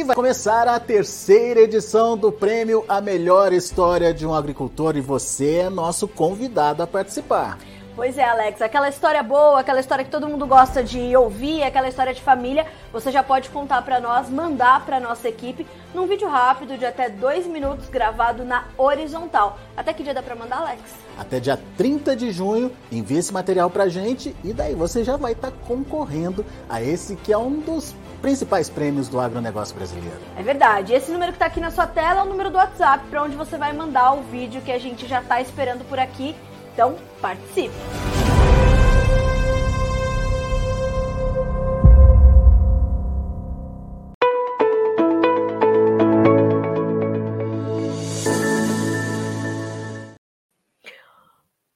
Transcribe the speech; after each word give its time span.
E 0.00 0.02
vai 0.02 0.16
começar 0.16 0.66
a 0.66 0.80
terceira 0.80 1.60
edição 1.60 2.16
do 2.16 2.32
prêmio 2.32 2.82
A 2.88 3.02
Melhor 3.02 3.52
História 3.52 4.14
de 4.14 4.26
um 4.26 4.32
Agricultor 4.32 4.96
e 4.96 5.00
você 5.02 5.56
é 5.56 5.68
nosso 5.68 6.08
convidado 6.08 6.82
a 6.82 6.86
participar. 6.86 7.58
Pois 8.00 8.16
é, 8.16 8.24
Alex, 8.24 8.62
aquela 8.62 8.88
história 8.88 9.22
boa, 9.22 9.60
aquela 9.60 9.78
história 9.78 10.02
que 10.02 10.10
todo 10.10 10.26
mundo 10.26 10.46
gosta 10.46 10.82
de 10.82 11.14
ouvir, 11.14 11.62
aquela 11.62 11.86
história 11.86 12.14
de 12.14 12.22
família, 12.22 12.66
você 12.90 13.12
já 13.12 13.22
pode 13.22 13.50
contar 13.50 13.82
para 13.82 14.00
nós, 14.00 14.30
mandar 14.30 14.86
para 14.86 14.98
nossa 14.98 15.28
equipe 15.28 15.66
num 15.92 16.06
vídeo 16.06 16.26
rápido 16.26 16.78
de 16.78 16.86
até 16.86 17.10
dois 17.10 17.46
minutos 17.46 17.90
gravado 17.90 18.42
na 18.42 18.64
horizontal. 18.78 19.58
Até 19.76 19.92
que 19.92 20.02
dia 20.02 20.14
dá 20.14 20.22
para 20.22 20.34
mandar, 20.34 20.60
Alex? 20.60 20.80
Até 21.18 21.38
dia 21.40 21.60
30 21.76 22.16
de 22.16 22.32
junho, 22.32 22.72
envie 22.90 23.18
esse 23.18 23.34
material 23.34 23.68
pra 23.68 23.86
gente 23.86 24.34
e 24.42 24.54
daí 24.54 24.74
você 24.74 25.04
já 25.04 25.18
vai 25.18 25.32
estar 25.32 25.50
tá 25.50 25.56
concorrendo 25.68 26.42
a 26.70 26.80
esse 26.80 27.16
que 27.16 27.30
é 27.30 27.36
um 27.36 27.60
dos 27.60 27.94
principais 28.22 28.70
prêmios 28.70 29.08
do 29.08 29.20
agronegócio 29.20 29.76
brasileiro. 29.76 30.20
É 30.38 30.42
verdade. 30.42 30.94
Esse 30.94 31.12
número 31.12 31.32
que 31.32 31.36
está 31.36 31.44
aqui 31.44 31.60
na 31.60 31.70
sua 31.70 31.86
tela 31.86 32.20
é 32.20 32.22
o 32.22 32.26
número 32.26 32.48
do 32.48 32.56
WhatsApp 32.56 33.04
para 33.10 33.22
onde 33.22 33.36
você 33.36 33.58
vai 33.58 33.74
mandar 33.74 34.14
o 34.14 34.22
vídeo 34.22 34.62
que 34.62 34.72
a 34.72 34.78
gente 34.78 35.06
já 35.06 35.20
está 35.20 35.38
esperando 35.42 35.86
por 35.86 35.98
aqui 35.98 36.34
então, 36.80 36.96
participe! 37.20 37.74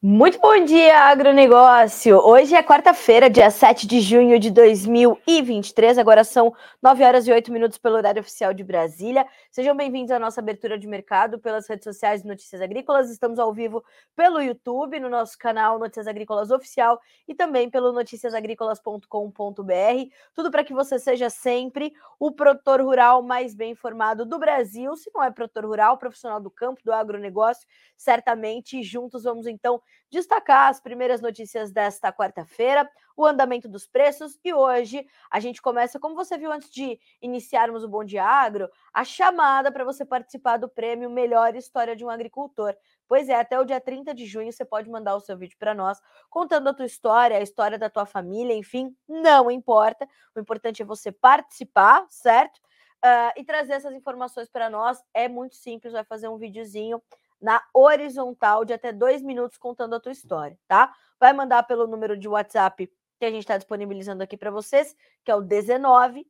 Muito 0.07 0.39
bom 0.39 0.65
dia, 0.65 0.99
agronegócio! 1.01 2.19
Hoje 2.19 2.55
é 2.55 2.63
quarta-feira, 2.63 3.29
dia 3.29 3.51
7 3.51 3.87
de 3.87 4.01
junho 4.01 4.39
de 4.39 4.51
2023. 4.51 5.99
Agora 5.99 6.25
são 6.25 6.55
9 6.83 7.05
horas 7.05 7.27
e 7.27 7.33
8 7.33 7.53
minutos 7.53 7.77
pelo 7.77 7.97
horário 7.97 8.21
oficial 8.21 8.55
de 8.55 8.65
Brasília. 8.65 9.27
Sejam 9.55 9.77
bem-vindos 9.77 10.11
à 10.11 10.19
nossa 10.19 10.41
abertura 10.41 10.77
de 10.77 10.85
mercado 10.85 11.39
pelas 11.39 11.69
redes 11.69 11.85
sociais 11.85 12.23
de 12.23 12.27
Notícias 12.27 12.61
Agrícolas. 12.61 13.09
Estamos 13.09 13.39
ao 13.39 13.55
vivo 13.55 13.85
pelo 14.17 14.43
YouTube, 14.43 14.99
no 14.99 15.09
nosso 15.09 15.39
canal 15.39 15.79
Notícias 15.79 16.09
Agrícolas 16.09 16.51
Oficial 16.51 17.01
e 17.29 17.37
também 17.37 17.71
pelo 17.71 17.93
noticiasagricolas.com.br. 17.93 20.11
Tudo 20.35 20.51
para 20.51 20.65
que 20.65 20.75
você 20.75 20.99
seja 20.99 21.31
sempre 21.31 21.93
o 22.19 22.33
produtor 22.33 22.81
rural 22.81 23.23
mais 23.23 23.55
bem 23.55 23.71
informado 23.71 24.27
do 24.27 24.41
Brasil. 24.41 24.97
Se 24.97 25.09
não 25.15 25.23
é 25.23 25.31
produtor 25.31 25.67
rural, 25.67 25.99
profissional 25.99 26.41
do 26.41 26.51
campo, 26.51 26.81
do 26.85 26.93
agronegócio, 26.93 27.65
certamente 27.97 28.83
juntos 28.83 29.23
vamos 29.23 29.47
então 29.47 29.81
destacar 30.11 30.69
as 30.69 30.81
primeiras 30.81 31.21
notícias 31.21 31.71
desta 31.71 32.13
quarta-feira, 32.13 32.91
o 33.17 33.25
andamento 33.25 33.69
dos 33.69 33.87
preços 33.87 34.39
e 34.45 34.53
hoje 34.53 35.07
a 35.31 35.39
gente 35.39 35.63
começa, 35.63 35.99
como 36.01 36.15
você 36.15 36.37
viu 36.37 36.51
antes 36.51 36.71
de 36.71 36.99
iniciarmos 37.23 37.85
o 37.85 37.89
Bom 37.89 38.05
Dia 38.05 38.25
Agro, 38.25 38.69
a 38.93 39.05
chamada 39.05 39.71
para 39.71 39.85
você 39.85 40.05
participar 40.05 40.57
do 40.57 40.69
prêmio 40.69 41.09
Melhor 41.09 41.55
História 41.55 41.95
de 41.95 42.05
um 42.05 42.11
Agricultor. 42.11 42.75
Pois 43.07 43.29
é, 43.29 43.35
até 43.35 43.59
o 43.59 43.65
dia 43.65 43.81
30 43.81 44.15
de 44.15 44.27
junho 44.27 44.53
você 44.53 44.65
pode 44.65 44.91
mandar 44.91 45.15
o 45.15 45.21
seu 45.21 45.37
vídeo 45.37 45.57
para 45.59 45.75
nós, 45.75 46.01
contando 46.29 46.69
a 46.69 46.75
tua 46.75 46.87
história, 46.87 47.37
a 47.37 47.43
história 47.43 47.79
da 47.79 47.89
tua 47.89 48.07
família, 48.07 48.55
enfim, 48.55 48.97
não 49.09 49.51
importa. 49.51 50.09
O 50.35 50.41
importante 50.41 50.83
é 50.83 50.85
você 50.85 51.13
participar, 51.13 52.05
certo? 52.09 52.59
Uh, 53.05 53.33
e 53.37 53.45
trazer 53.45 53.75
essas 53.75 53.95
informações 53.95 54.49
para 54.49 54.71
nós. 54.71 55.03
É 55.13 55.29
muito 55.29 55.57
simples, 55.57 55.93
vai 55.93 56.05
fazer 56.05 56.29
um 56.29 56.39
videozinho 56.39 57.03
na 57.41 57.63
horizontal 57.75 58.65
de 58.65 58.73
até 58.73 58.91
dois 58.91 59.21
minutos 59.21 59.59
contando 59.59 59.95
a 59.95 60.01
tua 60.01 60.13
história, 60.13 60.59
tá? 60.67 60.95
Vai 61.21 61.35
mandar 61.35 61.63
pelo 61.65 61.87
número 61.87 62.17
de 62.17 62.27
WhatsApp 62.27 62.91
que 63.25 63.29
a 63.29 63.31
gente 63.31 63.45
está 63.45 63.57
disponibilizando 63.57 64.23
aqui 64.23 64.37
para 64.37 64.51
vocês, 64.51 64.95
que 65.25 65.31
é 65.31 65.35
o 65.35 65.41
19 65.41 66.27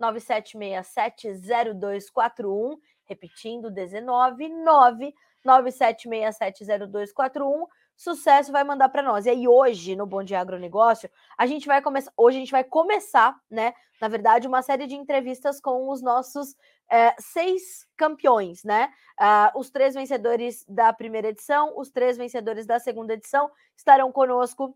997670241, 0.00 2.78
repetindo 3.04 3.72
19 3.72 4.48
997670241. 5.44 7.66
Sucesso 7.96 8.52
vai 8.52 8.62
mandar 8.62 8.88
para 8.90 9.02
nós. 9.02 9.26
E 9.26 9.30
aí 9.30 9.48
hoje 9.48 9.96
no 9.96 10.06
Bom 10.06 10.22
Dia 10.22 10.38
Agronegócio, 10.38 11.10
a 11.36 11.44
gente 11.46 11.66
vai 11.66 11.82
começar, 11.82 12.12
hoje 12.16 12.36
a 12.36 12.40
gente 12.40 12.52
vai 12.52 12.62
começar, 12.62 13.36
né, 13.50 13.74
na 14.00 14.06
verdade, 14.06 14.46
uma 14.46 14.62
série 14.62 14.86
de 14.86 14.94
entrevistas 14.94 15.60
com 15.60 15.90
os 15.90 16.00
nossos 16.02 16.54
é, 16.88 17.16
seis 17.18 17.84
campeões, 17.96 18.62
né? 18.62 18.92
Uh, 19.18 19.58
os 19.58 19.70
três 19.70 19.94
vencedores 19.94 20.64
da 20.68 20.92
primeira 20.92 21.30
edição, 21.30 21.76
os 21.76 21.90
três 21.90 22.16
vencedores 22.16 22.64
da 22.66 22.78
segunda 22.78 23.14
edição 23.14 23.50
estarão 23.74 24.12
conosco 24.12 24.72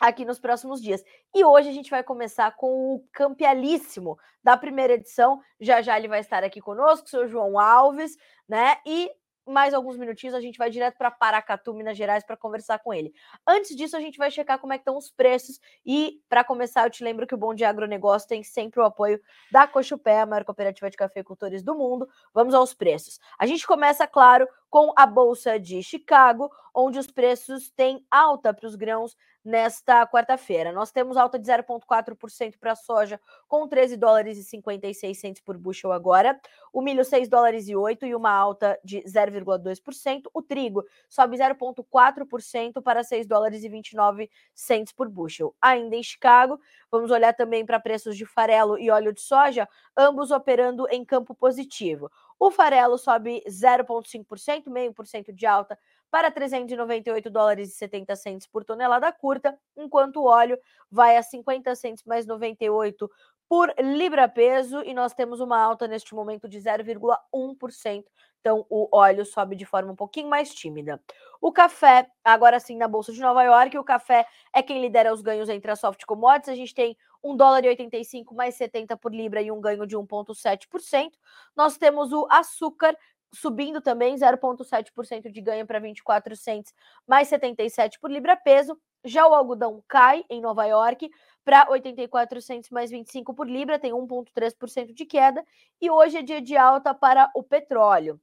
aqui 0.00 0.24
nos 0.24 0.38
próximos 0.38 0.80
dias. 0.80 1.02
E 1.34 1.44
hoje 1.44 1.68
a 1.68 1.72
gente 1.72 1.90
vai 1.90 2.02
começar 2.02 2.54
com 2.56 2.94
o 2.94 3.04
campealíssimo 3.12 4.18
da 4.42 4.56
primeira 4.56 4.94
edição. 4.94 5.40
Já 5.60 5.80
já 5.80 5.96
ele 5.96 6.08
vai 6.08 6.20
estar 6.20 6.42
aqui 6.44 6.60
conosco, 6.60 7.08
senhor 7.08 7.28
João 7.28 7.58
Alves, 7.58 8.16
né? 8.48 8.78
E 8.86 9.10
mais 9.46 9.74
alguns 9.74 9.96
minutinhos, 9.96 10.34
a 10.34 10.40
gente 10.40 10.58
vai 10.58 10.70
direto 10.70 10.96
para 10.96 11.10
Paracatu, 11.10 11.74
Minas 11.74 11.96
Gerais, 11.96 12.24
para 12.24 12.36
conversar 12.36 12.78
com 12.78 12.92
ele. 12.94 13.12
Antes 13.46 13.74
disso, 13.76 13.96
a 13.96 14.00
gente 14.00 14.18
vai 14.18 14.30
checar 14.30 14.58
como 14.58 14.72
é 14.72 14.78
que 14.78 14.82
estão 14.82 14.96
os 14.96 15.10
preços. 15.10 15.58
E, 15.84 16.20
para 16.28 16.44
começar, 16.44 16.86
eu 16.86 16.90
te 16.90 17.02
lembro 17.02 17.26
que 17.26 17.34
o 17.34 17.38
Bom 17.38 17.54
Dia 17.54 17.68
Agronegócio 17.68 18.28
tem 18.28 18.42
sempre 18.42 18.80
o 18.80 18.84
apoio 18.84 19.20
da 19.50 19.66
Cochupé, 19.66 20.20
a 20.20 20.26
maior 20.26 20.44
cooperativa 20.44 20.88
de 20.90 20.96
cafeicultores 20.96 21.62
do 21.62 21.74
mundo. 21.74 22.08
Vamos 22.32 22.54
aos 22.54 22.72
preços. 22.72 23.18
A 23.38 23.46
gente 23.46 23.66
começa, 23.66 24.06
claro, 24.06 24.46
com 24.72 24.90
a 24.96 25.04
Bolsa 25.04 25.60
de 25.60 25.82
Chicago, 25.82 26.50
onde 26.74 26.98
os 26.98 27.06
preços 27.06 27.70
têm 27.70 28.06
alta 28.10 28.54
para 28.54 28.66
os 28.66 28.74
grãos 28.74 29.14
nesta 29.44 30.06
quarta-feira. 30.06 30.72
Nós 30.72 30.90
temos 30.90 31.18
alta 31.18 31.38
de 31.38 31.46
0,4% 31.46 32.56
para 32.58 32.72
a 32.72 32.76
soja, 32.76 33.20
com 33.46 33.68
13 33.68 33.98
dólares 33.98 34.38
e 34.38 34.44
56 34.44 35.18
centos 35.18 35.42
por 35.42 35.58
bushel 35.58 35.92
agora. 35.92 36.40
O 36.72 36.80
milho, 36.80 37.04
6 37.04 37.28
dólares 37.28 37.68
e 37.68 37.76
8 37.76 38.06
e 38.06 38.14
uma 38.14 38.30
alta 38.30 38.78
de 38.82 39.02
0,2%. 39.02 40.22
O 40.32 40.40
trigo 40.40 40.84
sobe 41.06 41.36
0,4% 41.36 42.80
para 42.80 43.04
6 43.04 43.26
dólares 43.26 43.64
e 43.64 43.68
29 43.68 44.30
centos 44.54 44.94
por 44.94 45.06
bushel. 45.06 45.54
Ainda 45.60 45.96
em 45.96 46.02
Chicago, 46.02 46.58
vamos 46.90 47.10
olhar 47.10 47.34
também 47.34 47.66
para 47.66 47.78
preços 47.78 48.16
de 48.16 48.24
farelo 48.24 48.78
e 48.78 48.90
óleo 48.90 49.12
de 49.12 49.20
soja, 49.20 49.68
ambos 49.94 50.30
operando 50.30 50.88
em 50.88 51.04
campo 51.04 51.34
positivo. 51.34 52.10
O 52.44 52.50
farelo 52.50 52.98
sobe 52.98 53.40
0,5%, 53.46 54.68
meio 54.68 54.92
por 54.92 55.06
cento 55.06 55.32
de 55.32 55.46
alta 55.46 55.78
para 56.10 56.28
398 56.28 57.30
dólares 57.30 57.68
e 57.68 57.76
70 57.76 58.16
centos 58.16 58.48
por 58.48 58.64
tonelada 58.64 59.12
curta, 59.12 59.56
enquanto 59.76 60.16
o 60.16 60.24
óleo 60.24 60.58
vai 60.90 61.16
a 61.16 61.22
50 61.22 61.72
centos 61.76 62.02
mais 62.02 62.26
98 62.26 63.08
por 63.48 63.72
libra 63.78 64.28
peso 64.28 64.82
e 64.82 64.92
nós 64.92 65.14
temos 65.14 65.38
uma 65.38 65.56
alta 65.56 65.86
neste 65.86 66.16
momento 66.16 66.48
de 66.48 66.58
0,1%. 66.58 68.06
Então 68.42 68.66
o 68.68 68.88
óleo 68.90 69.24
sobe 69.24 69.54
de 69.54 69.64
forma 69.64 69.92
um 69.92 69.96
pouquinho 69.96 70.28
mais 70.28 70.52
tímida. 70.52 71.00
O 71.40 71.52
café, 71.52 72.08
agora 72.24 72.58
sim 72.58 72.76
na 72.76 72.88
bolsa 72.88 73.12
de 73.12 73.20
Nova 73.20 73.42
York, 73.44 73.78
o 73.78 73.84
café 73.84 74.26
é 74.52 74.60
quem 74.60 74.80
lidera 74.80 75.14
os 75.14 75.22
ganhos 75.22 75.48
entre 75.48 75.70
as 75.70 75.78
soft 75.78 76.04
commodities. 76.04 76.48
A 76.48 76.56
gente 76.56 76.74
tem 76.74 76.96
1 77.22 77.36
dólar 77.36 77.64
e 77.64 77.68
85 77.68 78.34
mais 78.34 78.56
70 78.56 78.96
por 78.96 79.14
libra 79.14 79.40
e 79.40 79.52
um 79.52 79.60
ganho 79.60 79.86
de 79.86 79.96
1,7%. 79.96 81.12
Nós 81.56 81.78
temos 81.78 82.12
o 82.12 82.26
açúcar 82.28 82.96
subindo 83.32 83.80
também 83.80 84.16
0,7% 84.16 85.30
de 85.30 85.40
ganho 85.40 85.64
para 85.64 85.78
24 85.78 86.34
cents, 86.36 86.74
mais 87.06 87.28
77 87.28 87.98
por 88.00 88.10
libra 88.10 88.36
peso. 88.36 88.76
Já 89.04 89.26
o 89.26 89.34
algodão 89.34 89.82
cai 89.86 90.24
em 90.28 90.40
Nova 90.40 90.66
York 90.66 91.08
para 91.44 91.70
84 91.70 92.42
cents 92.42 92.70
mais 92.70 92.90
25 92.90 93.32
por 93.34 93.48
libra, 93.48 93.78
tem 93.78 93.92
1,3% 93.92 94.92
de 94.92 95.06
queda. 95.06 95.44
E 95.80 95.88
hoje 95.90 96.18
é 96.18 96.22
dia 96.22 96.42
de 96.42 96.56
alta 96.56 96.92
para 96.92 97.30
o 97.36 97.42
petróleo 97.42 98.20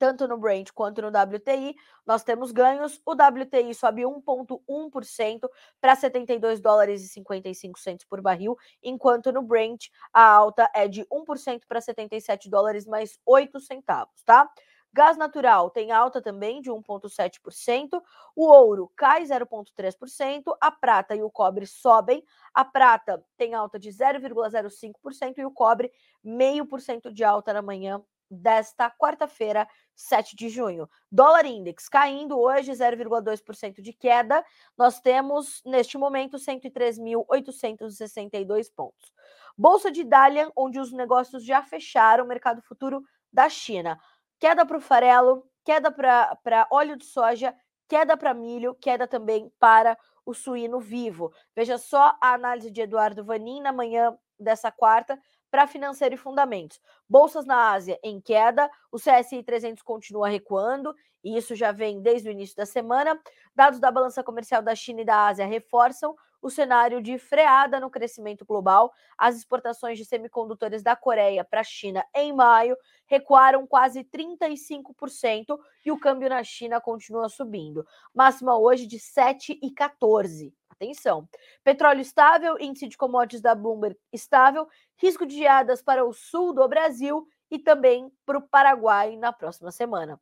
tanto 0.00 0.26
no 0.26 0.38
Brent 0.38 0.72
quanto 0.72 1.02
no 1.02 1.08
WTI, 1.08 1.76
nós 2.06 2.24
temos 2.24 2.50
ganhos. 2.52 2.98
O 3.04 3.12
WTI 3.12 3.74
sobe 3.74 4.00
1,1% 4.00 5.46
para 5.78 5.94
72 5.94 6.58
dólares 6.58 7.04
e 7.04 7.08
55 7.08 7.78
centos 7.78 8.06
por 8.06 8.22
barril, 8.22 8.56
enquanto 8.82 9.30
no 9.30 9.42
Brent 9.42 9.88
a 10.10 10.24
alta 10.24 10.70
é 10.74 10.88
de 10.88 11.04
1% 11.04 11.60
para 11.68 11.82
77 11.82 12.48
dólares 12.48 12.86
mais 12.86 13.18
8 13.26 13.60
centavos, 13.60 14.22
tá? 14.24 14.50
Gás 14.92 15.16
natural 15.16 15.70
tem 15.70 15.92
alta 15.92 16.20
também 16.20 16.60
de 16.60 16.70
1,7%. 16.70 18.02
O 18.34 18.46
ouro 18.46 18.90
cai 18.96 19.22
0,3%. 19.22 20.56
A 20.60 20.72
prata 20.72 21.14
e 21.14 21.22
o 21.22 21.30
cobre 21.30 21.64
sobem. 21.64 22.24
A 22.52 22.64
prata 22.64 23.22
tem 23.36 23.54
alta 23.54 23.78
de 23.78 23.90
0,05% 23.90 25.38
e 25.38 25.44
o 25.44 25.50
cobre, 25.52 25.92
0,5% 26.24 27.12
de 27.12 27.22
alta 27.22 27.52
na 27.52 27.62
manhã 27.62 28.02
desta 28.30 28.88
quarta-feira, 28.90 29.66
7 29.94 30.36
de 30.36 30.48
junho. 30.48 30.88
Dólar 31.10 31.46
index 31.46 31.88
caindo 31.88 32.38
hoje 32.38 32.70
0,2% 32.72 33.80
de 33.80 33.92
queda. 33.92 34.44
Nós 34.78 35.00
temos 35.00 35.60
neste 35.64 35.98
momento 35.98 36.36
103.862 36.36 38.70
pontos. 38.74 39.12
Bolsa 39.58 39.90
de 39.90 40.04
Dalian, 40.04 40.52
onde 40.56 40.78
os 40.78 40.92
negócios 40.92 41.44
já 41.44 41.60
fecharam, 41.62 42.24
mercado 42.26 42.62
futuro 42.62 43.02
da 43.32 43.48
China. 43.48 43.98
Queda 44.38 44.64
para 44.64 44.78
o 44.78 44.80
farelo, 44.80 45.44
queda 45.64 45.90
para 45.90 46.68
óleo 46.70 46.96
de 46.96 47.04
soja, 47.04 47.52
queda 47.88 48.16
para 48.16 48.32
milho, 48.32 48.74
queda 48.74 49.06
também 49.06 49.52
para 49.58 49.98
o 50.24 50.32
suíno 50.32 50.80
vivo. 50.80 51.32
Veja 51.54 51.76
só 51.76 52.16
a 52.22 52.32
análise 52.34 52.70
de 52.70 52.80
Eduardo 52.82 53.24
Vanin 53.24 53.60
na 53.60 53.72
manhã 53.72 54.16
dessa 54.38 54.70
quarta 54.70 55.18
para 55.50 55.66
financeiro 55.66 56.14
e 56.14 56.18
fundamentos. 56.18 56.80
Bolsas 57.08 57.44
na 57.44 57.72
Ásia 57.72 57.98
em 58.02 58.20
queda, 58.20 58.70
o 58.92 58.96
CSI 58.96 59.42
300 59.42 59.82
continua 59.82 60.28
recuando, 60.28 60.94
e 61.22 61.36
isso 61.36 61.54
já 61.54 61.72
vem 61.72 62.00
desde 62.00 62.28
o 62.28 62.32
início 62.32 62.56
da 62.56 62.64
semana. 62.64 63.20
Dados 63.54 63.80
da 63.80 63.90
balança 63.90 64.22
comercial 64.22 64.62
da 64.62 64.74
China 64.74 65.02
e 65.02 65.04
da 65.04 65.26
Ásia 65.26 65.46
reforçam 65.46 66.14
o 66.42 66.48
cenário 66.48 67.02
de 67.02 67.18
freada 67.18 67.78
no 67.78 67.90
crescimento 67.90 68.44
global. 68.44 68.92
As 69.16 69.36
exportações 69.36 69.98
de 69.98 70.04
semicondutores 70.04 70.82
da 70.82 70.96
Coreia 70.96 71.44
para 71.44 71.60
a 71.60 71.64
China 71.64 72.04
em 72.14 72.32
maio 72.32 72.76
recuaram 73.06 73.66
quase 73.66 74.04
35% 74.04 75.58
e 75.84 75.92
o 75.92 75.98
câmbio 75.98 76.28
na 76.28 76.42
China 76.42 76.80
continua 76.80 77.28
subindo. 77.28 77.86
Máxima 78.14 78.56
hoje 78.56 78.86
de 78.86 78.98
7,14. 78.98 80.52
Atenção. 80.80 81.28
Petróleo 81.62 82.00
estável, 82.00 82.56
índice 82.58 82.88
de 82.88 82.96
commodities 82.96 83.42
da 83.42 83.54
Bloomberg 83.54 83.98
estável, 84.10 84.66
risco 84.96 85.26
de 85.26 85.36
geadas 85.36 85.82
para 85.82 86.06
o 86.06 86.12
sul 86.14 86.54
do 86.54 86.66
Brasil 86.66 87.28
e 87.50 87.58
também 87.58 88.10
para 88.24 88.38
o 88.38 88.48
Paraguai 88.48 89.14
na 89.14 89.30
próxima 89.30 89.70
semana. 89.70 90.18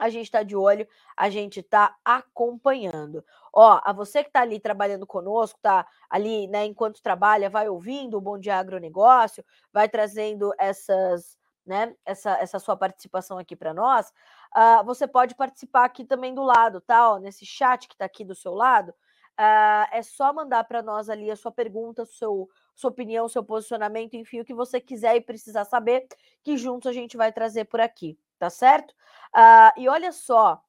A 0.00 0.08
gente 0.08 0.24
está 0.24 0.42
de 0.42 0.56
olho, 0.56 0.88
a 1.16 1.30
gente 1.30 1.60
está 1.60 1.96
acompanhando. 2.04 3.24
Ó, 3.52 3.80
a 3.84 3.92
você 3.92 4.24
que 4.24 4.30
está 4.30 4.40
ali 4.40 4.58
trabalhando 4.58 5.06
conosco, 5.06 5.60
tá 5.62 5.86
ali, 6.10 6.48
né, 6.48 6.64
enquanto 6.64 7.00
trabalha, 7.00 7.48
vai 7.48 7.68
ouvindo 7.68 8.18
o 8.18 8.20
Bom 8.20 8.36
Dia 8.36 8.58
Agronegócio, 8.58 9.44
vai 9.72 9.88
trazendo 9.88 10.52
essas, 10.58 11.38
né, 11.64 11.94
essa, 12.04 12.32
essa 12.40 12.58
sua 12.58 12.76
participação 12.76 13.38
aqui 13.38 13.54
para 13.54 13.72
nós. 13.72 14.12
Uh, 14.56 14.84
você 14.84 15.06
pode 15.06 15.36
participar 15.36 15.84
aqui 15.84 16.04
também 16.04 16.34
do 16.34 16.42
lado, 16.42 16.80
tá? 16.80 17.12
Ó, 17.12 17.18
nesse 17.20 17.46
chat 17.46 17.86
que 17.86 17.94
está 17.94 18.04
aqui 18.04 18.24
do 18.24 18.34
seu 18.34 18.52
lado, 18.52 18.92
Uh, 19.38 19.86
é 19.90 20.00
só 20.00 20.32
mandar 20.32 20.62
para 20.64 20.80
nós 20.80 21.08
ali 21.08 21.28
a 21.28 21.34
sua 21.34 21.50
pergunta, 21.50 22.04
seu, 22.06 22.48
sua 22.72 22.90
opinião, 22.90 23.28
seu 23.28 23.42
posicionamento, 23.42 24.14
enfim, 24.14 24.40
o 24.40 24.44
que 24.44 24.54
você 24.54 24.80
quiser 24.80 25.16
e 25.16 25.20
precisar 25.20 25.64
saber, 25.64 26.06
que 26.42 26.56
juntos 26.56 26.88
a 26.88 26.92
gente 26.92 27.16
vai 27.16 27.32
trazer 27.32 27.64
por 27.64 27.80
aqui, 27.80 28.16
tá 28.38 28.48
certo? 28.48 28.92
Uh, 29.36 29.80
e 29.80 29.88
olha 29.88 30.12
só, 30.12 30.62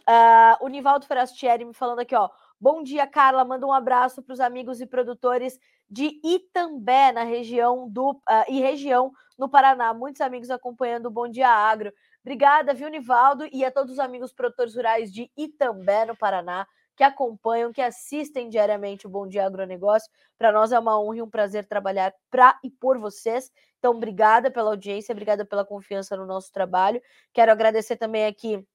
uh, 0.00 0.64
o 0.64 0.68
Nivaldo 0.68 1.06
Forastieri 1.06 1.64
me 1.64 1.72
falando 1.72 2.00
aqui, 2.00 2.14
ó. 2.14 2.28
Bom 2.60 2.82
dia, 2.82 3.06
Carla. 3.06 3.44
Manda 3.44 3.64
um 3.64 3.72
abraço 3.72 4.20
para 4.20 4.32
os 4.32 4.40
amigos 4.40 4.80
e 4.80 4.86
produtores 4.86 5.56
de 5.88 6.20
Itambé, 6.24 7.12
na 7.12 7.22
região 7.22 7.88
do 7.88 8.10
uh, 8.10 8.44
e 8.48 8.60
região 8.60 9.12
no 9.38 9.48
Paraná. 9.48 9.94
Muitos 9.94 10.20
amigos 10.20 10.50
acompanhando 10.50 11.06
o 11.06 11.10
Bom 11.10 11.28
Dia 11.28 11.48
Agro. 11.48 11.92
Obrigada, 12.20 12.74
viu, 12.74 12.88
Nivaldo, 12.88 13.48
e 13.52 13.64
a 13.64 13.70
todos 13.70 13.92
os 13.92 13.98
amigos 14.00 14.32
produtores 14.32 14.74
rurais 14.74 15.12
de 15.12 15.30
Itambé, 15.36 16.04
no 16.04 16.16
Paraná 16.16 16.66
que 16.98 17.04
acompanham, 17.04 17.72
que 17.72 17.80
assistem 17.80 18.48
diariamente 18.48 19.06
o 19.06 19.08
Bom 19.08 19.28
Dia 19.28 19.46
Agronegócio. 19.46 20.10
Para 20.36 20.50
nós 20.50 20.72
é 20.72 20.78
uma 20.80 21.00
honra 21.00 21.18
e 21.18 21.22
um 21.22 21.30
prazer 21.30 21.64
trabalhar 21.64 22.12
para 22.28 22.58
e 22.64 22.68
por 22.68 22.98
vocês. 22.98 23.52
Então, 23.78 23.92
obrigada 23.92 24.50
pela 24.50 24.70
audiência, 24.70 25.12
obrigada 25.12 25.46
pela 25.46 25.64
confiança 25.64 26.16
no 26.16 26.26
nosso 26.26 26.50
trabalho. 26.50 27.00
Quero 27.32 27.52
agradecer 27.52 27.96
também 27.96 28.26
aqui 28.26 28.66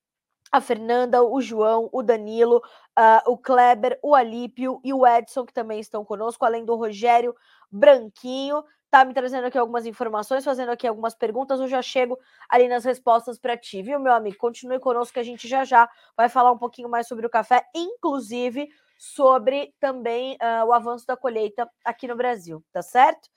a 0.53 0.61
Fernanda, 0.61 1.23
o 1.23 1.41
João, 1.41 1.89
o 1.91 2.03
Danilo, 2.03 2.57
uh, 2.57 3.31
o 3.31 3.35
Kleber, 3.35 3.99
o 4.03 4.13
Alípio 4.13 4.79
e 4.83 4.93
o 4.93 5.05
Edson, 5.05 5.45
que 5.45 5.53
também 5.53 5.79
estão 5.79 6.05
conosco, 6.05 6.45
além 6.45 6.63
do 6.63 6.75
Rogério 6.75 7.35
Branquinho 7.71 8.63
tá 8.91 9.03
me 9.03 9.11
trazendo 9.11 9.47
aqui 9.47 9.57
algumas 9.57 9.87
informações, 9.87 10.45
fazendo 10.45 10.69
aqui 10.69 10.85
algumas 10.85 11.15
perguntas. 11.15 11.59
Eu 11.59 11.67
já 11.67 11.81
chego 11.81 12.15
ali 12.47 12.67
nas 12.67 12.85
respostas 12.85 13.39
para 13.39 13.57
ti, 13.57 13.81
viu, 13.81 13.99
meu 13.99 14.13
amigo? 14.13 14.37
Continue 14.37 14.79
conosco 14.79 15.15
que 15.15 15.19
a 15.19 15.23
gente 15.23 15.47
já 15.47 15.65
já 15.65 15.89
vai 16.15 16.29
falar 16.29 16.51
um 16.51 16.59
pouquinho 16.59 16.87
mais 16.87 17.07
sobre 17.07 17.25
o 17.25 17.29
café, 17.29 17.65
inclusive 17.73 18.69
sobre 18.95 19.73
também 19.79 20.35
uh, 20.35 20.67
o 20.67 20.71
avanço 20.73 21.07
da 21.07 21.17
colheita 21.17 21.67
aqui 21.83 22.07
no 22.07 22.15
Brasil, 22.15 22.63
tá 22.71 22.83
certo? 22.83 23.27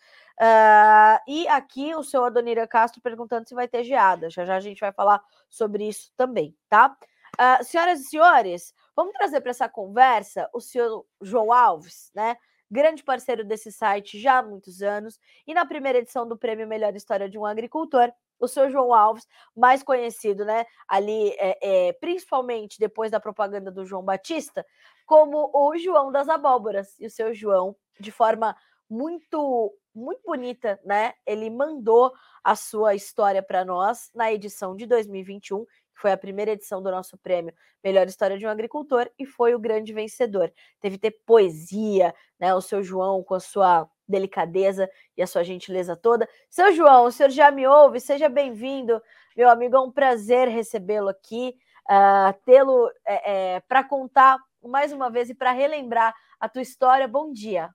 Uh, 0.40 1.18
e 1.26 1.48
aqui 1.48 1.94
o 1.94 2.02
seu 2.02 2.24
Adonira 2.24 2.66
Castro 2.66 3.00
perguntando 3.00 3.48
se 3.48 3.54
vai 3.54 3.66
ter 3.66 3.84
geada. 3.84 4.28
Já 4.28 4.44
já 4.44 4.56
a 4.56 4.60
gente 4.60 4.80
vai 4.80 4.92
falar 4.92 5.22
sobre 5.48 5.88
isso 5.88 6.12
também, 6.16 6.56
tá? 6.68 6.96
Uh, 7.34 7.64
senhoras 7.64 8.00
e 8.00 8.04
senhores, 8.04 8.74
vamos 8.94 9.12
trazer 9.12 9.40
para 9.40 9.50
essa 9.50 9.68
conversa 9.68 10.48
o 10.52 10.60
senhor 10.60 11.04
João 11.20 11.52
Alves, 11.52 12.10
né? 12.14 12.36
grande 12.70 13.04
parceiro 13.04 13.44
desse 13.44 13.70
site 13.70 14.18
já 14.18 14.38
há 14.38 14.42
muitos 14.42 14.82
anos, 14.82 15.18
e 15.46 15.54
na 15.54 15.64
primeira 15.64 15.98
edição 15.98 16.26
do 16.26 16.36
Prêmio 16.36 16.66
Melhor 16.66 16.94
História 16.96 17.28
de 17.28 17.38
um 17.38 17.46
Agricultor, 17.46 18.12
o 18.38 18.48
seu 18.48 18.68
João 18.70 18.92
Alves, 18.92 19.26
mais 19.54 19.82
conhecido, 19.82 20.44
né, 20.44 20.66
ali, 20.86 21.30
é, 21.38 21.88
é, 21.88 21.92
principalmente 21.94 22.78
depois 22.78 23.10
da 23.10 23.20
propaganda 23.20 23.70
do 23.70 23.84
João 23.84 24.02
Batista, 24.02 24.66
como 25.06 25.50
o 25.54 25.76
João 25.78 26.12
das 26.12 26.28
Abóboras. 26.28 26.98
E 26.98 27.06
o 27.06 27.10
seu 27.10 27.32
João, 27.32 27.74
de 27.98 28.10
forma 28.10 28.54
muito, 28.90 29.72
muito 29.96 30.22
bonita, 30.24 30.78
né, 30.84 31.14
ele 31.26 31.50
mandou 31.50 32.12
a 32.44 32.54
sua 32.54 32.94
história 32.94 33.42
para 33.42 33.64
nós 33.64 34.10
na 34.14 34.32
edição 34.32 34.76
de 34.76 34.86
2021 34.86 35.64
que 35.96 36.02
foi 36.02 36.12
a 36.12 36.16
primeira 36.16 36.52
edição 36.52 36.82
do 36.82 36.90
nosso 36.90 37.16
prêmio 37.16 37.54
Melhor 37.82 38.06
História 38.06 38.36
de 38.36 38.46
um 38.46 38.50
Agricultor 38.50 39.10
e 39.18 39.24
foi 39.24 39.54
o 39.54 39.58
grande 39.58 39.94
vencedor. 39.94 40.52
Teve 40.78 40.98
ter 40.98 41.10
poesia, 41.24 42.14
né? 42.38 42.54
O 42.54 42.60
seu 42.60 42.82
João 42.82 43.22
com 43.24 43.34
a 43.34 43.40
sua 43.40 43.88
delicadeza 44.06 44.88
e 45.16 45.22
a 45.22 45.26
sua 45.26 45.42
gentileza 45.42 45.96
toda. 45.96 46.28
Seu 46.50 46.70
João, 46.72 47.06
o 47.06 47.10
senhor 47.10 47.30
já 47.30 47.50
me 47.50 47.66
ouve? 47.66 47.98
Seja 47.98 48.28
bem-vindo, 48.28 49.02
meu 49.34 49.48
amigo. 49.48 49.76
É 49.76 49.80
um 49.80 49.90
prazer 49.90 50.48
recebê-lo 50.48 51.08
aqui, 51.08 51.56
uh, 51.90 52.38
tê-lo 52.44 52.90
é, 53.04 53.54
é, 53.54 53.60
para 53.60 53.82
contar 53.82 54.38
mais 54.62 54.92
uma 54.92 55.10
vez 55.10 55.30
e 55.30 55.34
para 55.34 55.52
relembrar 55.52 56.14
a 56.38 56.48
tua 56.48 56.62
história. 56.62 57.08
Bom 57.08 57.32
dia. 57.32 57.70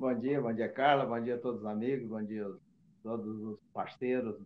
Bom 0.00 0.18
dia, 0.18 0.40
bom 0.40 0.50
dia, 0.50 0.66
Carla. 0.66 1.04
Bom 1.04 1.22
dia 1.22 1.34
a 1.34 1.38
todos 1.38 1.60
os 1.60 1.66
amigos, 1.66 2.08
bom 2.08 2.24
dia 2.24 2.46
a 2.46 2.56
todos 3.02 3.38
os 3.42 3.60
parceiros 3.70 4.40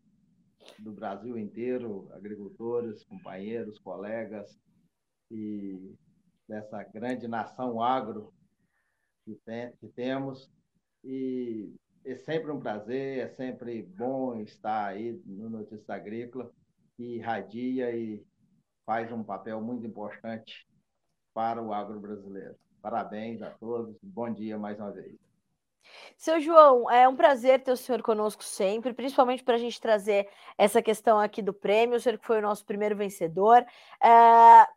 do 0.81 0.91
Brasil 0.91 1.39
inteiro, 1.39 2.09
agricultores, 2.13 3.05
companheiros, 3.05 3.79
colegas 3.79 4.59
e 5.31 5.95
dessa 6.49 6.83
grande 6.83 7.29
nação 7.29 7.81
agro 7.81 8.35
que, 9.25 9.37
tem, 9.47 9.71
que 9.77 9.87
temos. 9.91 10.51
E 11.05 11.73
é 12.05 12.17
sempre 12.17 12.51
um 12.51 12.59
prazer, 12.59 13.21
é 13.21 13.29
sempre 13.29 13.81
bom 13.81 14.35
estar 14.41 14.87
aí 14.87 15.23
no 15.25 15.49
Notícia 15.49 15.95
Agrícola, 15.95 16.51
que 16.97 17.19
irradia 17.19 17.97
e 17.97 18.21
faz 18.85 19.13
um 19.13 19.23
papel 19.23 19.61
muito 19.61 19.87
importante 19.87 20.67
para 21.33 21.63
o 21.63 21.73
agro 21.73 22.01
brasileiro. 22.01 22.57
Parabéns 22.83 23.41
a 23.41 23.51
todos, 23.51 23.97
bom 24.03 24.35
dia 24.35 24.59
mais 24.59 24.81
uma 24.81 24.91
vez. 24.91 25.24
Seu 26.17 26.41
João, 26.41 26.91
é 26.91 27.09
um 27.09 27.17
prazer 27.17 27.63
ter 27.63 27.73
o 27.73 27.77
senhor 27.77 28.03
conosco 28.03 28.43
sempre, 28.43 28.93
principalmente 28.93 29.43
para 29.43 29.55
a 29.55 29.59
gente 29.59 29.81
trazer 29.81 30.29
essa 30.57 30.83
questão 30.83 31.19
aqui 31.19 31.43
do 31.43 31.53
prêmio, 31.53 31.97
o 31.97 32.01
senhor 32.01 32.19
que 32.19 32.27
foi 32.27 32.39
o 32.39 32.43
nosso 32.43 32.65
primeiro 32.65 32.97
vencedor. 32.97 33.65
É, 34.03 34.09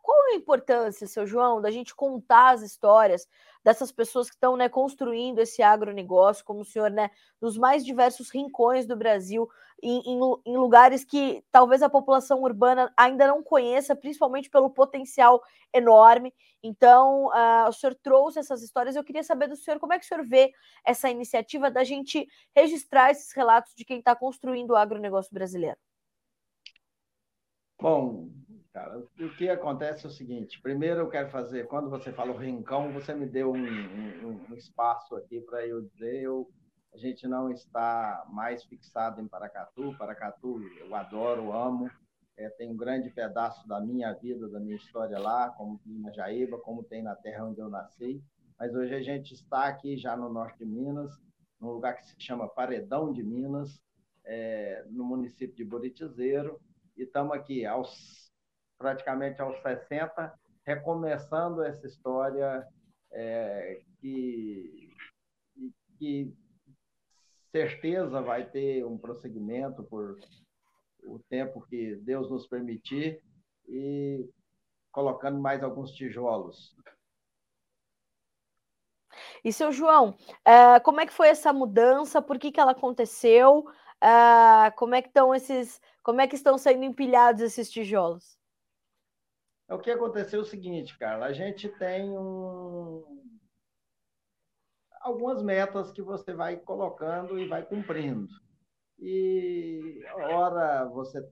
qual 0.02 0.18
a 0.32 0.34
importância, 0.34 1.06
seu 1.06 1.26
João, 1.26 1.60
da 1.60 1.70
gente 1.70 1.94
contar 1.94 2.50
as 2.50 2.62
histórias 2.62 3.26
dessas 3.68 3.92
pessoas 3.92 4.30
que 4.30 4.34
estão 4.34 4.56
né, 4.56 4.66
construindo 4.66 5.40
esse 5.40 5.62
agronegócio, 5.62 6.42
como 6.42 6.62
o 6.62 6.64
senhor, 6.64 6.90
né, 6.90 7.10
nos 7.38 7.58
mais 7.58 7.84
diversos 7.84 8.30
rincões 8.30 8.86
do 8.86 8.96
Brasil, 8.96 9.46
em, 9.82 10.00
em, 10.06 10.18
em, 10.46 10.56
lugares 10.56 11.04
que 11.04 11.44
talvez 11.52 11.82
a 11.82 11.90
população 11.90 12.42
urbana 12.42 12.90
ainda 12.96 13.26
não 13.26 13.42
conheça, 13.42 13.94
principalmente 13.94 14.48
pelo 14.48 14.70
potencial 14.70 15.42
enorme. 15.70 16.32
Então, 16.62 17.26
uh, 17.26 17.68
o 17.68 17.72
senhor 17.72 17.94
trouxe 17.96 18.38
essas 18.38 18.62
histórias. 18.62 18.96
Eu 18.96 19.04
queria 19.04 19.22
saber 19.22 19.48
do 19.48 19.54
senhor 19.54 19.78
como 19.78 19.92
é 19.92 19.98
que 19.98 20.06
o 20.06 20.08
senhor 20.08 20.24
vê 20.24 20.50
essa 20.82 21.10
iniciativa 21.10 21.70
da 21.70 21.84
gente 21.84 22.26
registrar 22.56 23.10
esses 23.10 23.34
relatos 23.34 23.74
de 23.74 23.84
quem 23.84 23.98
está 23.98 24.16
construindo 24.16 24.70
o 24.70 24.76
agronegócio 24.76 25.32
brasileiro. 25.32 25.76
Bom, 27.78 28.30
cara, 28.78 28.98
o 28.98 29.36
que 29.36 29.48
acontece 29.48 30.06
é 30.06 30.08
o 30.08 30.12
seguinte: 30.12 30.60
primeiro 30.62 31.00
eu 31.00 31.08
quero 31.08 31.28
fazer, 31.30 31.66
quando 31.66 31.90
você 31.90 32.12
falou 32.12 32.36
rincão, 32.36 32.92
você 32.92 33.12
me 33.12 33.26
deu 33.26 33.52
um, 33.52 33.56
um, 33.56 34.46
um 34.50 34.54
espaço 34.54 35.16
aqui 35.16 35.40
para 35.40 35.66
eu 35.66 35.82
dizer, 35.82 36.22
eu 36.22 36.48
a 36.94 36.96
gente 36.96 37.28
não 37.28 37.50
está 37.50 38.24
mais 38.30 38.64
fixado 38.64 39.20
em 39.20 39.28
Paracatu. 39.28 39.94
Paracatu 39.98 40.58
eu 40.78 40.94
adoro, 40.94 41.52
amo. 41.52 41.90
É, 42.36 42.48
tem 42.48 42.70
um 42.70 42.76
grande 42.76 43.10
pedaço 43.10 43.68
da 43.68 43.78
minha 43.78 44.12
vida, 44.14 44.48
da 44.48 44.58
minha 44.58 44.76
história 44.76 45.18
lá, 45.18 45.50
como 45.50 45.78
tem 45.78 45.98
na 45.98 46.10
Jaíba, 46.12 46.58
como 46.58 46.82
tem 46.82 47.02
na 47.02 47.14
terra 47.14 47.44
onde 47.44 47.60
eu 47.60 47.68
nasci. 47.68 48.22
Mas 48.58 48.74
hoje 48.74 48.94
a 48.94 49.02
gente 49.02 49.34
está 49.34 49.66
aqui 49.66 49.98
já 49.98 50.16
no 50.16 50.32
norte 50.32 50.58
de 50.58 50.64
Minas, 50.64 51.12
num 51.60 51.72
lugar 51.72 51.94
que 51.94 52.06
se 52.06 52.14
chama 52.18 52.48
Paredão 52.48 53.12
de 53.12 53.22
Minas, 53.22 53.82
é, 54.24 54.84
no 54.88 55.04
município 55.04 55.54
de 55.54 55.64
Buritizeiro, 55.64 56.58
e 56.96 57.02
estamos 57.02 57.36
aqui 57.36 57.66
aos 57.66 58.27
praticamente 58.78 59.42
aos 59.42 59.60
60, 59.60 60.32
recomeçando 60.64 61.62
essa 61.62 61.86
história 61.86 62.66
é, 63.10 63.80
que, 64.00 64.94
que 65.98 66.32
certeza 67.50 68.22
vai 68.22 68.48
ter 68.48 68.84
um 68.84 68.96
prosseguimento 68.96 69.82
por 69.82 70.18
o 71.04 71.18
tempo 71.28 71.64
que 71.66 71.96
Deus 71.96 72.30
nos 72.30 72.46
permitir 72.46 73.22
e 73.66 74.28
colocando 74.92 75.38
mais 75.38 75.62
alguns 75.62 75.92
tijolos. 75.92 76.76
E 79.44 79.52
seu 79.52 79.72
João, 79.72 80.10
uh, 80.10 80.82
como 80.82 81.00
é 81.00 81.06
que 81.06 81.12
foi 81.12 81.28
essa 81.28 81.52
mudança? 81.52 82.20
Por 82.20 82.38
que, 82.38 82.52
que 82.52 82.60
ela 82.60 82.72
aconteceu? 82.72 83.60
Uh, 84.02 84.74
como 84.76 84.94
é 84.94 85.02
que 85.02 85.08
estão 85.08 85.34
esses, 85.34 85.80
como 86.02 86.20
é 86.20 86.26
que 86.26 86.36
estão 86.36 86.58
sendo 86.58 86.84
empilhados 86.84 87.42
esses 87.42 87.70
tijolos? 87.70 88.37
É 89.68 89.74
o 89.74 89.78
que 89.78 89.90
aconteceu 89.90 90.40
é 90.40 90.42
o 90.42 90.46
seguinte, 90.46 90.96
Carla, 90.98 91.26
a 91.26 91.32
gente 91.32 91.68
tem 91.68 92.10
um... 92.16 93.04
algumas 95.00 95.42
metas 95.42 95.92
que 95.92 96.00
você 96.00 96.32
vai 96.32 96.56
colocando 96.56 97.38
e 97.38 97.46
vai 97.46 97.64
cumprindo. 97.64 98.32
E 98.98 100.02
hora 100.14 100.86
você 100.86 101.22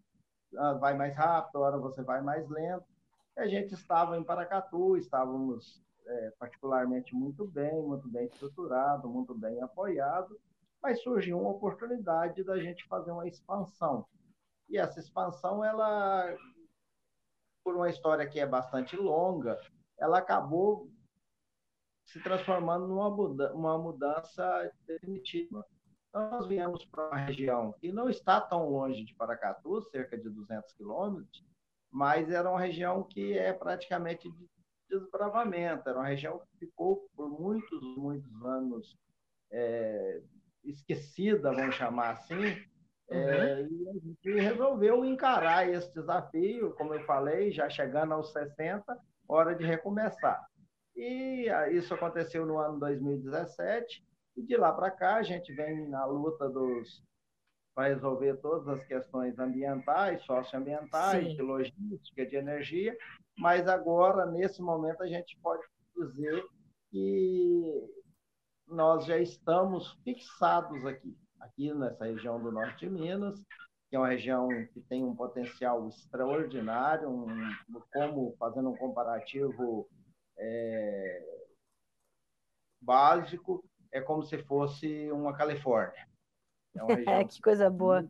ah, 0.57 0.75
vai 0.75 0.95
mais 0.95 1.17
rápido, 1.17 1.61
hora 1.61 1.79
você 1.79 2.03
vai 2.03 2.21
mais 2.21 2.49
lento. 2.49 2.85
A 3.37 3.47
gente 3.47 3.75
estava 3.75 4.17
em 4.17 4.25
Paracatu, 4.25 4.97
estávamos 4.97 5.83
é, 6.07 6.33
particularmente 6.39 7.15
muito 7.15 7.47
bem, 7.47 7.83
muito 7.83 8.09
bem 8.09 8.27
estruturado, 8.27 9.09
muito 9.09 9.35
bem 9.35 9.61
apoiado, 9.61 10.39
mas 10.83 11.03
surgiu 11.03 11.41
uma 11.41 11.51
oportunidade 11.51 12.45
da 12.45 12.59
gente 12.59 12.87
fazer 12.87 13.11
uma 13.11 13.27
expansão. 13.27 14.07
E 14.69 14.79
essa 14.79 15.01
expansão, 15.01 15.65
ela, 15.65 16.35
por 17.67 17.75
uma 17.75 17.91
história 17.91 18.25
que 18.29 18.39
é 18.39 18.47
bastante 18.47 18.95
longa, 18.97 19.61
ela 19.99 20.19
acabou 20.19 20.89
se 22.05 22.23
transformando 22.23 22.87
numa 22.87 23.11
mudança, 23.11 23.55
uma 23.55 23.77
mudança 23.77 24.73
definitiva. 24.87 25.67
Então, 26.09 26.31
nós 26.31 26.47
viemos 26.47 26.85
para 26.85 27.09
uma 27.09 27.17
região 27.17 27.73
que 27.81 27.91
não 27.91 28.09
está 28.09 28.41
tão 28.41 28.71
longe 28.71 29.05
de 29.05 29.13
Paracatu, 29.17 29.83
cerca 29.91 30.17
de 30.17 30.31
200 30.31 30.73
quilômetros, 30.75 31.45
mas 31.91 32.31
era 32.31 32.49
uma 32.49 32.61
região 32.61 33.03
que 33.03 33.37
é 33.37 33.53
praticamente 33.53 34.31
de 34.31 34.49
desbravamento. 34.89 35.89
Era 35.89 35.99
uma 35.99 36.07
região 36.07 36.39
que 36.39 36.67
ficou 36.67 37.05
por 37.17 37.29
muitos, 37.29 37.83
muitos 37.97 38.45
anos 38.45 38.97
é, 39.51 40.23
esquecida, 40.63 41.53
vamos 41.53 41.75
chamar 41.75 42.11
assim, 42.11 42.65
é, 43.09 43.61
uhum. 43.61 43.69
e 43.71 43.89
a 43.89 43.93
gente 43.93 44.41
resolveu 44.41 45.05
encarar 45.05 45.69
esse 45.69 45.93
desafio, 45.95 46.75
como 46.75 46.95
eu 46.95 47.05
falei, 47.05 47.53
já 47.53 47.69
chegando 47.69 48.15
aos 48.15 48.33
60, 48.33 48.99
hora 49.29 49.55
de 49.55 49.65
recomeçar. 49.65 50.45
E 50.95 51.49
ah, 51.49 51.71
isso 51.71 51.95
aconteceu 51.95 52.45
no 52.45 52.59
ano 52.59 52.81
2017, 52.81 54.05
e 54.37 54.43
de 54.43 54.57
lá 54.57 54.73
para 54.73 54.91
cá 54.91 55.17
a 55.17 55.23
gente 55.23 55.53
vem 55.53 55.89
na 55.89 56.05
luta 56.05 56.49
dos 56.49 57.05
para 57.75 57.89
resolver 57.89 58.39
todas 58.39 58.67
as 58.69 58.83
questões 58.87 59.39
ambientais, 59.39 60.25
socioambientais, 60.25 61.27
Sim. 61.27 61.37
de 61.37 61.43
logística, 61.43 62.25
de 62.25 62.35
energia, 62.35 62.97
mas 63.37 63.69
agora, 63.69 64.25
nesse 64.25 64.63
momento, 64.63 65.03
a 65.03 65.07
gente 65.07 65.39
pode 65.43 65.63
dizer 65.95 66.43
que 66.91 67.87
nós 68.67 69.05
já 69.05 69.19
estamos 69.19 69.93
fixados 70.03 70.87
aqui, 70.87 71.15
aqui 71.47 71.73
nessa 71.73 72.05
região 72.05 72.43
do 72.43 72.51
norte 72.51 72.87
de 72.87 72.91
Minas, 72.91 73.41
que 73.89 73.97
é 73.97 73.99
uma 73.99 74.09
região 74.09 74.49
que 74.73 74.81
tem 74.83 75.05
um 75.05 75.15
potencial 75.15 75.89
extraordinário, 75.89 77.09
um, 77.09 77.27
como 77.93 78.37
fazendo 78.39 78.71
um 78.71 78.77
comparativo 78.77 79.89
é, 80.37 81.47
básico, 82.81 83.65
é 83.93 84.01
como 84.01 84.23
se 84.23 84.43
fosse 84.45 85.11
uma 85.13 85.37
Califórnia. 85.37 86.07
É 86.75 86.83
uma 86.83 86.95
região 86.97 87.27
que 87.27 87.41
coisa 87.41 87.71
boa. 87.71 88.05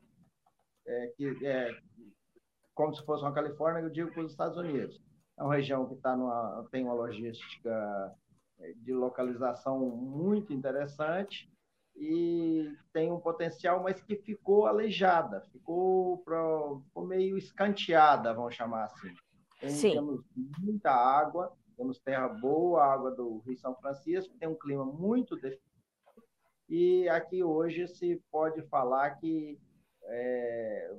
É, 0.87 1.07
que, 1.17 1.47
é, 1.47 1.71
como 2.75 2.95
se 2.95 3.05
fosse 3.05 3.23
uma 3.23 3.35
Califórnia, 3.35 3.81
eu 3.81 3.91
digo 3.91 4.11
para 4.13 4.23
os 4.23 4.31
Estados 4.31 4.57
Unidos. 4.57 5.01
É 5.39 5.43
uma 5.43 5.55
região 5.55 5.87
que 5.87 5.97
tá 5.97 6.17
numa, 6.17 6.67
tem 6.71 6.85
uma 6.85 6.95
logística 6.95 8.17
é, 8.59 8.73
de 8.73 8.95
localização 8.95 9.79
muito 9.79 10.53
interessante 10.53 11.51
e 11.97 12.77
tem 12.93 13.11
um 13.11 13.19
potencial, 13.19 13.83
mas 13.83 14.01
que 14.03 14.17
ficou 14.17 14.67
aleijada, 14.67 15.41
ficou, 15.53 16.19
pro, 16.19 16.83
ficou 16.85 17.07
meio 17.07 17.39
escanteada, 17.39 18.35
vamos 18.35 18.55
chamar 18.55 18.85
assim. 18.85 19.15
Tem, 19.61 19.71
Sim. 19.71 19.93
Temos 19.93 20.25
muita 20.59 20.91
água, 20.91 21.53
temos 21.77 21.99
terra 22.01 22.29
boa, 22.29 22.85
água 22.85 23.11
do 23.11 23.39
Rio 23.39 23.59
São 23.59 23.75
Francisco, 23.77 24.37
tem 24.39 24.49
um 24.49 24.59
clima 24.59 24.85
muito 24.85 25.35
definido, 25.37 25.63
e 26.69 27.09
aqui 27.09 27.43
hoje 27.43 27.87
se 27.89 28.23
pode 28.31 28.61
falar 28.69 29.11
que 29.17 29.59
é, 30.05 30.95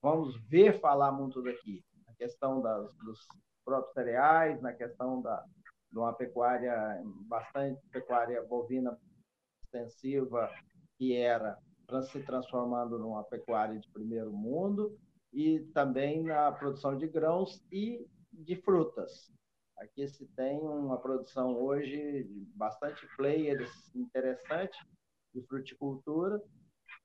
vamos 0.00 0.40
ver 0.48 0.80
falar 0.80 1.12
muito 1.12 1.42
daqui, 1.42 1.84
a 2.08 2.14
questão 2.14 2.62
das, 2.62 2.94
dos 2.96 3.26
próprios 3.64 3.92
cereais, 3.92 4.60
na 4.62 4.72
questão 4.72 5.20
da, 5.20 5.44
de 5.90 5.98
uma 5.98 6.12
pecuária, 6.12 7.02
bastante 7.26 7.80
pecuária 7.90 8.42
bovina 8.44 8.96
extensiva, 9.72 10.50
que 10.96 11.14
era 11.14 11.58
se 12.10 12.22
transformando 12.22 12.98
numa 12.98 13.22
pecuária 13.24 13.78
de 13.78 13.88
primeiro 13.90 14.32
mundo, 14.32 14.98
e 15.32 15.60
também 15.74 16.22
na 16.22 16.52
produção 16.52 16.96
de 16.96 17.06
grãos 17.06 17.62
e 17.70 18.06
de 18.32 18.56
frutas. 18.56 19.30
Aqui 19.78 20.06
se 20.06 20.26
tem 20.28 20.60
uma 20.60 20.98
produção 20.98 21.54
hoje 21.56 22.26
bastante 22.54 23.06
players 23.16 23.94
interessante 23.94 24.78
de 25.34 25.42
fruticultura, 25.42 26.40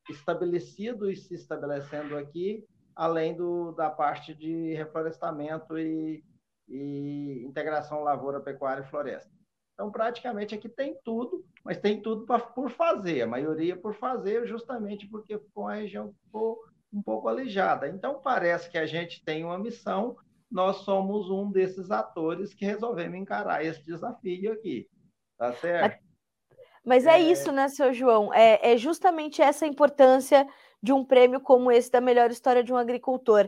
estabelecido 0.09 1.09
e 1.09 1.15
se 1.15 1.33
estabelecendo 1.33 2.17
aqui, 2.17 2.65
além 2.95 3.35
do, 3.35 3.71
da 3.71 3.89
parte 3.89 4.33
de 4.33 4.73
reflorestamento 4.73 5.77
e 5.77 6.23
e 6.67 7.45
integração 7.45 8.03
lavoura, 8.03 8.41
pecuária 8.41 8.83
e 8.83 8.89
floresta. 8.89 9.31
Então, 9.77 9.91
praticamente 9.91 10.55
aqui 10.55 10.67
tem 10.67 10.97
tudo, 11.05 11.45
mas 11.63 11.77
tem 11.77 12.01
tudo 12.01 12.25
pra, 12.25 12.39
por 12.39 12.71
fazer, 12.71 13.21
a 13.21 13.27
maioria 13.27 13.77
por 13.77 13.93
fazer, 13.93 14.47
justamente 14.47 15.07
porque 15.07 15.37
ficou 15.37 15.67
a 15.67 15.75
região 15.75 16.11
ficou 16.25 16.57
um 16.91 16.99
pouco 16.99 17.27
alijada. 17.27 17.87
Então, 17.87 18.19
parece 18.19 18.71
que 18.71 18.77
a 18.79 18.87
gente 18.87 19.23
tem 19.23 19.45
uma 19.45 19.59
missão, 19.59 20.17
nós 20.49 20.77
somos 20.77 21.29
um 21.29 21.51
desses 21.51 21.91
atores 21.91 22.55
que 22.55 22.65
resolvemos 22.65 23.19
encarar 23.19 23.63
esse 23.63 23.85
desafio 23.85 24.51
aqui. 24.51 24.89
Tá 25.37 25.53
certo? 25.53 26.03
Mas 26.83 27.05
é, 27.05 27.11
é 27.11 27.21
isso, 27.21 27.51
né, 27.51 27.67
seu 27.67 27.93
João? 27.93 28.33
É, 28.33 28.71
é 28.71 28.77
justamente 28.77 29.43
essa 29.43 29.67
importância 29.67 30.47
de 30.81 30.91
um 30.91 31.05
prêmio 31.05 31.39
como 31.39 31.71
esse 31.71 31.91
da 31.91 32.01
melhor 32.01 32.31
história 32.31 32.63
de 32.63 32.73
um 32.73 32.77
agricultor 32.77 33.47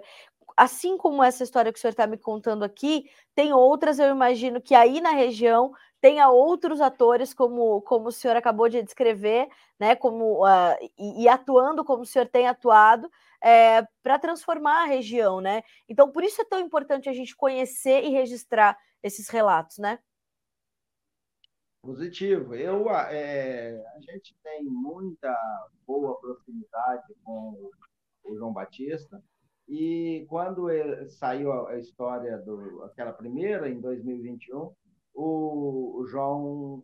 assim 0.59 0.97
como 0.97 1.23
essa 1.23 1.41
história 1.41 1.71
que 1.71 1.79
o 1.79 1.81
senhor 1.81 1.91
está 1.91 2.05
me 2.05 2.17
contando 2.17 2.63
aqui, 2.63 3.09
tem 3.33 3.53
outras, 3.53 3.97
eu 3.97 4.09
imagino 4.09 4.61
que 4.61 4.75
aí 4.75 4.99
na 4.99 5.11
região 5.11 5.71
tenha 6.01 6.29
outros 6.29 6.81
atores, 6.81 7.33
como, 7.33 7.81
como 7.81 8.07
o 8.07 8.11
senhor 8.11 8.35
acabou 8.37 8.69
de 8.69 8.81
descrever, 8.81 9.47
né? 9.79 9.95
Como, 9.95 10.45
uh, 10.45 10.75
e, 10.97 11.23
e, 11.23 11.29
atuando 11.29 11.83
como 11.83 12.03
o 12.03 12.05
senhor 12.05 12.27
tem 12.27 12.47
atuado, 12.47 13.09
é, 13.43 13.81
para 14.03 14.19
transformar 14.19 14.83
a 14.83 14.87
região, 14.87 15.41
né? 15.41 15.63
Então, 15.87 16.11
por 16.11 16.23
isso 16.23 16.41
é 16.41 16.45
tão 16.45 16.59
importante 16.59 17.09
a 17.09 17.13
gente 17.13 17.35
conhecer 17.35 18.03
e 18.03 18.09
registrar 18.09 18.77
esses 19.03 19.29
relatos, 19.29 19.77
né? 19.77 19.99
Positivo. 21.81 22.55
Eu, 22.55 22.89
é, 22.89 23.81
a 23.95 23.99
gente 23.99 24.35
tem 24.43 24.65
muita 24.65 25.33
boa 25.87 26.19
proximidade 26.19 27.13
com 27.23 27.71
o 28.23 28.35
João 28.35 28.51
Batista. 28.51 29.21
E 29.67 30.25
quando 30.27 30.67
saiu 31.09 31.67
a 31.67 31.77
história 31.77 32.37
do 32.39 32.83
aquela 32.83 33.13
primeira 33.13 33.69
em 33.69 33.79
2021, 33.79 34.73
o, 35.13 36.01
o 36.01 36.07
João 36.07 36.83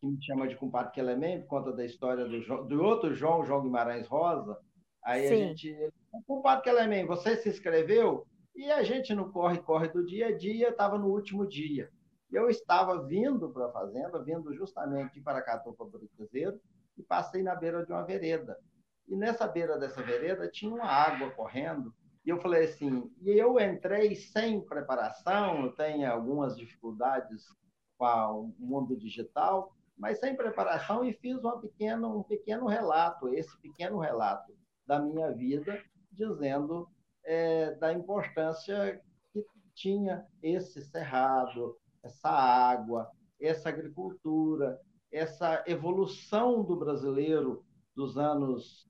que 0.00 0.06
me 0.06 0.22
chama 0.22 0.46
de 0.46 0.56
compadre 0.56 0.92
Kelemem, 0.92 1.40
por 1.42 1.48
conta 1.48 1.72
da 1.72 1.84
história 1.84 2.24
do, 2.26 2.64
do 2.64 2.82
outro 2.82 3.14
João, 3.14 3.44
João 3.44 3.62
Guimarães 3.62 4.06
Rosa, 4.06 4.58
aí 5.02 5.28
Sim. 5.28 5.34
a 5.34 5.36
gente, 5.38 5.92
compadre 6.26 6.64
Kelemem, 6.64 7.06
você 7.06 7.36
se 7.36 7.48
inscreveu? 7.48 8.26
E 8.54 8.70
a 8.70 8.82
gente 8.82 9.14
no 9.14 9.30
corre-corre 9.30 9.88
do 9.88 10.04
dia 10.04 10.28
a 10.28 10.36
dia, 10.36 10.70
estava 10.70 10.98
no 10.98 11.08
último 11.08 11.46
dia. 11.46 11.90
Eu 12.32 12.48
estava 12.48 13.06
vindo 13.06 13.50
para 13.50 13.66
a 13.66 13.72
fazenda, 13.72 14.22
vindo 14.22 14.54
justamente 14.54 15.20
para 15.20 15.34
Paracatu 15.34 15.74
para 15.74 15.86
o 15.86 16.08
Cruzeiro, 16.16 16.58
e 16.96 17.02
passei 17.02 17.42
na 17.42 17.54
beira 17.54 17.84
de 17.84 17.92
uma 17.92 18.02
vereda. 18.02 18.58
E 19.06 19.14
nessa 19.14 19.46
beira 19.46 19.78
dessa 19.78 20.02
vereda 20.02 20.48
tinha 20.50 20.74
uma 20.74 20.86
água 20.86 21.30
correndo. 21.30 21.94
E 22.26 22.30
eu 22.30 22.40
falei 22.40 22.64
assim, 22.64 23.08
e 23.22 23.30
eu 23.30 23.60
entrei 23.60 24.16
sem 24.16 24.60
preparação, 24.60 25.72
tenho 25.76 26.10
algumas 26.10 26.56
dificuldades 26.56 27.46
com 27.96 28.52
o 28.58 28.66
mundo 28.66 28.96
digital, 28.96 29.72
mas 29.96 30.18
sem 30.18 30.34
preparação 30.34 31.04
e 31.04 31.12
fiz 31.12 31.38
uma 31.38 31.60
pequena, 31.60 32.08
um 32.08 32.24
pequeno 32.24 32.66
relato, 32.66 33.28
esse 33.28 33.56
pequeno 33.60 34.00
relato 34.00 34.52
da 34.84 34.98
minha 34.98 35.30
vida, 35.30 35.80
dizendo 36.10 36.88
é, 37.24 37.76
da 37.76 37.92
importância 37.92 39.00
que 39.32 39.46
tinha 39.72 40.26
esse 40.42 40.82
cerrado, 40.82 41.78
essa 42.02 42.28
água, 42.28 43.08
essa 43.40 43.68
agricultura, 43.68 44.80
essa 45.12 45.62
evolução 45.64 46.64
do 46.64 46.74
brasileiro 46.74 47.64
dos 47.94 48.18
anos 48.18 48.84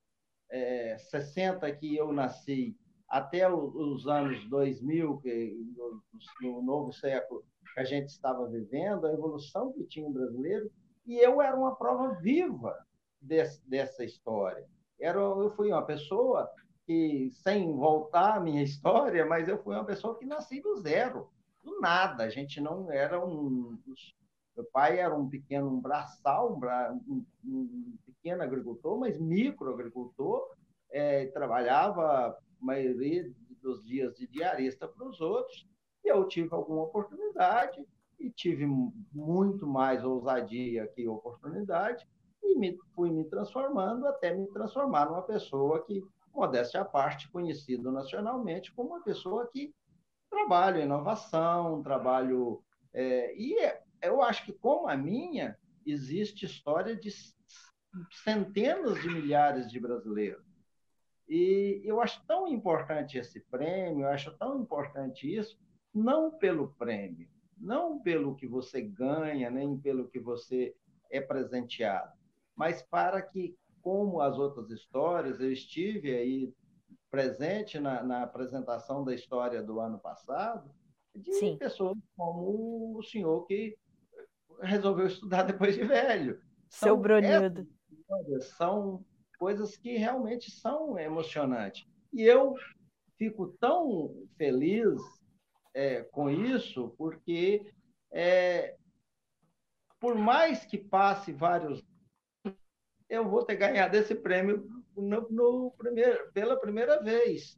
é, 0.50 0.96
60 0.96 1.70
que 1.76 1.94
eu 1.94 2.10
nasci 2.14 2.74
até 3.08 3.50
os 3.52 4.06
anos 4.06 4.48
2000, 4.48 5.18
que, 5.18 5.56
no, 5.76 6.02
no 6.42 6.62
novo 6.62 6.92
século 6.92 7.44
que 7.74 7.80
a 7.80 7.84
gente 7.84 8.08
estava 8.08 8.46
vivendo, 8.48 9.06
a 9.06 9.12
evolução 9.12 9.72
que 9.72 9.84
tinha 9.84 10.06
o 10.06 10.12
brasileiro 10.12 10.70
E 11.06 11.18
eu 11.18 11.40
era 11.40 11.56
uma 11.56 11.76
prova 11.76 12.14
viva 12.20 12.74
desse, 13.20 13.68
dessa 13.68 14.04
história. 14.04 14.66
Era, 14.98 15.20
eu 15.20 15.50
fui 15.54 15.70
uma 15.70 15.84
pessoa 15.84 16.50
que, 16.86 17.30
sem 17.32 17.72
voltar 17.76 18.36
à 18.36 18.40
minha 18.40 18.62
história, 18.64 19.24
mas 19.26 19.48
eu 19.48 19.62
fui 19.62 19.74
uma 19.74 19.84
pessoa 19.84 20.18
que 20.18 20.24
nasci 20.24 20.60
do 20.60 20.76
zero, 20.80 21.30
do 21.62 21.80
nada. 21.80 22.24
A 22.24 22.30
gente 22.30 22.60
não 22.60 22.90
era 22.90 23.24
um. 23.24 23.78
Meu 24.56 24.64
pai 24.72 24.98
era 24.98 25.14
um 25.14 25.28
pequeno 25.28 25.68
um 25.68 25.80
braçal, 25.80 26.58
um, 27.06 27.22
um 27.44 27.98
pequeno 28.06 28.42
agricultor, 28.42 28.98
mas 28.98 29.20
microagricultor, 29.20 30.42
é, 30.90 31.26
trabalhava 31.26 32.34
maioria 32.60 33.30
dos 33.62 33.84
dias 33.84 34.14
de 34.14 34.26
diarista 34.26 34.86
para 34.86 35.06
os 35.06 35.20
outros, 35.20 35.66
e 36.04 36.08
eu 36.08 36.26
tive 36.28 36.54
alguma 36.54 36.82
oportunidade, 36.82 37.84
e 38.18 38.30
tive 38.30 38.66
muito 39.12 39.66
mais 39.66 40.04
ousadia 40.04 40.86
que 40.88 41.06
oportunidade, 41.06 42.06
e 42.42 42.58
me, 42.58 42.78
fui 42.94 43.10
me 43.10 43.24
transformando 43.24 44.06
até 44.06 44.34
me 44.34 44.46
transformar 44.48 45.06
numa 45.06 45.22
pessoa 45.22 45.84
que, 45.84 46.02
modéstia 46.32 46.80
à 46.80 46.84
parte, 46.84 47.30
conhecido 47.30 47.90
nacionalmente 47.90 48.72
como 48.72 48.90
uma 48.90 49.02
pessoa 49.02 49.48
que 49.52 49.74
trabalha 50.30 50.82
inovação, 50.82 51.82
trabalho. 51.82 52.62
É, 52.92 53.36
e 53.36 53.58
é, 53.58 53.82
eu 54.02 54.22
acho 54.22 54.44
que, 54.44 54.52
como 54.52 54.88
a 54.88 54.96
minha, 54.96 55.58
existe 55.84 56.46
história 56.46 56.94
de 56.94 57.10
centenas 58.24 59.00
de 59.00 59.08
milhares 59.08 59.70
de 59.70 59.80
brasileiros. 59.80 60.45
E 61.28 61.82
eu 61.84 62.00
acho 62.00 62.24
tão 62.26 62.46
importante 62.46 63.18
esse 63.18 63.40
prêmio, 63.40 64.04
eu 64.04 64.10
acho 64.10 64.36
tão 64.38 64.60
importante 64.60 65.32
isso, 65.32 65.58
não 65.92 66.30
pelo 66.30 66.68
prêmio, 66.74 67.28
não 67.56 68.00
pelo 68.00 68.36
que 68.36 68.46
você 68.46 68.80
ganha, 68.80 69.50
nem 69.50 69.76
pelo 69.78 70.08
que 70.08 70.20
você 70.20 70.74
é 71.10 71.20
presenteado, 71.20 72.12
mas 72.54 72.82
para 72.82 73.20
que, 73.22 73.56
como 73.80 74.20
as 74.20 74.38
outras 74.38 74.70
histórias, 74.70 75.40
eu 75.40 75.50
estive 75.50 76.14
aí 76.14 76.54
presente 77.10 77.78
na, 77.80 78.02
na 78.02 78.22
apresentação 78.22 79.04
da 79.04 79.14
história 79.14 79.62
do 79.62 79.80
ano 79.80 79.98
passado, 79.98 80.70
de 81.14 81.32
Sim. 81.32 81.56
pessoas 81.56 81.96
como 82.16 82.98
o 82.98 83.02
senhor 83.02 83.46
que 83.46 83.76
resolveu 84.60 85.06
estudar 85.06 85.42
depois 85.44 85.74
de 85.74 85.84
velho. 85.84 86.40
Seu 86.68 86.96
Brunildo. 86.96 87.66
São 88.40 89.04
coisas 89.36 89.76
que 89.76 89.96
realmente 89.96 90.50
são 90.50 90.98
emocionantes. 90.98 91.86
E 92.12 92.22
eu 92.22 92.54
fico 93.16 93.48
tão 93.60 94.14
feliz 94.36 95.00
é, 95.74 96.02
com 96.02 96.30
isso, 96.30 96.94
porque 96.98 97.72
é, 98.10 98.76
por 100.00 100.14
mais 100.14 100.64
que 100.64 100.78
passe 100.78 101.32
vários 101.32 101.82
eu 103.08 103.28
vou 103.28 103.44
ter 103.44 103.56
ganhado 103.56 103.96
esse 103.96 104.14
prêmio 104.14 104.68
no, 104.96 105.28
no 105.30 105.70
primeiro, 105.78 106.32
pela 106.32 106.58
primeira 106.58 107.00
vez, 107.02 107.56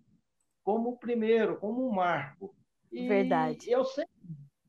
como 0.62 0.98
primeiro, 0.98 1.58
como 1.58 1.86
um 1.86 1.92
marco. 1.92 2.54
E 2.92 3.08
Verdade. 3.08 3.70
Eu 3.70 3.84
sempre, 3.84 4.12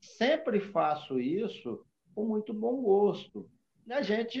sempre 0.00 0.60
faço 0.60 1.18
isso 1.20 1.84
com 2.14 2.24
muito 2.24 2.54
bom 2.54 2.80
gosto. 2.80 3.48
A 3.90 4.02
gente 4.02 4.40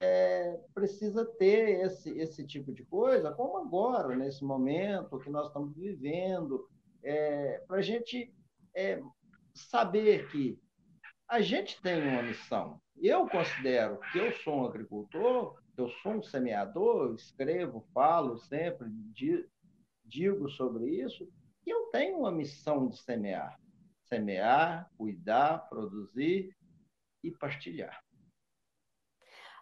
é, 0.00 0.58
precisa 0.74 1.24
ter 1.24 1.80
esse, 1.84 2.10
esse 2.18 2.46
tipo 2.46 2.72
de 2.72 2.84
coisa, 2.84 3.32
como 3.32 3.58
agora, 3.58 4.14
nesse 4.14 4.44
momento 4.44 5.18
que 5.18 5.30
nós 5.30 5.46
estamos 5.46 5.74
vivendo, 5.74 6.68
é, 7.02 7.62
para 7.66 7.78
a 7.78 7.82
gente 7.82 8.34
é, 8.74 9.00
saber 9.54 10.28
que 10.30 10.58
a 11.28 11.40
gente 11.40 11.80
tem 11.80 12.06
uma 12.08 12.22
missão. 12.22 12.80
Eu 12.96 13.28
considero 13.28 13.98
que 14.12 14.18
eu 14.18 14.32
sou 14.32 14.60
um 14.60 14.66
agricultor, 14.66 15.60
eu 15.76 15.88
sou 16.02 16.12
um 16.12 16.22
semeador, 16.22 17.14
escrevo, 17.14 17.86
falo 17.92 18.38
sempre, 18.38 18.88
digo 20.04 20.48
sobre 20.50 20.88
isso, 21.02 21.28
e 21.66 21.70
eu 21.70 21.86
tenho 21.90 22.18
uma 22.18 22.32
missão 22.32 22.88
de 22.88 22.96
semear. 22.98 23.58
Semear, 24.04 24.88
cuidar, 24.96 25.68
produzir 25.68 26.56
e 27.22 27.30
partilhar. 27.30 28.05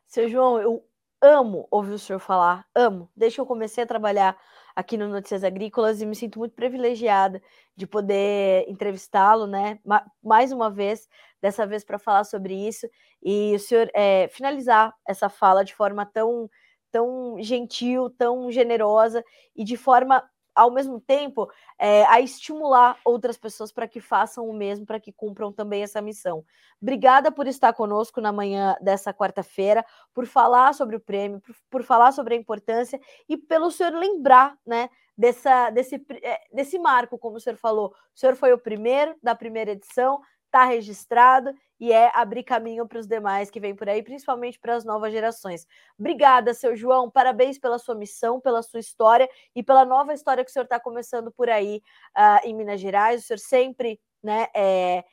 Seu 0.06 0.28
João, 0.28 0.60
eu 0.60 0.84
amo 1.22 1.66
ouvir 1.70 1.92
o 1.94 1.98
senhor 1.98 2.18
falar, 2.18 2.66
amo. 2.74 3.10
Desde 3.16 3.36
que 3.36 3.40
eu 3.40 3.46
comecei 3.46 3.82
a 3.84 3.86
trabalhar 3.86 4.36
aqui 4.76 4.96
no 4.96 5.08
Notícias 5.08 5.42
Agrícolas 5.44 6.00
e 6.02 6.06
me 6.06 6.14
sinto 6.14 6.38
muito 6.38 6.54
privilegiada 6.54 7.40
de 7.76 7.86
poder 7.86 8.64
entrevistá-lo, 8.68 9.46
né? 9.46 9.78
Mais 10.22 10.52
uma 10.52 10.70
vez, 10.70 11.08
dessa 11.40 11.66
vez 11.66 11.84
para 11.84 11.98
falar 11.98 12.24
sobre 12.24 12.54
isso 12.54 12.86
e 13.22 13.54
o 13.54 13.58
senhor 13.58 13.90
é, 13.94 14.28
finalizar 14.28 14.92
essa 15.08 15.28
fala 15.28 15.64
de 15.64 15.74
forma 15.74 16.04
tão 16.06 16.48
tão 16.92 17.36
gentil, 17.42 18.08
tão 18.10 18.52
generosa 18.52 19.24
e 19.56 19.64
de 19.64 19.76
forma 19.76 20.22
ao 20.54 20.70
mesmo 20.70 21.00
tempo, 21.00 21.50
é, 21.78 22.04
a 22.06 22.20
estimular 22.20 22.98
outras 23.04 23.36
pessoas 23.36 23.72
para 23.72 23.88
que 23.88 24.00
façam 24.00 24.48
o 24.48 24.52
mesmo, 24.52 24.86
para 24.86 25.00
que 25.00 25.12
cumpram 25.12 25.52
também 25.52 25.82
essa 25.82 26.00
missão. 26.00 26.44
Obrigada 26.80 27.32
por 27.32 27.46
estar 27.46 27.72
conosco 27.72 28.20
na 28.20 28.32
manhã 28.32 28.76
dessa 28.80 29.12
quarta-feira, 29.12 29.84
por 30.12 30.26
falar 30.26 30.74
sobre 30.74 30.96
o 30.96 31.00
prêmio, 31.00 31.40
por, 31.40 31.54
por, 31.70 31.82
falar 31.82 32.12
sobre 32.12 32.34
a 32.34 32.38
importância 32.38 33.00
e 33.28 33.36
pelo 33.36 33.70
senhor 33.70 33.92
lembrar, 33.92 34.56
né, 34.66 34.88
dessa, 35.16 35.70
desse, 35.70 35.96
é, 36.22 36.40
desse 36.52 36.78
marco, 36.78 37.18
como 37.18 37.36
o 37.36 37.40
senhor 37.40 37.56
falou. 37.56 37.94
O 38.14 38.18
senhor 38.18 38.36
foi 38.36 38.52
o 38.52 38.58
primeiro 38.58 39.14
da 39.22 39.34
primeira 39.34 39.72
edição, 39.72 40.20
está 40.54 40.64
registrado 40.64 41.52
e 41.80 41.92
é 41.92 42.12
abrir 42.14 42.44
caminho 42.44 42.86
para 42.86 43.00
os 43.00 43.08
demais 43.08 43.50
que 43.50 43.58
vêm 43.58 43.74
por 43.74 43.88
aí, 43.88 44.04
principalmente 44.04 44.58
para 44.60 44.76
as 44.76 44.84
novas 44.84 45.12
gerações. 45.12 45.66
Obrigada, 45.98 46.54
seu 46.54 46.76
João, 46.76 47.10
parabéns 47.10 47.58
pela 47.58 47.76
sua 47.76 47.96
missão, 47.96 48.40
pela 48.40 48.62
sua 48.62 48.78
história 48.78 49.28
e 49.54 49.64
pela 49.64 49.84
nova 49.84 50.14
história 50.14 50.44
que 50.44 50.50
o 50.50 50.52
senhor 50.52 50.64
está 50.64 50.78
começando 50.78 51.32
por 51.32 51.50
aí 51.50 51.82
uh, 52.16 52.46
em 52.46 52.54
Minas 52.54 52.80
Gerais. 52.80 53.24
O 53.24 53.26
senhor 53.26 53.38
sempre, 53.38 54.00
né, 54.22 54.46
é, 54.54 55.04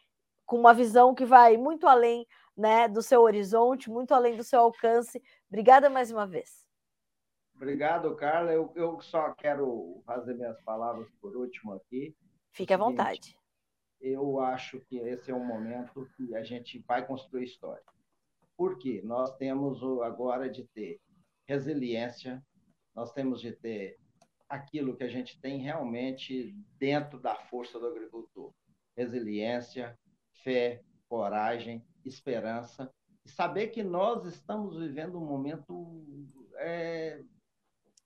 com 0.46 0.60
uma 0.60 0.76
visão 0.76 1.16
que 1.16 1.26
vai 1.26 1.58
muito 1.58 1.88
além, 1.88 2.28
né, 2.56 2.88
do 2.88 3.02
seu 3.02 3.22
horizonte, 3.22 3.90
muito 3.90 4.14
além 4.14 4.38
do 4.38 4.44
seu 4.44 4.60
alcance. 4.60 5.20
Obrigada 5.50 5.90
mais 5.90 6.12
uma 6.12 6.28
vez. 6.28 6.62
Obrigado, 7.56 8.16
Carla. 8.16 8.54
Eu, 8.54 8.72
eu 8.76 9.02
só 9.02 9.32
quero 9.34 10.04
fazer 10.06 10.36
minhas 10.36 10.62
palavras 10.62 11.08
por 11.20 11.36
último 11.36 11.74
aqui. 11.74 12.16
Fique 12.52 12.74
à 12.74 12.78
vontade 12.78 13.41
eu 14.02 14.40
acho 14.40 14.80
que 14.82 14.98
esse 14.98 15.32
é 15.32 15.36
um 15.36 15.46
momento 15.46 16.10
que 16.18 16.36
a 16.36 16.44
gente 16.44 16.80
vai 16.88 17.06
construir 17.06 17.46
história. 17.46 17.84
Por 18.58 18.78
quê? 18.78 19.02
Nós 19.04 19.36
temos 19.38 19.82
agora 20.02 20.50
de 20.50 20.66
ter 20.68 21.00
resiliência, 21.48 22.44
nós 22.96 23.14
temos 23.14 23.42
de 23.42 23.52
ter 23.52 23.98
aquilo 24.50 24.96
que 24.96 25.04
a 25.04 25.10
gente 25.10 25.40
tem 25.40 25.60
realmente 25.62 26.54
dentro 26.78 27.20
da 27.20 27.36
força 27.36 27.80
do 27.80 27.88
agricultor: 27.88 28.54
resiliência, 28.96 29.98
fé, 30.44 30.84
coragem, 31.08 31.86
esperança, 32.06 32.92
e 33.26 33.30
saber 33.30 33.68
que 33.68 33.84
nós 33.84 34.26
estamos 34.26 34.78
vivendo 34.78 35.18
um 35.18 35.26
momento 35.26 36.04
é, 36.58 37.24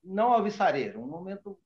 não 0.03 0.33
alvissareiro, 0.33 1.01
um 1.01 1.07
momento 1.07 1.57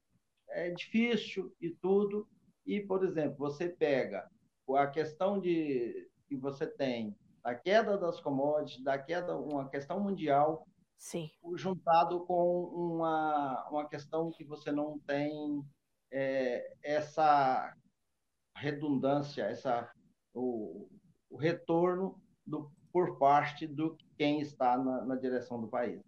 é, 0.50 0.72
difícil 0.72 1.54
e 1.60 1.70
tudo, 1.70 2.28
e, 2.66 2.80
por 2.80 3.04
exemplo, 3.04 3.38
você 3.38 3.70
pega 3.70 4.30
a 4.76 4.88
questão 4.88 5.40
de 5.40 6.08
que 6.28 6.36
você 6.36 6.68
tem 6.68 7.16
a 7.44 7.56
queda 7.56 7.98
das 7.98 8.20
commodities, 8.20 8.84
da 8.84 8.98
queda, 8.98 9.36
uma 9.36 9.68
questão 9.70 10.00
mundial, 10.00 10.68
Sim. 10.98 11.30
juntado 11.56 12.26
com 12.26 12.66
uma, 12.66 13.68
uma 13.70 13.88
questão 13.88 14.32
que 14.32 14.44
você 14.44 14.72
não 14.72 15.00
tem 15.00 15.64
é, 16.12 16.76
essa 16.84 17.74
redundância, 18.56 19.44
essa, 19.44 19.90
o, 20.34 20.88
o 21.30 21.38
retorno 21.38 22.22
do, 22.46 22.72
por 22.92 23.18
parte 23.18 23.66
do 23.66 23.98
quem 24.18 24.42
está 24.42 24.78
na, 24.78 25.06
na 25.06 25.16
direção 25.16 25.62
do 25.62 25.68
país. 25.68 26.02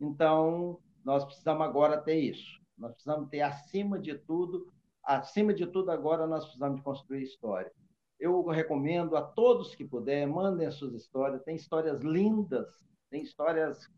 Então, 0.00 0.80
nós 1.04 1.24
precisamos 1.24 1.66
agora 1.66 2.00
ter 2.00 2.18
isso. 2.18 2.60
Nós 2.76 2.92
precisamos 2.92 3.28
ter, 3.28 3.42
acima 3.42 3.98
de 3.98 4.18
tudo, 4.18 4.72
acima 5.04 5.52
de 5.52 5.66
tudo, 5.66 5.90
agora 5.90 6.26
nós 6.26 6.44
precisamos 6.44 6.76
de 6.76 6.82
construir 6.82 7.22
história. 7.22 7.72
Eu 8.18 8.44
recomendo 8.46 9.16
a 9.16 9.22
todos 9.22 9.74
que 9.74 9.84
puderem, 9.84 10.26
mandem 10.26 10.66
as 10.66 10.74
suas 10.74 10.94
histórias. 10.94 11.42
Tem 11.42 11.56
histórias 11.56 12.00
lindas, 12.02 12.68
tem 13.10 13.22
histórias 13.22 13.88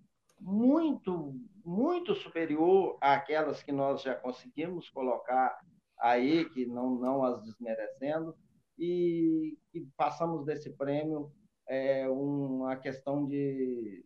muito, 0.41 1.39
muito 1.65 2.15
superior 2.15 2.97
àquelas 3.01 3.63
que 3.63 3.73
nós 3.73 4.03
já 4.03 4.15
conseguimos 4.15 4.89
colocar 4.91 5.59
aí, 5.99 6.49
que 6.51 6.67
não, 6.67 6.95
não 6.97 7.23
as 7.23 7.43
desmerecendo, 7.43 8.35
e 8.79 9.57
que 9.71 9.87
passamos 9.97 10.45
desse 10.45 10.71
prêmio 10.71 11.31
é, 11.69 12.09
uma 12.09 12.77
questão 12.77 13.27
de 13.27 14.05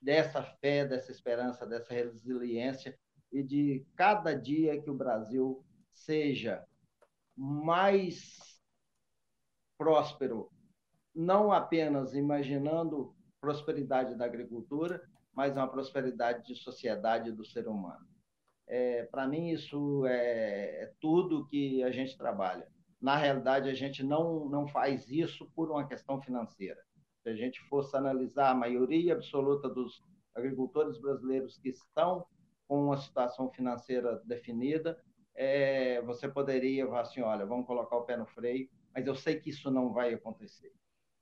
dessa 0.00 0.42
fé, 0.42 0.84
dessa 0.84 1.10
esperança, 1.10 1.66
dessa 1.66 1.94
resiliência 1.94 2.96
e 3.32 3.42
de 3.42 3.86
cada 3.96 4.34
dia 4.34 4.80
que 4.80 4.90
o 4.90 4.94
Brasil 4.94 5.64
seja 5.94 6.64
mais 7.36 8.60
próspero, 9.78 10.50
não 11.14 11.52
apenas 11.52 12.14
imaginando 12.14 13.14
prosperidade 13.40 14.16
da 14.16 14.24
agricultura, 14.24 15.02
mas 15.32 15.56
uma 15.56 15.68
prosperidade 15.68 16.46
de 16.46 16.54
sociedade 16.54 17.32
do 17.32 17.44
ser 17.44 17.68
humano. 17.68 18.06
É, 18.66 19.04
Para 19.04 19.26
mim, 19.26 19.50
isso 19.50 20.06
é, 20.06 20.84
é 20.84 20.92
tudo 21.00 21.46
que 21.46 21.82
a 21.82 21.90
gente 21.90 22.16
trabalha. 22.16 22.66
Na 23.00 23.16
realidade, 23.16 23.68
a 23.68 23.74
gente 23.74 24.02
não, 24.02 24.48
não 24.48 24.66
faz 24.66 25.10
isso 25.10 25.50
por 25.54 25.70
uma 25.70 25.86
questão 25.86 26.20
financeira. 26.22 26.80
Se 27.22 27.28
a 27.28 27.34
gente 27.34 27.60
fosse 27.68 27.96
analisar 27.96 28.50
a 28.50 28.54
maioria 28.54 29.12
absoluta 29.14 29.68
dos 29.68 30.02
agricultores 30.34 30.98
brasileiros 30.98 31.58
que 31.58 31.68
estão 31.68 32.24
com 32.66 32.86
uma 32.86 32.96
situação 32.96 33.50
financeira 33.50 34.22
definida, 34.24 34.98
é, 35.34 36.00
você 36.02 36.28
poderia 36.28 36.86
falar 36.86 37.00
assim, 37.02 37.20
olha, 37.20 37.44
vamos 37.44 37.66
colocar 37.66 37.96
o 37.96 38.04
pé 38.04 38.16
no 38.16 38.26
freio, 38.26 38.68
mas 38.94 39.06
eu 39.06 39.14
sei 39.14 39.40
que 39.40 39.50
isso 39.50 39.70
não 39.70 39.92
vai 39.92 40.14
acontecer. 40.14 40.72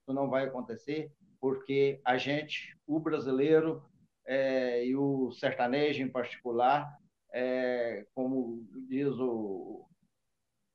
Isso 0.00 0.12
não 0.12 0.28
vai 0.28 0.44
acontecer 0.44 1.12
porque 1.40 2.00
a 2.04 2.16
gente, 2.16 2.78
o 2.86 3.00
brasileiro 3.00 3.82
é, 4.24 4.86
e 4.86 4.94
o 4.94 5.32
sertanejo 5.32 6.02
em 6.02 6.08
particular, 6.08 6.96
é, 7.32 8.06
como 8.14 8.64
diz 8.88 9.08
o, 9.18 9.84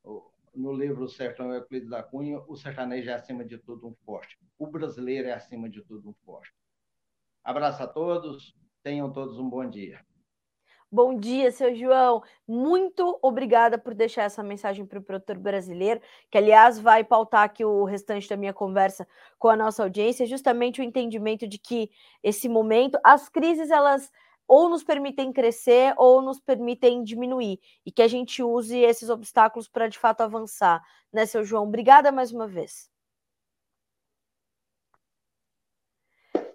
o, 0.04 0.32
no 0.54 0.73
livro 0.73 1.08
Sertão 1.08 1.54
Euclides 1.54 1.89
da 1.89 2.04
Cunha, 2.04 2.39
o 2.47 2.56
sertanejo 2.58 3.10
é 3.10 3.13
acima 3.13 3.45
de 3.45 3.58
tudo 3.58 3.88
um 3.88 3.95
forte. 4.04 4.38
O 4.60 4.67
brasileiro 4.67 5.30
é 5.30 5.34
acima 5.34 5.69
de 5.69 5.82
tudo 5.84 6.10
um 6.10 6.13
forte. 6.26 6.54
Abraço 7.43 7.84
a 7.84 7.88
todos, 7.88 8.54
tenham 8.84 9.10
todos 9.13 9.39
um 9.39 9.50
bom 9.50 9.69
dia. 9.69 10.06
Bom 10.89 11.17
dia, 11.17 11.52
seu 11.52 11.76
João. 11.76 12.23
Muito 12.47 13.19
obrigada 13.21 13.78
por 13.78 13.93
deixar 13.93 14.23
essa 14.23 14.41
mensagem 14.41 14.86
para 14.86 15.00
o 15.00 15.02
produtor 15.02 15.38
brasileiro, 15.38 16.00
que 16.32 16.38
aliás 16.38 16.80
vai 16.80 17.04
pautar 17.04 17.43
aqui 17.43 17.65
o 17.65 17.84
restante 17.84 18.30
da 18.30 18.38
minha 18.38 18.54
conversa 18.54 19.06
com 19.38 19.50
a 19.50 19.56
nossa 19.58 19.84
audiência, 19.84 20.26
justamente 20.26 20.80
o 20.80 20.84
entendimento 20.84 21.45
de 21.45 21.58
que 21.60 21.89
esse 22.23 22.47
momento, 22.47 22.97
as 23.04 23.28
crises 23.28 23.69
elas 23.69 24.10
ou 24.47 24.69
nos 24.69 24.82
permitem 24.82 25.34
crescer 25.34 25.93
ou 25.97 26.21
nos 26.21 26.39
permitem 26.39 27.04
diminuir 27.04 27.60
e 27.86 27.91
que 27.91 28.02
a 28.02 28.08
gente 28.08 28.41
use 28.41 28.78
esses 28.80 29.10
obstáculos 29.10 29.67
para 29.67 29.89
de 29.89 30.00
fato 30.00 30.21
avançar, 30.21 30.82
né, 31.12 31.26
seu 31.26 31.43
João? 31.43 31.65
Obrigada 31.65 32.13
mais 32.13 32.32
uma 32.32 32.47
vez. 32.47 32.89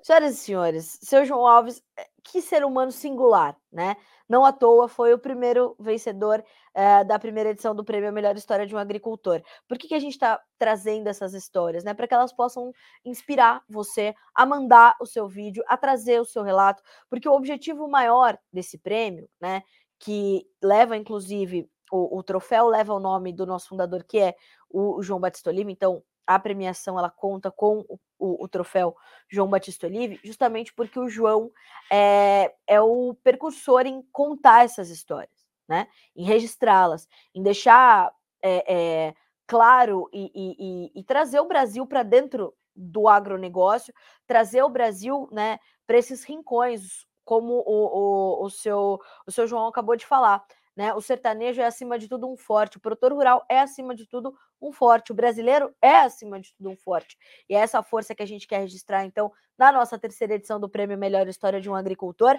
Senhoras 0.02 0.34
e 0.34 0.36
senhores, 0.36 0.98
seu 1.00 1.24
João 1.24 1.46
Alves, 1.46 1.80
eh, 1.96 2.08
que 2.24 2.42
ser 2.42 2.64
humano 2.64 2.90
singular, 2.90 3.56
né? 3.70 3.96
Não 4.28 4.44
à 4.44 4.52
toa 4.52 4.88
foi 4.88 5.14
o 5.14 5.18
primeiro 5.18 5.76
vencedor 5.78 6.44
eh, 6.74 7.04
da 7.04 7.20
primeira 7.20 7.50
edição 7.50 7.72
do 7.72 7.84
prêmio 7.84 8.12
Melhor 8.12 8.36
História 8.36 8.66
de 8.66 8.74
um 8.74 8.78
Agricultor. 8.78 9.40
Por 9.68 9.78
que, 9.78 9.86
que 9.86 9.94
a 9.94 10.00
gente 10.00 10.14
está 10.14 10.42
trazendo 10.58 11.06
essas 11.06 11.34
histórias, 11.34 11.84
né? 11.84 11.94
Para 11.94 12.08
que 12.08 12.14
elas 12.14 12.32
possam 12.32 12.72
inspirar 13.04 13.62
você 13.68 14.12
a 14.34 14.44
mandar 14.44 14.96
o 15.00 15.06
seu 15.06 15.28
vídeo, 15.28 15.62
a 15.68 15.76
trazer 15.76 16.20
o 16.20 16.24
seu 16.24 16.42
relato, 16.42 16.82
porque 17.08 17.28
o 17.28 17.34
objetivo 17.34 17.86
maior 17.88 18.36
desse 18.52 18.78
prêmio, 18.78 19.28
né? 19.40 19.62
Que 20.00 20.44
leva, 20.60 20.96
inclusive, 20.96 21.70
o, 21.92 22.18
o 22.18 22.22
troféu 22.24 22.66
leva 22.66 22.92
o 22.92 22.98
nome 22.98 23.32
do 23.32 23.46
nosso 23.46 23.68
fundador, 23.68 24.02
que 24.02 24.18
é 24.18 24.34
o, 24.68 24.98
o 24.98 25.02
João 25.02 25.20
Batista 25.20 25.50
Oliva, 25.50 25.70
então 25.70 26.02
a 26.26 26.38
premiação 26.38 26.98
ela 26.98 27.10
conta 27.10 27.50
com 27.50 27.84
o, 28.18 28.44
o, 28.44 28.48
troféu 28.48 28.96
João 29.28 29.48
Batista 29.48 29.86
Olive, 29.86 30.20
justamente 30.22 30.72
porque 30.72 30.98
o 30.98 31.08
João 31.08 31.50
é, 31.90 32.54
é 32.66 32.80
o 32.80 33.14
percursor 33.22 33.86
em 33.86 34.02
contar 34.12 34.64
essas 34.64 34.88
histórias, 34.88 35.46
né? 35.68 35.88
Em 36.14 36.24
registrá-las, 36.24 37.08
em 37.34 37.42
deixar 37.42 38.12
é, 38.42 38.72
é, 38.72 39.14
claro 39.46 40.08
e, 40.12 40.30
e, 40.34 41.00
e, 41.00 41.04
trazer 41.04 41.40
o 41.40 41.48
Brasil 41.48 41.86
para 41.86 42.02
dentro 42.02 42.54
do 42.74 43.08
agronegócio, 43.08 43.92
trazer 44.26 44.62
o 44.62 44.70
Brasil, 44.70 45.28
né, 45.30 45.58
para 45.86 45.98
esses 45.98 46.24
rincões, 46.24 47.06
como 47.24 47.62
o, 47.66 48.40
o, 48.40 48.44
o, 48.44 48.50
seu, 48.50 49.00
o 49.26 49.30
seu 49.30 49.46
João 49.46 49.66
acabou 49.68 49.96
de 49.96 50.06
falar. 50.06 50.44
Né? 50.76 50.94
O 50.94 51.00
sertanejo 51.00 51.60
é 51.60 51.66
acima 51.66 51.98
de 51.98 52.08
tudo 52.08 52.30
um 52.30 52.36
forte, 52.36 52.78
o 52.78 52.80
produtor 52.80 53.12
rural 53.12 53.44
é 53.48 53.60
acima 53.60 53.94
de 53.94 54.06
tudo 54.06 54.34
um 54.60 54.72
forte, 54.72 55.12
o 55.12 55.14
brasileiro 55.14 55.74
é 55.82 55.96
acima 55.96 56.40
de 56.40 56.54
tudo 56.54 56.70
um 56.70 56.76
forte. 56.76 57.16
E 57.48 57.54
é 57.54 57.58
essa 57.58 57.82
força 57.82 58.14
que 58.14 58.22
a 58.22 58.26
gente 58.26 58.46
quer 58.46 58.60
registrar, 58.60 59.04
então, 59.04 59.30
na 59.58 59.70
nossa 59.70 59.98
terceira 59.98 60.34
edição 60.34 60.58
do 60.58 60.68
Prêmio 60.68 60.96
Melhor 60.96 61.28
História 61.28 61.60
de 61.60 61.68
um 61.68 61.74
Agricultor. 61.74 62.38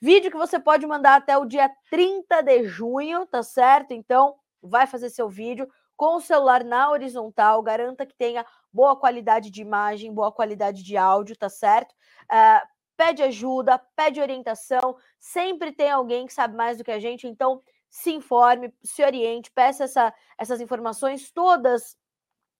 Vídeo 0.00 0.30
que 0.30 0.36
você 0.36 0.58
pode 0.58 0.86
mandar 0.86 1.16
até 1.16 1.36
o 1.36 1.44
dia 1.44 1.70
30 1.90 2.42
de 2.42 2.64
junho, 2.64 3.26
tá 3.26 3.42
certo? 3.42 3.92
Então, 3.92 4.34
vai 4.62 4.86
fazer 4.86 5.10
seu 5.10 5.28
vídeo 5.28 5.68
com 5.96 6.16
o 6.16 6.20
celular 6.20 6.62
na 6.62 6.90
horizontal, 6.90 7.60
garanta 7.60 8.06
que 8.06 8.14
tenha 8.14 8.46
boa 8.72 8.94
qualidade 8.94 9.50
de 9.50 9.60
imagem, 9.60 10.14
boa 10.14 10.30
qualidade 10.30 10.82
de 10.84 10.96
áudio, 10.96 11.36
tá 11.36 11.48
certo? 11.48 11.92
Uh, 12.30 12.66
pede 12.96 13.22
ajuda, 13.22 13.80
pede 13.96 14.20
orientação, 14.20 14.96
sempre 15.18 15.72
tem 15.72 15.90
alguém 15.90 16.26
que 16.26 16.32
sabe 16.32 16.56
mais 16.56 16.78
do 16.78 16.84
que 16.84 16.90
a 16.90 16.98
gente, 16.98 17.26
então 17.26 17.62
se 17.90 18.12
informe, 18.12 18.72
se 18.82 19.02
oriente, 19.02 19.50
peça 19.50 19.84
essa, 19.84 20.14
essas 20.38 20.60
informações, 20.60 21.30
todas 21.30 21.96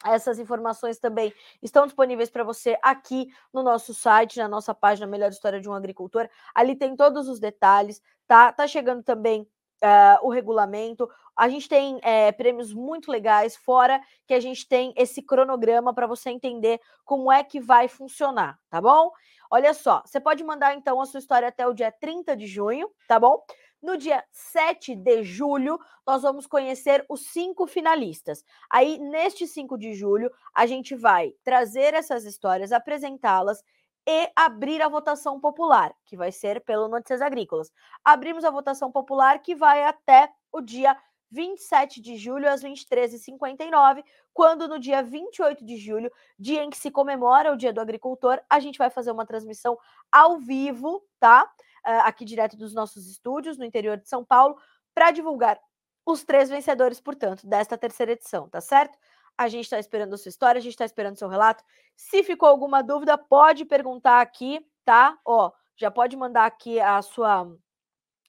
essas 0.05 0.39
informações 0.39 0.99
também 0.99 1.33
estão 1.61 1.85
disponíveis 1.85 2.31
para 2.31 2.45
você 2.45 2.79
aqui 2.83 3.27
no 3.53 3.63
nosso 3.63 3.93
site, 3.93 4.39
na 4.39 4.49
nossa 4.49 4.73
página 4.73 5.07
Melhor 5.07 5.31
História 5.31 5.61
de 5.61 5.69
um 5.69 5.75
Agricultor. 5.75 6.29
Ali 6.55 6.77
tem 6.77 6.95
todos 6.95 7.29
os 7.29 7.41
detalhes, 7.41 8.01
tá? 8.27 8.53
Tá 8.53 8.67
chegando 8.67 9.03
também 9.03 9.49
uh, 9.83 10.27
o 10.27 10.31
regulamento. 10.31 11.09
A 11.37 11.49
gente 11.49 11.69
tem 11.69 12.01
é, 12.03 12.33
prêmios 12.33 12.73
muito 12.73 13.11
legais, 13.11 13.57
fora 13.57 14.01
que 14.27 14.35
a 14.35 14.41
gente 14.41 14.67
tem 14.67 14.93
esse 14.97 15.23
cronograma 15.23 15.95
para 15.95 16.07
você 16.07 16.31
entender 16.31 16.81
como 17.05 17.31
é 17.31 17.45
que 17.45 17.61
vai 17.61 17.89
funcionar, 17.89 18.59
tá 18.69 18.81
bom? 18.81 19.11
Olha 19.51 19.73
só, 19.73 20.03
você 20.05 20.21
pode 20.21 20.45
mandar 20.45 20.75
então 20.75 21.01
a 21.01 21.07
sua 21.07 21.19
história 21.19 21.49
até 21.49 21.67
o 21.67 21.73
dia 21.73 21.91
30 21.91 22.37
de 22.37 22.47
junho, 22.47 22.91
tá 23.07 23.19
bom? 23.19 23.43
No 23.81 23.97
dia 23.97 24.25
7 24.33 24.97
de 24.97 25.23
julho, 25.23 25.79
nós 26.05 26.23
vamos 26.23 26.49
conhecer 26.49 27.05
os 27.09 27.29
cinco 27.29 27.65
finalistas. 27.67 28.45
Aí, 28.69 28.99
neste 28.99 29.47
5 29.47 29.79
de 29.79 29.95
julho, 29.95 30.33
a 30.53 30.67
gente 30.67 30.97
vai 30.97 31.33
trazer 31.45 31.95
essas 31.95 32.25
histórias, 32.25 32.73
apresentá-las 32.73 33.63
e 34.11 34.33
abrir 34.35 34.81
a 34.81 34.89
votação 34.89 35.39
popular, 35.39 35.95
que 36.07 36.17
vai 36.17 36.33
ser 36.33 36.63
pelo 36.63 36.89
Notícias 36.89 37.21
Agrícolas. 37.21 37.71
Abrimos 38.03 38.43
a 38.43 38.51
votação 38.51 38.91
popular 38.91 39.41
que 39.41 39.55
vai 39.55 39.85
até 39.85 40.33
o 40.51 40.63
dia 40.63 40.97
27 41.31 42.01
de 42.01 42.17
julho, 42.17 42.49
às 42.49 42.63
23h59, 42.65 44.03
quando 44.33 44.67
no 44.67 44.79
dia 44.79 45.03
28 45.03 45.63
de 45.63 45.77
julho, 45.77 46.11
dia 46.39 46.65
em 46.65 46.71
que 46.71 46.79
se 46.79 46.91
comemora 46.91 47.53
o 47.53 47.57
Dia 47.57 47.71
do 47.71 47.83
Agricultor, 47.83 48.41
a 48.49 48.59
gente 48.61 48.79
vai 48.79 48.89
fazer 48.89 49.11
uma 49.11 49.27
transmissão 49.27 49.77
ao 50.11 50.39
vivo, 50.39 51.05
tá? 51.21 51.45
Uh, 51.87 52.01
aqui 52.05 52.25
direto 52.25 52.57
dos 52.57 52.73
nossos 52.73 53.07
estúdios, 53.11 53.59
no 53.59 53.65
interior 53.67 53.99
de 53.99 54.09
São 54.09 54.25
Paulo, 54.25 54.57
para 54.95 55.11
divulgar 55.11 55.61
os 56.07 56.25
três 56.25 56.49
vencedores, 56.49 56.99
portanto, 56.99 57.47
desta 57.47 57.77
terceira 57.77 58.13
edição, 58.13 58.49
tá 58.49 58.63
certo? 58.63 58.99
A 59.39 59.49
gente 59.49 59.65
está 59.65 59.79
esperando 59.79 60.15
a 60.15 60.19
sua 60.19 60.29
história, 60.31 60.59
a 60.59 60.63
gente 60.63 60.73
está 60.73 60.85
esperando 60.85 61.15
o 61.15 61.19
seu 61.19 61.29
relato. 61.29 61.63
Se 61.97 62.25
ficou 62.25 62.49
alguma 62.49 62.83
dúvida, 62.83 63.17
pode 63.17 63.65
perguntar 63.65 64.21
aqui, 64.21 64.61
tá? 64.85 65.17
Ó, 65.25 65.53
já 65.77 65.91
pode 65.91 66.17
mandar 66.17 66.45
aqui 66.45 66.81
a 66.81 67.01
sua 67.01 67.49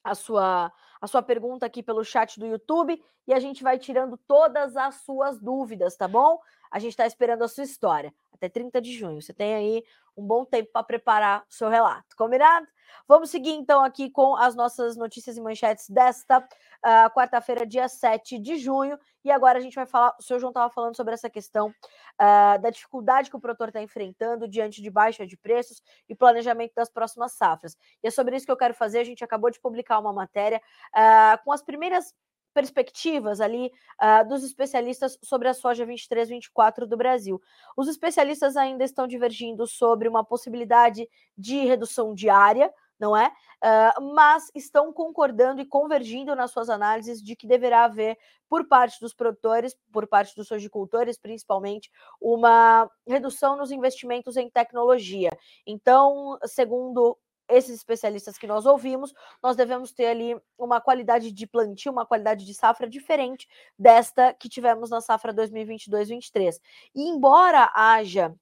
a 0.02 0.14
sua 0.14 0.72
a 1.00 1.06
sua 1.06 1.22
pergunta 1.22 1.66
aqui 1.66 1.82
pelo 1.82 2.04
chat 2.04 2.38
do 2.38 2.46
YouTube 2.46 3.02
e 3.26 3.34
a 3.34 3.40
gente 3.40 3.62
vai 3.62 3.78
tirando 3.78 4.16
todas 4.16 4.76
as 4.76 4.96
suas 5.02 5.40
dúvidas, 5.40 5.96
tá 5.96 6.06
bom? 6.06 6.38
A 6.70 6.78
gente 6.78 6.92
está 6.92 7.06
esperando 7.06 7.42
a 7.42 7.48
sua 7.48 7.64
história 7.64 8.14
até 8.40 8.48
30 8.48 8.80
de 8.80 8.96
junho. 8.96 9.20
Você 9.20 9.34
tem 9.34 9.54
aí 9.54 9.84
um 10.16 10.26
bom 10.26 10.44
tempo 10.44 10.70
para 10.72 10.82
preparar 10.82 11.42
o 11.48 11.52
seu 11.52 11.68
relato, 11.68 12.16
combinado? 12.16 12.66
Vamos 13.06 13.30
seguir 13.30 13.52
então 13.52 13.84
aqui 13.84 14.10
com 14.10 14.34
as 14.36 14.56
nossas 14.56 14.96
notícias 14.96 15.36
e 15.36 15.40
manchetes 15.40 15.88
desta 15.88 16.38
uh, 16.38 17.10
quarta-feira, 17.14 17.66
dia 17.66 17.88
7 17.88 18.38
de 18.38 18.56
junho. 18.56 18.98
E 19.24 19.30
agora 19.30 19.58
a 19.58 19.60
gente 19.60 19.74
vai 19.74 19.86
falar. 19.86 20.16
O 20.18 20.22
senhor 20.22 20.40
João 20.40 20.50
estava 20.50 20.72
falando 20.72 20.96
sobre 20.96 21.14
essa 21.14 21.28
questão 21.28 21.68
uh, 21.68 22.60
da 22.60 22.70
dificuldade 22.70 23.30
que 23.30 23.36
o 23.36 23.40
produtor 23.40 23.68
está 23.68 23.82
enfrentando 23.82 24.48
diante 24.48 24.82
de 24.82 24.90
baixa 24.90 25.26
de 25.26 25.36
preços 25.36 25.82
e 26.08 26.14
planejamento 26.14 26.72
das 26.74 26.90
próximas 26.90 27.32
safras. 27.32 27.76
E 28.02 28.08
é 28.08 28.10
sobre 28.10 28.36
isso 28.36 28.46
que 28.46 28.52
eu 28.52 28.56
quero 28.56 28.74
fazer. 28.74 28.98
A 28.98 29.04
gente 29.04 29.22
acabou 29.22 29.50
de 29.50 29.60
publicar 29.60 29.98
uma 29.98 30.12
matéria 30.12 30.60
uh, 30.94 31.44
com 31.44 31.52
as 31.52 31.62
primeiras 31.62 32.14
perspectivas 32.52 33.40
ali 33.40 33.72
uh, 34.00 34.28
dos 34.28 34.44
especialistas 34.44 35.18
sobre 35.22 35.48
a 35.48 35.54
soja 35.54 35.86
23-24 35.86 36.86
do 36.86 36.96
Brasil. 36.96 37.40
Os 37.76 37.88
especialistas 37.88 38.56
ainda 38.56 38.84
estão 38.84 39.06
divergindo 39.06 39.66
sobre 39.66 40.08
uma 40.08 40.24
possibilidade 40.24 41.08
de 41.36 41.64
redução 41.64 42.14
diária, 42.14 42.72
não 42.98 43.16
é? 43.16 43.32
Uh, 43.62 44.14
mas 44.14 44.50
estão 44.54 44.92
concordando 44.92 45.60
e 45.60 45.66
convergindo 45.66 46.34
nas 46.36 46.50
suas 46.50 46.68
análises 46.68 47.22
de 47.22 47.34
que 47.34 47.46
deverá 47.46 47.84
haver, 47.84 48.18
por 48.48 48.66
parte 48.66 49.00
dos 49.00 49.14
produtores, 49.14 49.76
por 49.92 50.06
parte 50.06 50.34
dos 50.34 50.48
sojicultores 50.48 51.16
principalmente, 51.16 51.90
uma 52.20 52.90
redução 53.06 53.56
nos 53.56 53.70
investimentos 53.70 54.36
em 54.36 54.50
tecnologia. 54.50 55.30
Então, 55.66 56.38
segundo 56.44 57.16
esses 57.50 57.74
especialistas 57.76 58.38
que 58.38 58.46
nós 58.46 58.66
ouvimos, 58.66 59.12
nós 59.42 59.56
devemos 59.56 59.92
ter 59.92 60.06
ali 60.06 60.36
uma 60.58 60.80
qualidade 60.80 61.32
de 61.32 61.46
plantio, 61.46 61.92
uma 61.92 62.06
qualidade 62.06 62.44
de 62.44 62.54
safra 62.54 62.88
diferente 62.88 63.48
desta 63.78 64.32
que 64.32 64.48
tivemos 64.48 64.90
na 64.90 65.00
safra 65.00 65.34
2022-23. 65.34 66.60
E 66.94 67.08
embora 67.08 67.70
haja 67.74 68.34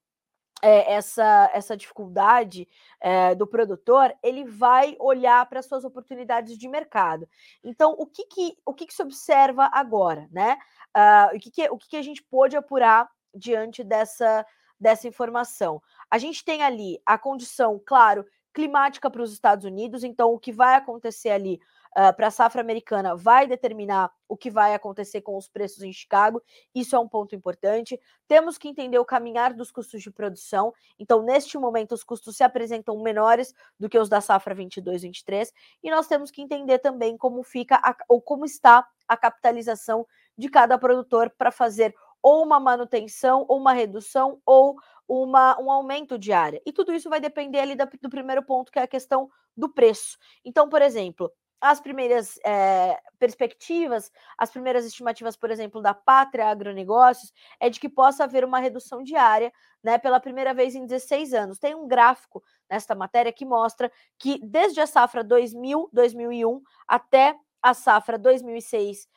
é, 0.61 0.93
essa, 0.93 1.49
essa 1.53 1.77
dificuldade 1.77 2.67
é, 2.99 3.33
do 3.35 3.47
produtor, 3.47 4.13
ele 4.21 4.43
vai 4.43 4.95
olhar 4.99 5.45
para 5.47 5.59
as 5.59 5.65
suas 5.65 5.83
oportunidades 5.83 6.57
de 6.57 6.67
mercado. 6.67 7.27
Então, 7.63 7.95
o 7.97 8.05
que, 8.05 8.25
que, 8.25 8.57
o 8.65 8.73
que, 8.73 8.85
que 8.85 8.93
se 8.93 9.01
observa 9.01 9.69
agora, 9.71 10.27
né? 10.31 10.57
Uh, 10.95 11.35
o 11.35 11.39
que, 11.39 11.51
que, 11.51 11.69
o 11.69 11.77
que, 11.77 11.89
que 11.89 11.97
a 11.97 12.01
gente 12.01 12.23
pôde 12.23 12.57
apurar 12.57 13.09
diante 13.33 13.83
dessa, 13.83 14.45
dessa 14.79 15.07
informação? 15.07 15.81
A 16.09 16.17
gente 16.17 16.43
tem 16.43 16.63
ali 16.63 16.99
a 17.05 17.17
condição, 17.17 17.81
claro, 17.85 18.25
climática 18.59 19.09
para 19.09 19.21
os 19.21 19.31
Estados 19.31 19.63
Unidos, 19.63 20.03
então 20.03 20.33
o 20.33 20.37
que 20.37 20.51
vai 20.51 20.75
acontecer 20.75 21.29
ali 21.29 21.61
uh, 21.91 22.13
para 22.13 22.27
a 22.27 22.31
safra 22.31 22.59
americana 22.59 23.15
vai 23.15 23.47
determinar 23.47 24.11
o 24.27 24.35
que 24.35 24.51
vai 24.51 24.73
acontecer 24.73 25.21
com 25.21 25.37
os 25.37 25.47
preços 25.47 25.81
em 25.81 25.93
Chicago. 25.93 26.43
Isso 26.75 26.93
é 26.93 26.99
um 26.99 27.07
ponto 27.07 27.33
importante. 27.33 27.97
Temos 28.27 28.57
que 28.57 28.67
entender 28.67 28.99
o 28.99 29.05
caminhar 29.05 29.53
dos 29.53 29.71
custos 29.71 30.03
de 30.03 30.11
produção. 30.11 30.73
Então, 30.99 31.23
neste 31.23 31.57
momento, 31.57 31.93
os 31.93 32.03
custos 32.03 32.35
se 32.35 32.43
apresentam 32.43 33.01
menores 33.01 33.53
do 33.79 33.87
que 33.87 33.97
os 33.97 34.09
da 34.09 34.19
safra 34.19 34.53
22-23, 34.53 35.53
e 35.81 35.89
nós 35.89 36.05
temos 36.05 36.29
que 36.29 36.41
entender 36.41 36.79
também 36.79 37.15
como 37.15 37.43
fica 37.43 37.77
a, 37.77 37.95
ou 38.09 38.21
como 38.21 38.43
está 38.43 38.85
a 39.07 39.15
capitalização 39.15 40.05
de 40.37 40.49
cada 40.49 40.77
produtor 40.77 41.29
para 41.37 41.49
fazer 41.49 41.95
ou 42.21 42.43
uma 42.43 42.59
manutenção, 42.59 43.45
ou 43.47 43.57
uma 43.57 43.71
redução, 43.71 44.41
ou 44.45 44.75
uma, 45.09 45.59
um 45.59 45.71
aumento 45.71 46.19
de 46.19 46.31
área. 46.31 46.61
E 46.63 46.71
tudo 46.71 46.93
isso 46.93 47.09
vai 47.09 47.19
depender 47.19 47.59
ali 47.59 47.75
da, 47.75 47.85
do 47.85 48.09
primeiro 48.09 48.43
ponto, 48.43 48.71
que 48.71 48.77
é 48.77 48.83
a 48.83 48.87
questão 48.87 49.27
do 49.57 49.67
preço. 49.67 50.17
Então, 50.45 50.69
por 50.69 50.83
exemplo, 50.83 51.31
as 51.59 51.81
primeiras 51.81 52.39
é, 52.45 52.97
perspectivas, 53.17 54.11
as 54.37 54.51
primeiras 54.51 54.85
estimativas, 54.85 55.35
por 55.35 55.49
exemplo, 55.49 55.81
da 55.81 55.95
Pátria 55.95 56.45
Agronegócios, 56.45 57.33
é 57.59 57.69
de 57.69 57.79
que 57.79 57.89
possa 57.89 58.23
haver 58.23 58.45
uma 58.45 58.59
redução 58.59 59.01
diária 59.01 59.51
né, 59.83 59.97
pela 59.97 60.19
primeira 60.19 60.53
vez 60.53 60.75
em 60.75 60.85
16 60.85 61.33
anos. 61.33 61.57
Tem 61.57 61.73
um 61.73 61.87
gráfico 61.87 62.43
nesta 62.69 62.93
matéria 62.93 63.33
que 63.33 63.45
mostra 63.45 63.91
que 64.17 64.39
desde 64.43 64.79
a 64.79 64.85
safra 64.85 65.23
2000, 65.23 65.89
2001 65.91 66.61
até 66.87 67.35
a 67.61 67.73
safra 67.73 68.17
2006, 68.17 69.07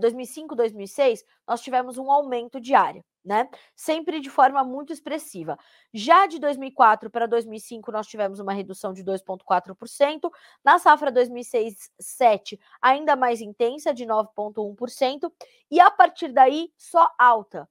2005, 0.00 0.56
2006, 0.56 1.24
nós 1.46 1.60
tivemos 1.60 1.98
um 1.98 2.10
aumento 2.10 2.60
diário 2.60 3.04
né? 3.24 3.48
Sempre 3.74 4.20
de 4.20 4.28
forma 4.28 4.62
muito 4.62 4.92
expressiva. 4.92 5.58
Já 5.92 6.26
de 6.26 6.38
2004 6.38 7.10
para 7.10 7.26
2005, 7.26 7.90
nós 7.90 8.06
tivemos 8.06 8.38
uma 8.40 8.52
redução 8.52 8.92
de 8.92 9.02
2,4%. 9.02 10.30
Na 10.64 10.78
safra 10.78 11.10
2006-7, 11.12 12.58
ainda 12.82 13.16
mais 13.16 13.40
intensa, 13.40 13.94
de 13.94 14.04
9,1%. 14.04 15.32
E 15.70 15.80
a 15.80 15.90
partir 15.90 16.32
daí, 16.32 16.70
só 16.76 17.08
alta 17.18 17.68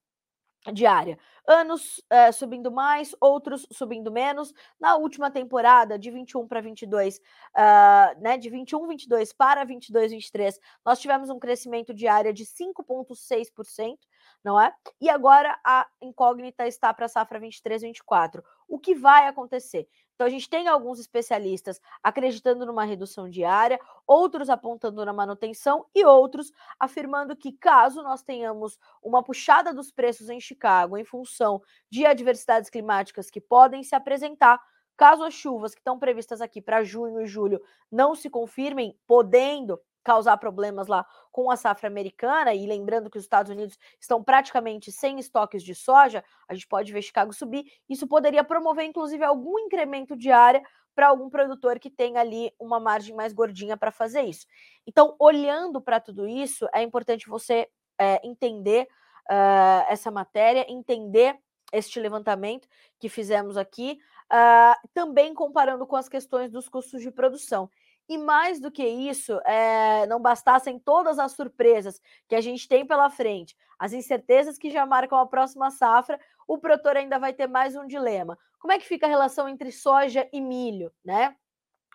diária. 0.72 1.18
Anos 1.46 2.02
é, 2.10 2.32
subindo 2.32 2.72
mais, 2.72 3.13
outros 3.20 3.68
subindo 3.72 4.12
menos. 4.12 4.54
Na 4.80 4.96
última 4.96 5.30
temporada, 5.30 6.00
de 6.00 6.10
21 6.10 6.48
para 6.48 6.62
22, 6.62 7.18
uh, 7.18 8.22
né, 8.22 8.38
de 8.38 8.50
21, 8.50 8.88
22 8.88 9.34
para 9.34 9.66
22, 9.66 10.12
23, 10.12 10.58
nós 10.86 11.00
tivemos 11.00 11.30
um 11.30 11.39
crescimento 11.39 11.94
diário 11.94 12.32
de 12.32 12.46
5,6%, 12.46 13.98
não 14.43 14.60
é? 14.60 14.73
E 14.99 15.10
agora 15.10 15.58
a 15.63 15.88
incógnita 16.01 16.67
está 16.67 16.93
para 16.93 17.06
a 17.06 17.10
safra 17.10 17.39
23, 17.39 17.82
24. 17.82 18.43
O 18.67 18.77
que 18.77 18.93
vai 18.93 19.27
acontecer? 19.27 19.88
Então, 20.15 20.27
a 20.27 20.29
gente 20.29 20.49
tem 20.49 20.67
alguns 20.67 20.99
especialistas 20.99 21.82
acreditando 22.01 22.65
numa 22.65 22.84
redução 22.84 23.27
diária, 23.29 23.79
outros 24.06 24.49
apontando 24.49 25.03
na 25.03 25.13
manutenção 25.13 25.86
e 25.93 26.06
outros 26.06 26.51
afirmando 26.79 27.36
que, 27.36 27.51
caso 27.51 28.03
nós 28.03 28.21
tenhamos 28.21 28.77
uma 29.01 29.23
puxada 29.23 29.73
dos 29.73 29.91
preços 29.91 30.29
em 30.29 30.39
Chicago 30.39 30.97
em 30.97 31.06
função 31.06 31.62
de 31.89 32.06
adversidades 32.06 32.69
climáticas 32.69 33.29
que 33.29 33.41
podem 33.41 33.82
se 33.84 33.95
apresentar, 33.95 34.62
caso 34.95 35.23
as 35.23 35.34
chuvas 35.34 35.73
que 35.73 35.79
estão 35.82 35.97
previstas 35.97 36.41
aqui 36.41 36.62
para 36.62 36.84
junho 36.84 37.21
e 37.21 37.25
julho 37.25 37.62
não 37.91 38.13
se 38.13 38.29
confirmem, 38.29 38.97
podendo 39.08 39.79
causar 40.04 40.38
problemas 40.38 40.88
lá 40.88 41.06
com 41.32 41.50
a 41.50 41.56
safra 41.56 41.88
americana, 41.88 42.54
e 42.54 42.68
lembrando 42.68 43.10
que 43.10 43.18
os 43.18 43.24
Estados 43.24 43.52
Unidos 43.52 43.78
estão 44.00 44.24
praticamente 44.24 44.92
sem 44.92 45.18
estoques 45.20 45.63
de 45.63 45.74
soja, 45.74 46.24
a 46.48 46.54
gente 46.54 46.68
pode 46.68 46.92
ver 46.92 47.02
Chicago 47.02 47.34
subir, 47.34 47.66
isso 47.89 48.08
poderia 48.08 48.44
promover 48.44 48.86
inclusive 48.86 49.24
algum 49.24 49.58
incremento 49.60 50.16
de 50.16 50.32
área 50.32 50.62
para 50.96 51.08
algum 51.08 51.30
produtor 51.30 51.80
que 51.80 51.89
tem 51.89 52.18
ali 52.18 52.52
uma 52.60 52.80
margem 52.80 53.16
mais 53.16 53.34
gordinha 53.34 53.76
para 53.76 53.92
fazer 53.92 54.22
isso. 54.22 54.46
Então, 54.86 55.16
olhando 55.20 55.82
para 55.82 56.00
tudo 56.00 56.28
isso, 56.28 56.68
é 56.74 56.82
importante 56.84 57.28
você 57.28 57.68
é, 57.98 58.26
entender 58.26 58.88
uh, 59.30 59.86
essa 59.89 60.12
matéria, 60.12 60.66
entender 60.70 61.38
este 61.72 62.00
levantamento 62.00 62.68
que 63.00 63.10
fizemos 63.10 63.58
aqui, 63.58 64.00
uh, 64.32 64.88
também 64.94 65.34
comparando 65.34 65.88
com 65.88 65.96
as 65.96 66.08
questões 66.08 66.52
dos 66.52 66.70
custos 66.70 67.02
de 67.02 67.10
produção. 67.10 67.70
E 68.10 68.18
mais 68.18 68.60
do 68.60 68.70
que 68.70 68.86
isso, 68.86 69.39
é, 69.46 70.06
não 70.08 70.20
bastassem 70.20 70.78
todas 70.78 71.18
as 71.18 71.32
surpresas 71.32 72.02
que 72.28 72.36
a 72.36 72.42
gente 72.42 72.68
tem 72.68 72.86
pela 72.86 73.10
frente, 73.10 73.56
as 73.80 73.94
incertezas 73.94 74.58
que 74.58 74.70
já 74.70 74.86
marcam 74.86 75.18
a 75.18 75.26
próxima 75.26 75.72
safra, 75.72 76.20
o 76.48 76.58
produtor 76.58 76.98
ainda 76.98 77.18
vai 77.18 77.34
ter 77.34 77.48
mais 77.48 77.76
um 77.76 77.88
dilema. 77.88 78.38
Como 78.60 78.74
é 78.74 78.80
que 78.80 78.88
fica 78.88 79.06
a 79.06 79.10
relação 79.10 79.48
entre 79.48 79.72
soja 79.72 80.28
e 80.34 80.42
milho, 80.42 80.92
né? 81.04 81.36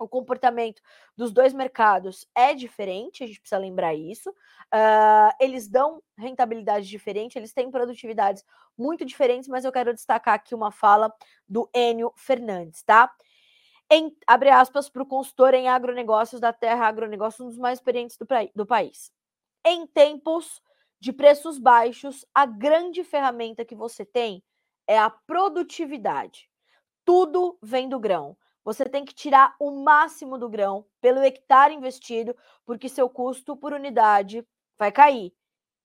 O 0.00 0.06
comportamento 0.06 0.80
dos 1.16 1.32
dois 1.32 1.52
mercados 1.52 2.26
é 2.34 2.54
diferente, 2.54 3.24
a 3.24 3.26
gente 3.26 3.40
precisa 3.40 3.60
lembrar 3.60 3.94
isso. 3.94 4.30
Uh, 4.30 5.32
eles 5.40 5.68
dão 5.68 6.00
rentabilidade 6.16 6.86
diferente, 6.88 7.36
eles 7.36 7.52
têm 7.52 7.70
produtividades 7.70 8.44
muito 8.76 9.04
diferentes, 9.04 9.48
mas 9.48 9.64
eu 9.64 9.72
quero 9.72 9.92
destacar 9.92 10.34
aqui 10.34 10.54
uma 10.54 10.70
fala 10.70 11.12
do 11.48 11.68
Enio 11.74 12.12
Fernandes, 12.16 12.82
tá? 12.82 13.12
Em, 13.90 14.14
abre 14.26 14.50
aspas, 14.50 14.88
para 14.88 15.02
o 15.02 15.06
consultor 15.06 15.54
em 15.54 15.68
agronegócios 15.68 16.40
da 16.40 16.52
Terra 16.52 16.86
Agronegócios, 16.86 17.40
um 17.40 17.48
dos 17.48 17.58
mais 17.58 17.78
experientes 17.78 18.16
do, 18.16 18.26
do 18.54 18.66
país. 18.66 19.12
Em 19.64 19.86
tempos 19.86 20.60
de 21.00 21.12
preços 21.12 21.58
baixos, 21.58 22.24
a 22.34 22.44
grande 22.44 23.02
ferramenta 23.04 23.64
que 23.64 23.74
você 23.74 24.04
tem 24.04 24.42
é 24.86 24.98
a 24.98 25.10
produtividade. 25.10 26.50
Tudo 27.04 27.58
vem 27.62 27.88
do 27.88 27.98
grão. 27.98 28.36
Você 28.64 28.84
tem 28.84 29.04
que 29.04 29.14
tirar 29.14 29.54
o 29.58 29.70
máximo 29.70 30.36
do 30.36 30.48
grão 30.48 30.84
pelo 31.00 31.20
hectare 31.20 31.74
investido, 31.74 32.36
porque 32.66 32.88
seu 32.88 33.08
custo 33.08 33.56
por 33.56 33.72
unidade 33.72 34.46
vai 34.78 34.92
cair. 34.92 35.32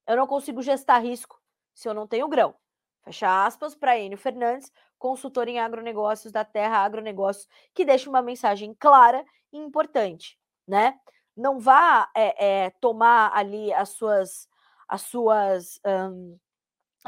Eu 0.05 0.17
não 0.17 0.27
consigo 0.27 0.61
gestar 0.61 0.99
risco 0.99 1.39
se 1.73 1.87
eu 1.87 1.93
não 1.93 2.07
tenho 2.07 2.27
grão. 2.27 2.55
Fecha 3.03 3.45
aspas 3.45 3.75
para 3.75 3.97
Enio 3.97 4.17
Fernandes, 4.17 4.71
consultor 4.97 5.47
em 5.47 5.59
agronegócios 5.59 6.31
da 6.31 6.45
Terra 6.45 6.77
Agronegócios, 6.77 7.47
que 7.73 7.83
deixa 7.83 8.09
uma 8.09 8.21
mensagem 8.21 8.73
clara 8.73 9.25
e 9.51 9.57
importante, 9.57 10.39
né? 10.67 10.97
Não 11.35 11.59
vá 11.59 12.09
é, 12.15 12.65
é, 12.65 12.69
tomar 12.79 13.31
ali 13.35 13.73
as 13.73 13.89
suas, 13.89 14.47
as 14.87 15.01
suas 15.01 15.79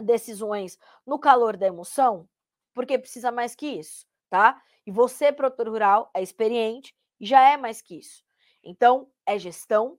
decisões 0.03 0.77
no 1.05 1.17
calor 1.19 1.55
da 1.55 1.67
emoção, 1.67 2.27
porque 2.73 2.97
precisa 2.97 3.31
mais 3.31 3.55
que 3.55 3.67
isso, 3.67 4.05
tá? 4.29 4.61
E 4.85 4.91
você, 4.91 5.31
produtor 5.31 5.69
rural, 5.69 6.09
é 6.13 6.21
experiente 6.21 6.93
e 7.19 7.25
já 7.25 7.41
é 7.49 7.57
mais 7.57 7.81
que 7.81 7.97
isso. 7.99 8.23
Então, 8.63 9.09
é 9.25 9.37
gestão, 9.39 9.97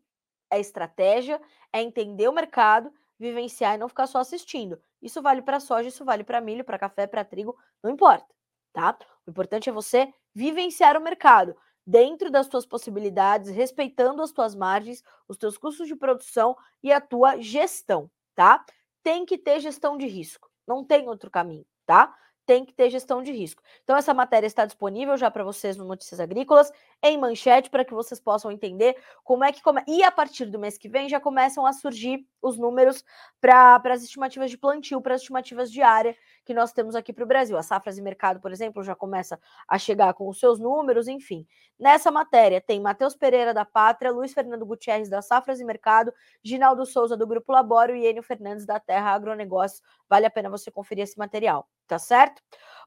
é 0.51 0.61
estratégia, 0.61 1.41
é 1.73 1.81
entender 1.81 2.29
o 2.29 2.33
mercado, 2.33 2.93
vivenciar 3.19 3.75
e 3.75 3.79
não 3.79 3.89
ficar 3.89 4.07
só 4.07 4.19
assistindo. 4.19 4.81
Isso 5.03 5.23
vale 5.23 5.43
para 5.43 5.61
soja, 5.61 5.89
isso 5.89 6.05
vale 6.05 6.25
para 6.25 6.41
milho, 6.41 6.65
para 6.65 6.79
café, 6.79 7.07
para 7.07 7.25
trigo, 7.25 7.57
não 7.83 7.91
importa, 7.91 8.27
tá? 8.73 8.97
O 9.27 9.31
importante 9.31 9.69
é 9.69 9.73
você 9.73 10.13
vivenciar 10.35 10.97
o 10.97 11.01
mercado 11.03 11.57
dentro 11.87 12.31
das 12.31 12.49
tuas 12.49 12.67
possibilidades, 12.67 13.51
respeitando 13.51 14.23
as 14.23 14.33
tuas 14.33 14.55
margens, 14.55 15.03
os 15.29 15.37
teus 15.37 15.57
custos 15.57 15.87
de 15.87 15.95
produção 15.95 16.57
e 16.83 16.93
a 16.93 17.01
tua 17.01 17.41
gestão, 17.41 18.11
tá? 18.35 18.65
Tem 19.03 19.25
que 19.25 19.39
ter 19.39 19.61
gestão 19.61 19.97
de 19.97 20.07
risco, 20.07 20.51
não 20.67 20.85
tem 20.85 21.09
outro 21.09 21.31
caminho, 21.31 21.65
tá? 21.87 22.13
Tem 22.47 22.65
que 22.65 22.73
ter 22.73 22.89
gestão 22.89 23.23
de 23.23 23.33
risco. 23.33 23.63
Então, 23.83 23.97
essa 23.97 24.15
matéria 24.15 24.47
está 24.47 24.65
disponível 24.65 25.17
já 25.17 25.31
para 25.31 25.43
vocês 25.43 25.77
no 25.77 25.85
Notícias 25.85 26.21
Agrícolas, 26.21 26.73
em 27.03 27.19
manchete, 27.19 27.69
para 27.69 27.85
que 27.85 27.93
vocês 27.93 28.21
possam 28.21 28.51
entender 28.51 28.97
como 29.25 29.45
é 29.45 29.53
que. 29.53 29.61
Come... 29.61 29.83
E 29.87 30.03
a 30.03 30.13
partir 30.13 30.47
do 30.47 30.59
mês 30.59 30.79
que 30.79 30.89
vem 30.89 31.09
já 31.09 31.21
começam 31.21 31.67
a 31.67 31.73
surgir 31.73 32.27
os 32.41 32.57
números 32.57 33.05
para 33.41 33.81
as 33.93 34.03
estimativas 34.03 34.51
de 34.51 34.57
plantio, 34.57 35.01
para 35.01 35.15
as 35.15 35.21
estimativas 35.23 35.71
de 35.71 35.83
área 35.83 36.17
que 36.45 36.55
nós 36.55 36.73
temos 36.73 36.95
aqui 36.95 37.13
para 37.13 37.25
o 37.25 37.27
Brasil. 37.27 37.59
A 37.59 37.63
Safras 37.63 37.99
e 37.99 38.03
Mercado, 38.03 38.41
por 38.41 38.53
exemplo, 38.53 38.83
já 38.83 38.95
começa 38.95 39.39
a 39.69 39.79
chegar 39.79 40.15
com 40.15 40.29
os 40.29 40.39
seus 40.39 40.61
números, 40.61 41.09
enfim. 41.09 41.45
Nessa 41.79 42.11
matéria 42.11 42.61
tem 42.61 42.81
Matheus 42.81 43.17
Pereira 43.17 43.53
da 43.53 43.65
Pátria, 43.65 44.13
Luiz 44.13 44.33
Fernando 44.33 44.65
Gutierrez 44.65 45.11
da 45.11 45.21
Safras 45.21 45.61
e 45.61 45.65
Mercado, 45.65 46.13
Ginaldo 46.43 46.87
Souza 46.87 47.17
do 47.17 47.27
Grupo 47.27 47.53
Laboro 47.53 47.95
e 47.95 48.07
Enio 48.07 48.23
Fernandes 48.23 48.65
da 48.65 48.79
Terra 48.79 49.11
Agronegócios. 49.11 49.83
Vale 50.09 50.25
a 50.25 50.31
pena 50.31 50.49
você 50.49 50.71
conferir 50.71 51.05
esse 51.05 51.19
material, 51.19 51.69
tá 51.87 51.99
certo? 51.99 52.36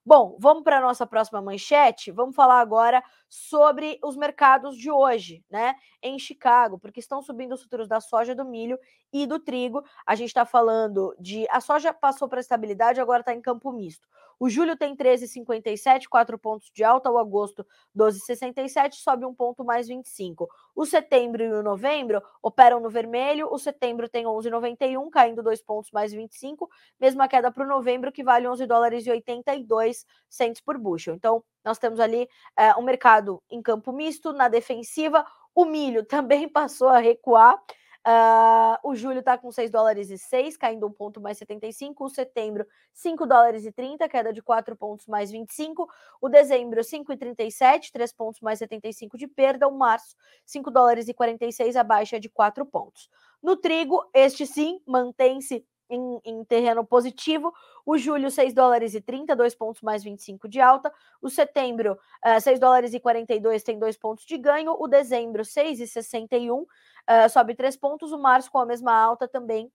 Bom, 0.05 0.37
vamos 0.39 0.63
para 0.63 0.77
a 0.77 0.81
nossa 0.81 1.05
próxima 1.05 1.41
manchete. 1.41 2.11
Vamos 2.11 2.35
falar 2.35 2.59
agora 2.61 3.03
sobre 3.27 3.99
os 4.03 4.15
mercados 4.15 4.77
de 4.77 4.89
hoje, 4.89 5.43
né? 5.49 5.75
Em 6.01 6.17
Chicago, 6.17 6.79
porque 6.79 6.99
estão 6.99 7.21
subindo 7.21 7.53
os 7.53 7.61
futuros 7.61 7.87
da 7.87 7.99
soja, 7.99 8.33
do 8.33 8.45
milho 8.45 8.79
e 9.13 9.27
do 9.27 9.39
trigo. 9.39 9.83
A 10.05 10.15
gente 10.15 10.29
está 10.29 10.45
falando 10.45 11.13
de. 11.19 11.45
A 11.49 11.59
soja 11.61 11.93
passou 11.93 12.27
para 12.29 12.39
estabilidade, 12.39 13.01
agora 13.01 13.21
está 13.21 13.33
em 13.33 13.41
campo 13.41 13.71
misto. 13.71 14.07
O 14.39 14.49
julho 14.49 14.77
tem 14.77 14.95
13,57, 14.95 16.07
4 16.09 16.39
pontos 16.39 16.71
de 16.73 16.83
alta. 16.83 17.11
O 17.11 17.17
agosto, 17.17 17.65
12,67, 17.95 18.93
sobe 18.93 19.25
um 19.25 19.33
ponto 19.33 19.65
mais 19.65 19.87
25. 19.87 20.47
O 20.73 20.85
setembro 20.85 21.43
e 21.43 21.51
o 21.51 21.61
novembro 21.61 22.21
operam 22.41 22.79
no 22.79 22.89
vermelho. 22.89 23.49
O 23.51 23.57
setembro 23.59 24.07
tem 24.07 24.25
11,91, 24.25 25.09
caindo 25.09 25.43
2 25.43 25.61
pontos 25.61 25.91
mais 25.91 26.13
25. 26.13 26.69
Mesma 26.99 27.27
queda 27.27 27.51
para 27.51 27.65
o 27.65 27.67
novembro, 27.67 28.11
que 28.11 28.23
vale 28.23 28.47
11 28.47 28.65
dólares 28.65 29.05
e 29.05 29.11
82 29.11 30.05
centos 30.29 30.61
por 30.61 30.77
bushel. 30.77 31.15
Então, 31.15 31.43
nós 31.65 31.77
temos 31.77 31.99
ali 31.99 32.29
é, 32.57 32.73
um 32.75 32.81
mercado 32.81 33.43
em 33.51 33.61
campo 33.61 33.91
misto, 33.91 34.31
na 34.31 34.47
defensiva. 34.47 35.25
O 35.53 35.65
milho 35.65 36.05
também 36.07 36.47
passou 36.47 36.87
a 36.87 36.99
recuar. 36.99 37.61
Uh, 38.07 38.79
o 38.81 38.95
julho 38.95 39.19
está 39.19 39.37
com 39.37 39.51
6 39.51 39.69
dólares 39.69 40.09
e 40.09 40.17
6, 40.17 40.55
caindo 40.55 40.87
um 40.87 40.91
ponto 40.91 41.19
mais 41.19 41.37
75. 41.37 42.05
O 42.05 42.09
setembro, 42.09 42.65
5 42.93 43.25
dólares 43.25 43.65
e 43.65 43.71
30, 43.71 44.07
queda 44.07 44.31
de 44.31 44.41
4 44.41 44.75
pontos 44.75 45.05
mais 45.05 45.29
25. 45.29 45.87
O 46.21 46.29
dezembro, 46.29 46.81
5,37, 46.81 47.91
3 47.91 48.13
pontos 48.13 48.41
mais 48.41 48.59
75 48.59 49.17
de 49.17 49.27
perda. 49.27 49.67
O 49.67 49.77
março, 49.77 50.15
5 50.45 50.71
dólares 50.71 51.07
e 51.07 51.13
46, 51.13 51.75
a 51.75 51.83
baixa 51.83 52.19
de 52.19 52.29
4 52.29 52.65
pontos. 52.65 53.09
No 53.43 53.55
trigo, 53.55 54.09
este 54.13 54.45
sim 54.45 54.81
mantém-se 54.85 55.65
em, 55.89 56.21
em, 56.23 56.43
terreno 56.43 56.85
positivo. 56.85 57.53
O 57.85 57.97
julho, 57.97 58.29
6 58.29 58.53
dólares 58.53 58.93
e 58.93 59.01
30, 59.01 59.35
2 59.35 59.55
pontos 59.55 59.81
mais 59.81 60.03
25 60.03 60.47
de 60.47 60.59
alta. 60.61 60.93
O 61.21 61.29
setembro, 61.29 61.93
uh, 61.93 62.29
eh, 62.29 62.39
6 62.39 62.59
dólares 62.59 62.93
e 62.93 62.99
42, 62.99 63.63
tem 63.63 63.79
2 63.79 63.97
pontos 63.97 64.25
de 64.25 64.37
ganho. 64.37 64.75
O 64.79 64.87
dezembro, 64.87 65.43
6,61, 65.43 66.61
uh, 66.61 67.29
sobe 67.29 67.55
3 67.55 67.75
pontos. 67.77 68.11
O 68.11 68.19
março, 68.19 68.51
com 68.51 68.59
a 68.59 68.65
mesma 68.65 68.93
alta, 68.93 69.27
também 69.27 69.71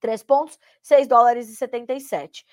3 0.00 0.22
pontos, 0.22 0.58
6 0.82 1.06
dólares 1.06 1.48
e 1.48 1.56
77. 1.56 2.44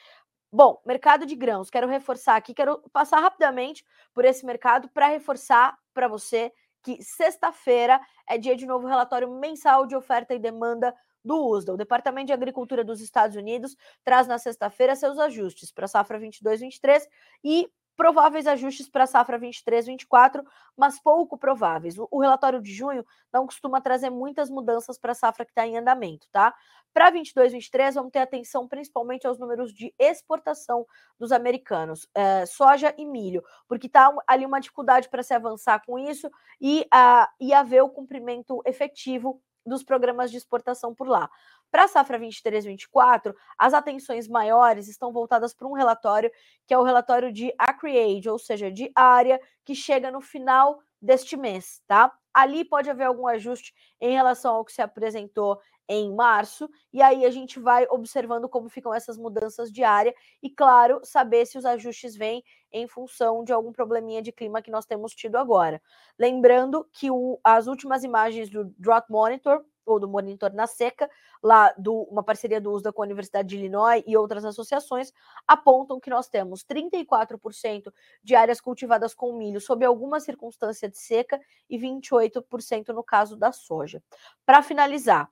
Bom, 0.52 0.82
mercado 0.86 1.26
de 1.26 1.36
grãos, 1.36 1.70
quero 1.70 1.88
reforçar 1.88 2.38
aqui, 2.38 2.54
quero 2.54 2.80
passar 2.94 3.20
rapidamente 3.20 3.86
por 4.14 4.24
esse 4.24 4.46
mercado 4.46 4.88
para 4.90 5.08
reforçar 5.08 5.78
para 5.94 6.08
você 6.08 6.54
que 6.82 7.02
sexta-feira 7.04 8.00
é 8.28 8.38
dia 8.38 8.56
de 8.56 8.66
novo 8.66 8.88
relatório 8.88 9.30
mensal 9.30 9.88
de 9.88 9.96
oferta 9.96 10.36
e 10.36 10.40
demanda 10.40 10.96
do 11.26 11.44
USDA. 11.50 11.74
O 11.74 11.78
Departamento 11.78 12.28
de 12.28 12.34
Agricultura 12.34 12.84
dos 12.84 13.02
Estados 13.02 13.36
Unidos 13.36 13.76
traz 14.04 14.28
na 14.28 14.38
sexta-feira 14.38 14.96
seus 14.96 15.18
ajustes 15.18 15.72
para 15.72 15.86
a 15.86 15.88
safra 15.88 16.20
22-23 16.20 17.02
e 17.44 17.70
prováveis 17.96 18.46
ajustes 18.46 18.90
para 18.90 19.06
a 19.06 19.08
safra 19.08 19.40
23-24, 19.40 20.44
mas 20.76 21.00
pouco 21.00 21.38
prováveis. 21.38 21.96
O, 21.98 22.20
relatório 22.20 22.62
de 22.62 22.74
junho 22.74 23.06
não 23.34 23.46
costuma 23.46 23.82
trazer 23.82 24.10
muitas 24.10 24.50
mudanças 24.50 24.98
para 24.98 25.14
a 25.14 25.16
safra 25.16 25.46
que 25.46 25.52
está 25.52 25.66
em 25.66 25.78
andamento, 25.78 26.28
tá? 26.32 26.54
Para 26.94 27.12
22-23, 27.12 27.94
vamos 27.94 28.12
ter 28.12 28.20
atenção 28.20 28.68
principalmente 28.68 29.26
aos 29.26 29.40
números 29.40 29.74
de 29.74 29.94
exportação 30.00 30.86
dos 31.20 31.32
americanos, 31.32 32.08
é, 32.14 32.46
soja 32.46 32.94
e 32.98 33.06
milho, 33.06 33.44
porque 33.68 33.88
está 33.88 34.14
ali 34.28 34.46
uma 34.46 34.60
dificuldade 34.60 35.10
para 35.10 35.24
se 35.24 35.34
avançar 35.34 35.82
com 35.86 35.98
isso 35.98 36.30
e, 36.60 36.86
a, 36.92 37.30
e 37.40 37.54
haver 37.54 37.82
o 37.82 37.90
cumprimento 37.90 38.62
efetivo 38.66 39.42
dos 39.66 39.84
programas 39.84 40.32
de 40.32 40.38
exportação 40.38 40.94
por 40.94 41.08
lá. 41.08 41.30
Para 41.72 41.86
a 41.86 41.88
safra 41.88 42.20
23-24, 42.20 43.34
as 43.58 43.74
atenções 43.74 44.28
maiores 44.28 44.88
estão 44.88 45.12
voltadas 45.12 45.54
para 45.54 45.68
um 45.68 45.74
relatório 45.74 46.32
que 46.68 46.74
é 46.74 46.78
o 46.78 46.84
relatório 46.84 47.32
de 47.32 47.54
Acreage, 47.58 48.30
ou 48.30 48.38
seja, 48.40 48.72
de 48.72 48.92
área, 48.96 49.40
que 49.64 49.76
chega 49.76 50.12
no 50.12 50.22
final 50.22 50.80
deste 51.02 51.36
mês, 51.38 51.82
tá? 51.88 52.12
Ali 52.34 52.66
pode 52.66 52.90
haver 52.90 53.06
algum 53.06 53.28
ajuste 53.28 53.74
em 54.02 54.14
relação 54.14 54.56
ao 54.56 54.66
que 54.66 54.74
se 54.74 54.82
apresentou 54.82 55.60
em 55.88 56.14
março, 56.14 56.70
e 56.92 57.02
aí 57.02 57.26
a 57.26 57.32
gente 57.32 57.60
vai 57.60 57.86
observando 57.90 58.50
como 58.50 58.70
ficam 58.70 58.94
essas 58.94 59.18
mudanças 59.18 59.72
de 59.72 59.84
área 59.84 60.14
e, 60.42 60.50
claro, 60.50 61.00
saber 61.04 61.46
se 61.46 61.58
os 61.58 61.66
ajustes 61.66 62.16
vêm 62.16 62.44
em 62.72 62.88
função 62.88 63.44
de 63.44 63.54
algum 63.54 63.72
probleminha 63.72 64.22
de 64.22 64.32
clima 64.32 64.62
que 64.62 64.72
nós 64.72 64.86
temos 64.86 65.14
tido 65.14 65.38
agora. 65.38 65.82
Lembrando 66.20 66.88
que 66.92 67.10
o, 67.10 67.40
as 67.44 67.68
últimas 67.68 68.04
imagens 68.04 68.50
do 68.50 68.66
Drought 68.78 69.10
Monitor, 69.10 69.64
ou 69.86 70.00
do 70.00 70.08
Monitor 70.08 70.52
na 70.54 70.66
Seca, 70.66 71.10
lá 71.42 71.74
do 71.78 71.94
uma 72.04 72.24
parceria 72.24 72.60
do 72.60 72.72
USDA 72.72 72.92
com 72.92 73.04
a 73.04 73.06
Universidade 73.06 73.48
de 73.48 73.56
Illinois 73.56 74.04
e 74.08 74.18
outras 74.18 74.44
associações, 74.44 75.14
apontam 75.48 76.00
que 76.00 76.10
nós 76.10 76.28
temos 76.28 76.66
34% 76.66 77.94
de 78.24 78.36
áreas 78.36 78.60
cultivadas 78.60 79.14
com 79.14 79.38
milho 79.38 79.62
sob 79.62 79.86
alguma 79.86 80.20
circunstância 80.20 80.90
de 80.90 80.98
seca 80.98 81.40
e 81.70 81.78
28% 81.78 82.90
no 82.90 83.04
caso 83.04 83.38
da 83.38 83.52
soja. 83.52 84.02
Para 84.46 84.64
finalizar, 84.64 85.30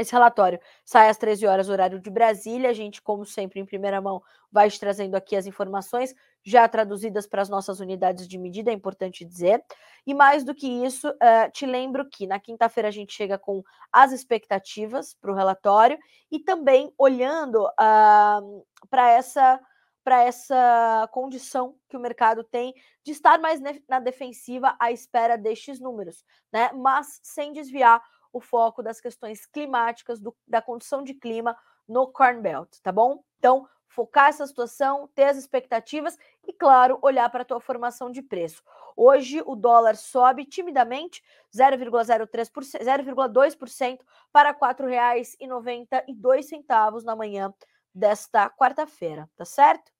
esse 0.00 0.12
relatório 0.12 0.58
sai 0.84 1.08
às 1.08 1.16
13 1.16 1.46
horas, 1.46 1.68
horário 1.68 2.00
de 2.00 2.10
Brasília. 2.10 2.70
A 2.70 2.72
gente, 2.72 3.02
como 3.02 3.24
sempre, 3.24 3.60
em 3.60 3.66
primeira 3.66 4.00
mão, 4.00 4.22
vai 4.50 4.70
te 4.70 4.78
trazendo 4.78 5.14
aqui 5.14 5.36
as 5.36 5.46
informações 5.46 6.14
já 6.42 6.66
traduzidas 6.68 7.26
para 7.26 7.42
as 7.42 7.48
nossas 7.48 7.80
unidades 7.80 8.26
de 8.26 8.38
medida, 8.38 8.70
é 8.70 8.74
importante 8.74 9.24
dizer. 9.24 9.62
E 10.06 10.14
mais 10.14 10.44
do 10.44 10.54
que 10.54 10.66
isso, 10.66 11.08
uh, 11.08 11.50
te 11.52 11.66
lembro 11.66 12.08
que 12.08 12.26
na 12.26 12.40
quinta-feira 12.40 12.88
a 12.88 12.92
gente 12.92 13.12
chega 13.12 13.38
com 13.38 13.62
as 13.92 14.12
expectativas 14.12 15.14
para 15.14 15.32
o 15.32 15.34
relatório 15.34 15.98
e 16.30 16.38
também 16.38 16.92
olhando 16.96 17.64
uh, 17.64 18.66
para 18.88 19.10
essa 19.10 19.60
para 20.08 20.24
essa 20.24 21.06
condição 21.12 21.74
que 21.86 21.94
o 21.94 22.00
mercado 22.00 22.42
tem 22.42 22.72
de 23.04 23.12
estar 23.12 23.38
mais 23.38 23.60
na 23.86 24.00
defensiva 24.00 24.74
à 24.80 24.90
espera 24.90 25.36
destes 25.36 25.78
números, 25.78 26.24
né? 26.50 26.70
Mas 26.72 27.20
sem 27.22 27.52
desviar 27.52 28.02
o 28.38 28.40
foco 28.40 28.82
das 28.82 29.00
questões 29.00 29.46
climáticas, 29.46 30.20
do, 30.20 30.34
da 30.46 30.62
condição 30.62 31.02
de 31.02 31.14
clima 31.14 31.56
no 31.86 32.06
Corn 32.06 32.40
Belt, 32.40 32.78
tá 32.82 32.90
bom? 32.90 33.22
Então, 33.38 33.68
focar 33.88 34.28
essa 34.28 34.46
situação, 34.46 35.08
ter 35.14 35.24
as 35.24 35.36
expectativas 35.36 36.16
e, 36.46 36.52
claro, 36.52 36.98
olhar 37.02 37.28
para 37.30 37.42
a 37.42 37.44
tua 37.44 37.60
formação 37.60 38.10
de 38.10 38.22
preço. 38.22 38.62
Hoje 38.96 39.42
o 39.46 39.56
dólar 39.56 39.96
sobe 39.96 40.44
timidamente 40.44 41.22
0,03%, 41.54 42.80
0,2% 42.80 44.00
para 44.32 44.50
R$ 44.50 44.58
4,92 44.58 47.04
na 47.04 47.16
manhã 47.16 47.52
desta 47.94 48.50
quarta-feira, 48.50 49.30
tá 49.36 49.44
certo? 49.44 49.92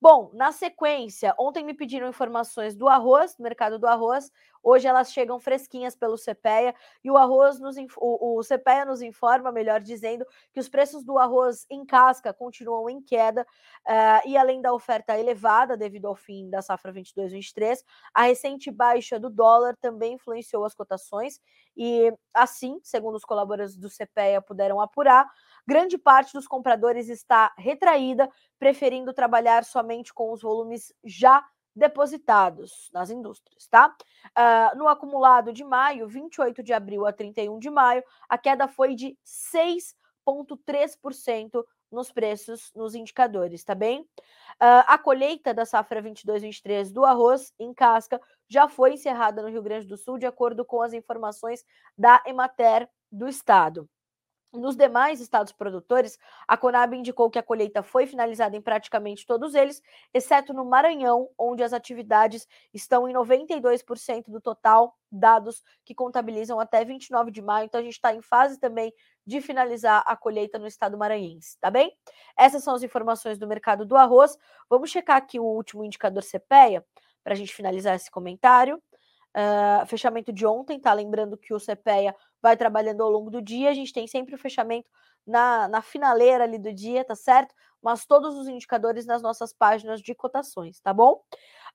Bom, 0.00 0.30
na 0.34 0.52
sequência, 0.52 1.34
ontem 1.38 1.64
me 1.64 1.72
pediram 1.72 2.08
informações 2.08 2.76
do 2.76 2.86
arroz, 2.86 3.34
do 3.34 3.42
mercado 3.42 3.78
do 3.78 3.86
arroz. 3.86 4.30
Hoje 4.68 4.88
elas 4.88 5.12
chegam 5.12 5.38
fresquinhas 5.38 5.94
pelo 5.94 6.16
CPEA 6.16 6.74
e 7.04 7.08
o 7.08 7.16
arroz 7.16 7.60
nos 7.60 7.76
o, 7.98 8.40
o 8.40 8.42
CPEA 8.42 8.84
nos 8.84 9.00
informa, 9.00 9.52
melhor 9.52 9.80
dizendo, 9.80 10.26
que 10.52 10.58
os 10.58 10.68
preços 10.68 11.04
do 11.04 11.20
arroz 11.20 11.64
em 11.70 11.86
casca 11.86 12.34
continuam 12.34 12.90
em 12.90 13.00
queda 13.00 13.42
uh, 13.86 14.28
e 14.28 14.36
além 14.36 14.60
da 14.60 14.72
oferta 14.72 15.16
elevada 15.16 15.76
devido 15.76 16.06
ao 16.08 16.16
fim 16.16 16.50
da 16.50 16.60
safra 16.60 16.92
22/23, 16.92 17.84
a 18.12 18.22
recente 18.22 18.68
baixa 18.68 19.20
do 19.20 19.30
dólar 19.30 19.76
também 19.80 20.14
influenciou 20.14 20.64
as 20.64 20.74
cotações 20.74 21.40
e 21.76 22.12
assim, 22.34 22.80
segundo 22.82 23.14
os 23.14 23.24
colaboradores 23.24 23.76
do 23.76 23.88
CPEA 23.88 24.42
puderam 24.42 24.80
apurar, 24.80 25.30
grande 25.64 25.96
parte 25.96 26.32
dos 26.32 26.48
compradores 26.48 27.08
está 27.08 27.54
retraída, 27.56 28.28
preferindo 28.58 29.12
trabalhar 29.12 29.64
somente 29.64 30.12
com 30.12 30.32
os 30.32 30.42
volumes 30.42 30.92
já 31.04 31.46
depositados 31.76 32.90
nas 32.92 33.10
indústrias, 33.10 33.68
tá? 33.68 33.94
Uh, 34.28 34.78
no 34.78 34.88
acumulado 34.88 35.52
de 35.52 35.62
maio, 35.62 36.08
28 36.08 36.62
de 36.62 36.72
abril 36.72 37.04
a 37.06 37.12
31 37.12 37.58
de 37.58 37.68
maio, 37.68 38.02
a 38.28 38.38
queda 38.38 38.66
foi 38.66 38.94
de 38.94 39.14
6,3% 39.24 41.62
nos 41.92 42.10
preços, 42.10 42.72
nos 42.74 42.94
indicadores, 42.94 43.62
tá 43.62 43.74
bem? 43.74 44.00
Uh, 44.00 44.82
a 44.86 44.96
colheita 44.98 45.52
da 45.52 45.66
safra 45.66 46.02
22-23 46.02 46.92
do 46.92 47.04
arroz 47.04 47.52
em 47.58 47.74
casca 47.74 48.20
já 48.48 48.68
foi 48.68 48.94
encerrada 48.94 49.42
no 49.42 49.48
Rio 49.48 49.62
Grande 49.62 49.86
do 49.86 49.96
Sul, 49.96 50.18
de 50.18 50.26
acordo 50.26 50.64
com 50.64 50.80
as 50.80 50.94
informações 50.94 51.64
da 51.96 52.22
Emater 52.26 52.88
do 53.12 53.28
estado. 53.28 53.88
Nos 54.52 54.76
demais 54.76 55.20
estados 55.20 55.52
produtores, 55.52 56.18
a 56.48 56.56
Conab 56.56 56.96
indicou 56.96 57.28
que 57.28 57.38
a 57.38 57.42
colheita 57.42 57.82
foi 57.82 58.06
finalizada 58.06 58.56
em 58.56 58.60
praticamente 58.60 59.26
todos 59.26 59.54
eles, 59.54 59.82
exceto 60.14 60.54
no 60.54 60.64
Maranhão, 60.64 61.28
onde 61.38 61.62
as 61.62 61.72
atividades 61.72 62.46
estão 62.72 63.08
em 63.08 63.12
92% 63.12 64.24
do 64.28 64.40
total, 64.40 64.96
dados 65.10 65.62
que 65.84 65.94
contabilizam 65.94 66.58
até 66.58 66.84
29 66.84 67.30
de 67.30 67.42
maio. 67.42 67.66
Então, 67.66 67.80
a 67.80 67.84
gente 67.84 67.94
está 67.94 68.14
em 68.14 68.22
fase 68.22 68.58
também 68.58 68.92
de 69.26 69.40
finalizar 69.40 70.02
a 70.06 70.16
colheita 70.16 70.58
no 70.58 70.66
estado 70.66 70.96
maranhense, 70.96 71.58
tá 71.60 71.70
bem? 71.70 71.92
Essas 72.38 72.62
são 72.62 72.74
as 72.74 72.82
informações 72.82 73.38
do 73.38 73.46
mercado 73.46 73.84
do 73.84 73.96
arroz. 73.96 74.38
Vamos 74.70 74.90
checar 74.90 75.16
aqui 75.16 75.38
o 75.38 75.44
último 75.44 75.84
indicador 75.84 76.22
CPEA 76.22 76.84
para 77.22 77.34
a 77.34 77.36
gente 77.36 77.52
finalizar 77.52 77.96
esse 77.96 78.10
comentário. 78.10 78.80
Uh, 79.36 79.84
fechamento 79.86 80.32
de 80.32 80.46
ontem, 80.46 80.80
tá? 80.80 80.92
Lembrando 80.94 81.36
que 81.36 81.52
o 81.52 81.58
CPEA 81.58 82.14
vai 82.46 82.56
trabalhando 82.56 83.02
ao 83.02 83.10
longo 83.10 83.28
do 83.28 83.42
dia, 83.42 83.70
a 83.70 83.74
gente 83.74 83.92
tem 83.92 84.06
sempre 84.06 84.36
o 84.36 84.38
fechamento 84.38 84.88
na, 85.26 85.66
na 85.66 85.82
finaleira 85.82 86.44
ali 86.44 86.58
do 86.58 86.72
dia, 86.72 87.04
tá 87.04 87.16
certo? 87.16 87.52
Mas 87.82 88.06
todos 88.06 88.36
os 88.36 88.46
indicadores 88.46 89.04
nas 89.04 89.20
nossas 89.20 89.52
páginas 89.52 90.00
de 90.00 90.14
cotações, 90.14 90.78
tá 90.78 90.94
bom? 90.94 91.20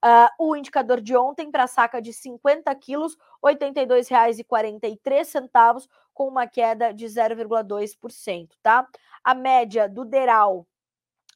Uh, 0.04 0.30
o 0.40 0.56
indicador 0.56 1.00
de 1.02 1.18
ontem 1.18 1.52
para 1.52 1.68
saca 1.68 2.02
de 2.02 2.14
50 2.14 2.74
quilos, 2.76 3.18
R$ 3.44 3.54
82,43, 3.54 5.90
com 6.14 6.30
uma 6.30 6.48
queda 6.48 6.94
de 6.94 7.06
0,2%, 7.06 8.48
tá? 8.64 8.88
A 9.22 9.36
média 9.36 9.90
do 9.90 10.06
Deral 10.06 10.66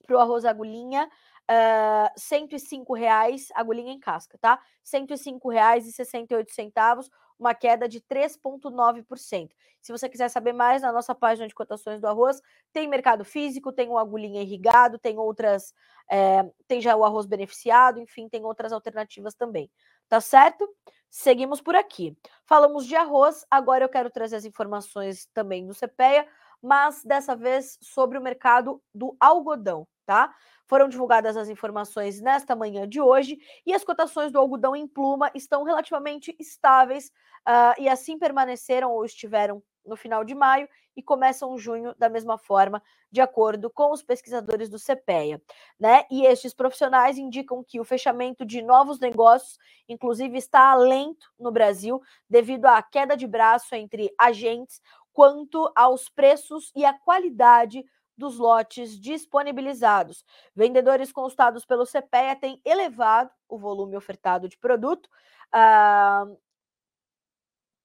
para 0.08 0.16
o 0.16 0.20
arroz 0.20 0.46
agulhinha 0.46 1.10
uh, 1.52 2.10
105 2.16 2.94
reais, 2.94 3.50
agulhinha 3.54 3.92
em 3.92 4.00
casca, 4.00 4.38
tá? 4.38 4.58
105 4.82 5.50
reais 5.50 5.86
e 5.88 5.92
68 5.92 6.54
centavos, 6.54 7.10
uma 7.40 7.54
queda 7.54 7.88
de 7.88 8.00
3,9%. 8.02 9.50
Se 9.82 9.92
você 9.92 10.10
quiser 10.10 10.30
saber 10.30 10.54
mais, 10.54 10.82
na 10.82 10.92
nossa 10.92 11.14
página 11.14 11.48
de 11.48 11.54
cotações 11.54 12.02
do 12.02 12.08
arroz, 12.08 12.42
tem 12.74 12.88
mercado 12.88 13.24
físico, 13.24 13.72
tem 13.72 13.90
o 13.90 13.98
agulhinha 13.98 14.42
irrigado, 14.42 14.98
tem 14.98 15.18
outras, 15.20 15.74
é, 16.10 16.50
tem 16.68 16.82
já 16.82 16.96
o 16.96 17.06
arroz 17.06 17.26
beneficiado, 17.26 18.00
enfim, 18.00 18.28
tem 18.28 18.44
outras 18.44 18.72
alternativas 18.72 19.36
também. 19.36 19.70
Tá 20.10 20.20
certo? 20.20 20.68
Seguimos 21.10 21.62
por 21.62 21.76
aqui. 21.76 22.18
Falamos 22.46 22.86
de 22.86 22.96
arroz, 22.96 23.46
agora 23.50 23.86
eu 23.86 23.90
quero 23.90 24.10
trazer 24.10 24.36
as 24.36 24.46
informações 24.46 25.28
também 25.34 25.66
do 25.66 25.74
CPEA, 25.74 26.28
mas 26.62 27.04
dessa 27.04 27.36
vez 27.36 27.78
sobre 27.82 28.18
o 28.18 28.22
mercado 28.22 28.82
do 28.94 29.16
algodão, 29.20 29.88
tá? 30.06 30.34
Foram 30.68 30.88
divulgadas 30.88 31.38
as 31.38 31.50
informações 31.50 32.22
nesta 32.22 32.56
manhã 32.56 32.88
de 32.88 33.00
hoje 33.00 33.38
e 33.66 33.74
as 33.74 33.84
cotações 33.84 34.32
do 34.32 34.40
algodão 34.40 34.76
em 34.76 34.88
pluma 34.88 35.32
estão 35.36 35.64
relativamente 35.64 36.36
estáveis 36.40 37.12
uh, 37.48 37.80
e 37.80 37.88
assim 37.88 38.18
permaneceram 38.18 38.92
ou 38.92 39.06
estiveram 39.06 39.62
no 39.86 39.96
final 39.96 40.24
de 40.24 40.34
maio 40.34 40.68
e 40.96 41.04
começam 41.04 41.58
junho 41.58 41.94
da 41.98 42.10
mesma 42.10 42.38
forma, 42.38 42.82
de 43.12 43.22
acordo 43.22 43.70
com 43.70 43.92
os 43.92 44.02
pesquisadores 44.02 44.70
do 44.70 44.80
CPEA. 44.80 45.42
Né? 45.80 46.06
E 46.10 46.26
estes 46.26 46.54
profissionais 46.54 47.18
indicam 47.18 47.64
que 47.64 47.80
o 47.80 47.84
fechamento 47.84 48.46
de 48.46 48.62
novos 48.62 49.00
negócios, 49.00 49.58
inclusive, 49.88 50.38
está 50.38 50.74
lento 50.74 51.28
no 51.40 51.52
Brasil 51.52 52.02
devido 52.30 52.66
à 52.66 52.82
queda 52.82 53.16
de 53.16 53.28
braço 53.28 53.76
entre 53.76 54.12
agentes 54.20 54.82
quanto 55.14 55.72
aos 55.76 56.10
preços 56.10 56.72
e 56.76 56.84
a 56.84 56.94
qualidade 56.94 57.86
dos 58.18 58.38
lotes 58.38 59.00
disponibilizados. 59.00 60.26
Vendedores 60.56 61.12
consultados 61.12 61.66
pelo 61.66 61.86
CPEA 61.86 62.36
têm 62.36 62.62
elevado 62.64 63.30
o 63.48 63.58
volume 63.58 63.96
ofertado 63.96 64.48
de 64.48 64.58
produto, 64.58 65.08
uh, 65.54 66.38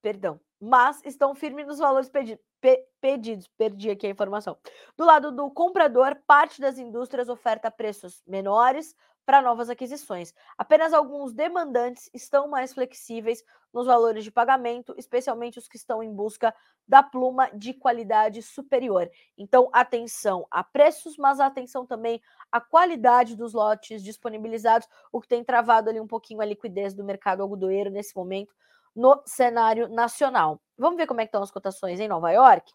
perdão, 0.01 0.41
mas 0.61 1.01
estão 1.05 1.35
firmes 1.35 1.67
nos 1.67 1.79
valores 1.79 2.09
pedidos. 2.09 2.45
Pe 2.61 2.87
pedidos, 3.01 3.49
perdi 3.57 3.89
aqui 3.89 4.07
a 4.07 4.11
informação. 4.11 4.59
Do 4.95 5.07
lado 5.07 5.33
do 5.33 5.51
comprador, 5.51 6.15
parte 6.27 6.61
das 6.61 6.77
indústrias 6.77 7.31
oferta 7.31 7.71
preços 7.71 8.23
menores, 8.27 8.95
para 9.25 9.43
novas 9.43 9.71
aquisições. 9.71 10.35
Apenas 10.57 10.93
alguns 10.93 11.33
demandantes 11.33 12.11
estão 12.13 12.49
mais 12.49 12.73
flexíveis 12.73 13.45
nos 13.73 13.87
valores 13.87 14.25
de 14.25 14.31
pagamento, 14.31 14.95
especialmente 14.99 15.59
os 15.59 15.69
que 15.69 15.77
estão 15.77 16.03
em 16.03 16.13
busca 16.13 16.55
da 16.87 17.03
pluma 17.03 17.49
de 17.55 17.73
qualidade 17.73 18.43
superior. 18.43 19.09
Então, 19.39 19.69
atenção 19.73 20.47
a 20.51 20.65
preços, 20.65 21.17
mas 21.17 21.39
atenção 21.39 21.87
também 21.87 22.21
à 22.51 22.61
qualidade 22.61 23.37
dos 23.37 23.55
lotes 23.55 24.03
disponibilizados, 24.03 24.89
o 25.13 25.21
que 25.21 25.29
tem 25.29 25.45
travado 25.45 25.89
ali 25.89 26.01
um 26.01 26.09
pouquinho 26.09 26.41
a 26.41 26.45
liquidez 26.45 26.95
do 26.95 27.05
mercado 27.05 27.43
algodoeiro 27.43 27.91
nesse 27.91 28.17
momento 28.17 28.55
no 28.95 29.23
cenário 29.25 29.89
nacional. 29.89 30.61
Vamos 30.77 30.97
ver 30.97 31.07
como 31.07 31.21
é 31.21 31.25
que 31.25 31.29
estão 31.29 31.43
as 31.43 31.51
cotações 31.51 32.01
em 32.01 32.09
Nova 32.09 32.31
York? 32.33 32.73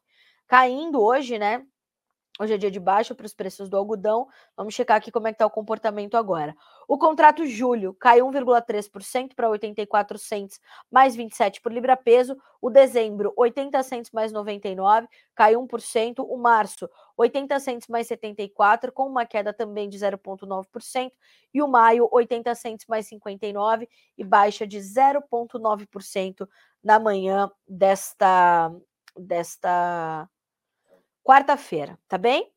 Caindo 0.48 1.02
hoje, 1.02 1.38
né? 1.38 1.66
Hoje 2.38 2.54
é 2.54 2.58
dia 2.58 2.70
de 2.70 2.82
baixa 2.82 3.16
para 3.16 3.26
os 3.26 3.34
preços 3.34 3.70
do 3.70 3.78
algodão. 3.78 4.28
Vamos 4.58 4.74
checar 4.74 4.98
aqui 4.98 5.10
como 5.10 5.26
é 5.26 5.32
que 5.32 5.36
está 5.36 5.46
o 5.46 5.50
comportamento 5.50 6.18
agora. 6.18 6.54
O 6.86 6.98
contrato 6.98 7.46
julho 7.46 7.94
caiu 7.94 8.28
1,3% 8.30 9.34
para 9.34 9.48
84 9.48 10.18
cents 10.18 10.60
mais 10.92 11.16
27 11.16 11.62
por 11.62 11.72
libra 11.72 11.96
peso. 11.96 12.36
O 12.62 12.70
dezembro, 12.70 13.32
80 13.38 13.82
cents 13.84 14.12
mais 14.12 14.34
99, 14.34 15.08
caiu 15.34 15.66
1%. 15.66 16.26
O 16.28 16.36
março, 16.36 16.90
80 17.16 17.58
cents 17.62 17.88
mais 17.88 18.08
74, 18.08 18.92
com 18.92 19.08
uma 19.08 19.26
queda 19.26 19.54
também 19.54 19.88
de 19.88 19.98
0,9%. 19.98 21.12
E 21.54 21.62
o 21.62 21.70
maio, 21.70 22.10
80 22.12 22.54
cents 22.54 22.86
mais 22.86 23.08
59 23.08 23.88
e 24.18 24.26
baixa 24.26 24.68
de 24.68 24.80
0,9% 24.80 26.46
na 26.84 27.00
manhã 27.00 27.50
desta 27.66 28.74
desta 29.18 30.30
quarta-feira, 31.26 31.97
tá 32.07 32.19
bem? 32.19 32.51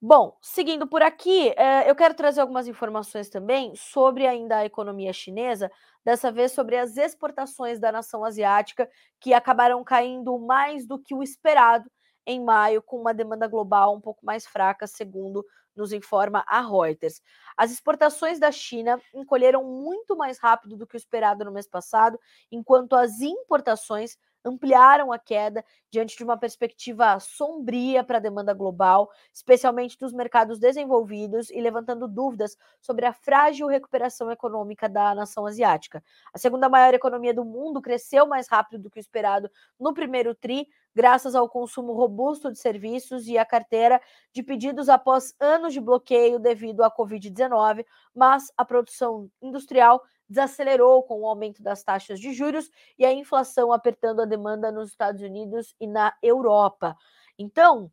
Bom, 0.00 0.34
seguindo 0.40 0.86
por 0.86 1.02
aqui, 1.02 1.50
eh, 1.54 1.90
eu 1.90 1.94
quero 1.94 2.14
trazer 2.14 2.40
algumas 2.40 2.66
informações 2.66 3.28
também 3.28 3.76
sobre 3.76 4.26
ainda 4.26 4.56
a 4.56 4.64
economia 4.64 5.12
chinesa, 5.12 5.70
dessa 6.02 6.32
vez 6.32 6.52
sobre 6.52 6.78
as 6.78 6.96
exportações 6.96 7.78
da 7.78 7.92
nação 7.92 8.24
asiática, 8.24 8.88
que 9.20 9.34
acabaram 9.34 9.84
caindo 9.84 10.38
mais 10.38 10.86
do 10.86 10.98
que 10.98 11.14
o 11.14 11.22
esperado 11.22 11.90
em 12.26 12.42
maio, 12.42 12.80
com 12.82 12.98
uma 12.98 13.12
demanda 13.12 13.46
global 13.46 13.94
um 13.94 14.00
pouco 14.00 14.24
mais 14.24 14.46
fraca, 14.46 14.86
segundo 14.86 15.44
nos 15.76 15.92
informa 15.92 16.42
a 16.48 16.62
Reuters. 16.62 17.20
As 17.56 17.70
exportações 17.70 18.38
da 18.38 18.50
China 18.50 18.98
encolheram 19.14 19.62
muito 19.62 20.16
mais 20.16 20.38
rápido 20.38 20.76
do 20.78 20.86
que 20.86 20.96
o 20.96 20.98
esperado 20.98 21.44
no 21.44 21.52
mês 21.52 21.68
passado, 21.68 22.18
enquanto 22.50 22.96
as 22.96 23.20
importações 23.20 24.16
ampliaram 24.44 25.12
a 25.12 25.18
queda 25.18 25.64
diante 25.90 26.16
de 26.16 26.24
uma 26.24 26.36
perspectiva 26.36 27.18
sombria 27.18 28.04
para 28.04 28.18
a 28.18 28.20
demanda 28.20 28.54
global, 28.54 29.10
especialmente 29.32 29.98
dos 29.98 30.12
mercados 30.12 30.58
desenvolvidos 30.58 31.50
e 31.50 31.60
levantando 31.60 32.06
dúvidas 32.06 32.56
sobre 32.80 33.06
a 33.06 33.12
frágil 33.12 33.66
recuperação 33.66 34.30
econômica 34.30 34.88
da 34.88 35.14
nação 35.14 35.46
asiática. 35.46 36.02
A 36.32 36.38
segunda 36.38 36.68
maior 36.68 36.94
economia 36.94 37.34
do 37.34 37.44
mundo 37.44 37.82
cresceu 37.82 38.26
mais 38.26 38.48
rápido 38.48 38.82
do 38.82 38.90
que 38.90 38.98
o 38.98 39.00
esperado 39.00 39.50
no 39.78 39.92
primeiro 39.92 40.34
tri, 40.34 40.68
graças 40.94 41.34
ao 41.34 41.48
consumo 41.48 41.92
robusto 41.92 42.50
de 42.50 42.58
serviços 42.58 43.26
e 43.26 43.36
à 43.36 43.44
carteira 43.44 44.00
de 44.32 44.42
pedidos 44.42 44.88
após 44.88 45.34
anos 45.40 45.72
de 45.72 45.80
bloqueio 45.80 46.38
devido 46.38 46.82
à 46.82 46.90
Covid-19, 46.90 47.84
mas 48.14 48.52
a 48.56 48.64
produção 48.64 49.28
industrial 49.42 50.02
desacelerou 50.30 51.02
com 51.02 51.20
o 51.20 51.26
aumento 51.26 51.60
das 51.62 51.82
taxas 51.82 52.20
de 52.20 52.32
juros 52.32 52.70
e 52.96 53.04
a 53.04 53.12
inflação 53.12 53.72
apertando 53.72 54.22
a 54.22 54.24
demanda 54.24 54.70
nos 54.70 54.90
Estados 54.90 55.20
Unidos 55.20 55.74
e 55.80 55.86
na 55.88 56.14
Europa. 56.22 56.96
Então, 57.36 57.90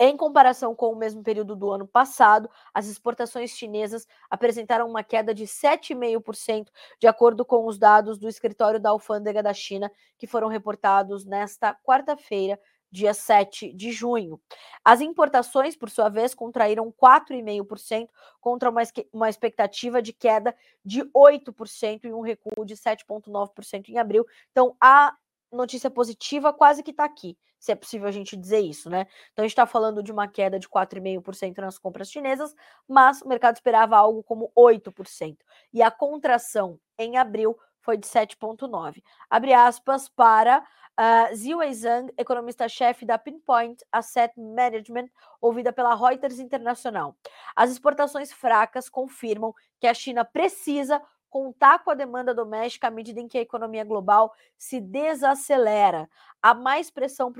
em 0.00 0.16
comparação 0.16 0.74
com 0.74 0.90
o 0.92 0.96
mesmo 0.96 1.22
período 1.22 1.54
do 1.54 1.70
ano 1.70 1.86
passado, 1.86 2.50
as 2.74 2.88
exportações 2.88 3.50
chinesas 3.50 4.04
apresentaram 4.28 4.88
uma 4.88 5.04
queda 5.04 5.32
de 5.32 5.44
7,5%, 5.44 6.70
de 6.98 7.06
acordo 7.06 7.44
com 7.44 7.66
os 7.66 7.78
dados 7.78 8.18
do 8.18 8.28
escritório 8.28 8.80
da 8.80 8.90
alfândega 8.90 9.42
da 9.42 9.54
China, 9.54 9.88
que 10.18 10.26
foram 10.26 10.48
reportados 10.48 11.24
nesta 11.24 11.72
quarta-feira, 11.84 12.58
dia 12.92 13.14
7 13.14 13.72
de 13.72 13.90
junho. 13.90 14.38
As 14.84 15.00
importações, 15.00 15.74
por 15.74 15.88
sua 15.88 16.10
vez, 16.10 16.34
contraíram 16.34 16.92
4,5% 16.92 18.08
contra 18.40 18.68
uma, 18.68 18.82
uma 19.12 19.30
expectativa 19.30 20.02
de 20.02 20.12
queda 20.12 20.54
de 20.84 21.02
8% 21.06 22.04
e 22.04 22.12
um 22.12 22.20
recuo 22.20 22.64
de 22.66 22.76
7,9% 22.76 23.88
em 23.88 23.98
abril. 23.98 24.26
Então, 24.50 24.76
a 24.78 25.16
notícia 25.50 25.90
positiva 25.90 26.52
quase 26.52 26.82
que 26.82 26.90
está 26.90 27.04
aqui, 27.04 27.36
se 27.58 27.72
é 27.72 27.74
possível 27.74 28.08
a 28.08 28.12
gente 28.12 28.36
dizer 28.36 28.60
isso, 28.60 28.90
né? 28.90 29.06
Então, 29.32 29.44
a 29.44 29.46
gente 29.46 29.52
está 29.52 29.66
falando 29.66 30.02
de 30.02 30.12
uma 30.12 30.28
queda 30.28 30.58
de 30.58 30.68
4,5% 30.68 31.58
nas 31.58 31.78
compras 31.78 32.10
chinesas, 32.10 32.54
mas 32.86 33.22
o 33.22 33.28
mercado 33.28 33.54
esperava 33.54 33.96
algo 33.96 34.22
como 34.22 34.52
8%. 34.56 35.36
E 35.72 35.82
a 35.82 35.90
contração 35.90 36.78
em 36.98 37.16
abril 37.16 37.56
foi 37.82 37.96
de 37.96 38.06
7,9%. 38.06 39.02
Abre 39.28 39.52
aspas 39.52 40.08
para 40.08 40.64
Uh, 40.92 41.34
Ziwei 41.34 41.72
Zhang, 41.72 42.12
economista-chefe 42.18 43.06
da 43.06 43.16
Pinpoint 43.16 43.82
Asset 43.90 44.38
Management, 44.38 45.08
ouvida 45.40 45.72
pela 45.72 45.94
Reuters 45.94 46.38
Internacional. 46.38 47.16
As 47.56 47.70
exportações 47.70 48.30
fracas 48.30 48.90
confirmam 48.90 49.54
que 49.80 49.86
a 49.86 49.94
China 49.94 50.22
precisa 50.22 51.00
contar 51.30 51.78
com 51.82 51.90
a 51.90 51.94
demanda 51.94 52.34
doméstica 52.34 52.88
à 52.88 52.90
medida 52.90 53.18
em 53.18 53.26
que 53.26 53.38
a 53.38 53.40
economia 53.40 53.84
global 53.84 54.34
se 54.58 54.78
desacelera. 54.78 56.06
Há 56.42 56.52
mais 56.52 56.90
pressão 56.90 57.32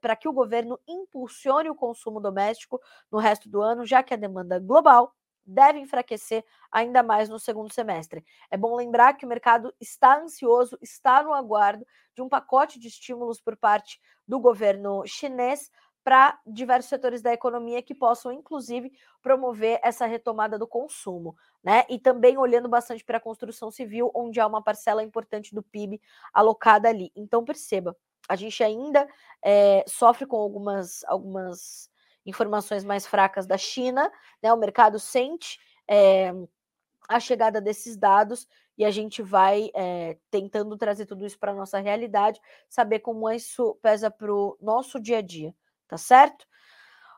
para 0.00 0.16
que 0.16 0.28
o 0.28 0.32
governo 0.32 0.76
impulsione 0.86 1.70
o 1.70 1.74
consumo 1.76 2.18
doméstico 2.20 2.80
no 3.08 3.18
resto 3.18 3.48
do 3.48 3.62
ano, 3.62 3.86
já 3.86 4.02
que 4.02 4.12
a 4.12 4.16
demanda 4.16 4.58
global 4.58 5.14
deve 5.46 5.78
enfraquecer 5.78 6.44
ainda 6.70 7.02
mais 7.02 7.28
no 7.28 7.38
segundo 7.38 7.72
semestre. 7.72 8.24
É 8.50 8.56
bom 8.56 8.74
lembrar 8.74 9.14
que 9.14 9.24
o 9.24 9.28
mercado 9.28 9.72
está 9.80 10.18
ansioso, 10.20 10.76
está 10.82 11.22
no 11.22 11.32
aguardo 11.32 11.86
de 12.14 12.22
um 12.22 12.28
pacote 12.28 12.78
de 12.78 12.88
estímulos 12.88 13.40
por 13.40 13.56
parte 13.56 14.00
do 14.26 14.40
governo 14.40 15.06
chinês 15.06 15.70
para 16.06 16.38
diversos 16.46 16.88
setores 16.88 17.20
da 17.20 17.32
economia 17.32 17.82
que 17.82 17.92
possam, 17.92 18.30
inclusive, 18.30 18.92
promover 19.20 19.80
essa 19.82 20.06
retomada 20.06 20.56
do 20.56 20.64
consumo, 20.64 21.34
né? 21.64 21.84
E 21.88 21.98
também 21.98 22.38
olhando 22.38 22.68
bastante 22.68 23.04
para 23.04 23.18
a 23.18 23.20
construção 23.20 23.72
civil, 23.72 24.12
onde 24.14 24.38
há 24.38 24.46
uma 24.46 24.62
parcela 24.62 25.02
importante 25.02 25.52
do 25.52 25.64
PIB 25.64 26.00
alocada 26.32 26.88
ali. 26.88 27.10
Então, 27.16 27.44
perceba, 27.44 27.96
a 28.28 28.36
gente 28.36 28.62
ainda 28.62 29.08
é, 29.42 29.84
sofre 29.88 30.26
com 30.26 30.36
algumas, 30.36 31.04
algumas 31.06 31.90
informações 32.26 32.84
mais 32.84 33.06
fracas 33.06 33.46
da 33.46 33.56
China, 33.56 34.10
né? 34.42 34.52
O 34.52 34.56
mercado 34.56 34.98
sente 34.98 35.58
é, 35.88 36.32
a 37.08 37.20
chegada 37.20 37.60
desses 37.60 37.96
dados 37.96 38.46
e 38.76 38.84
a 38.84 38.90
gente 38.90 39.22
vai 39.22 39.70
é, 39.74 40.18
tentando 40.30 40.76
trazer 40.76 41.06
tudo 41.06 41.24
isso 41.24 41.38
para 41.38 41.52
a 41.52 41.54
nossa 41.54 41.78
realidade, 41.78 42.40
saber 42.68 42.98
como 42.98 43.30
isso 43.30 43.78
pesa 43.80 44.10
para 44.10 44.32
o 44.32 44.56
nosso 44.60 45.00
dia 45.00 45.18
a 45.18 45.22
dia, 45.22 45.54
tá 45.88 45.96
certo? 45.96 46.46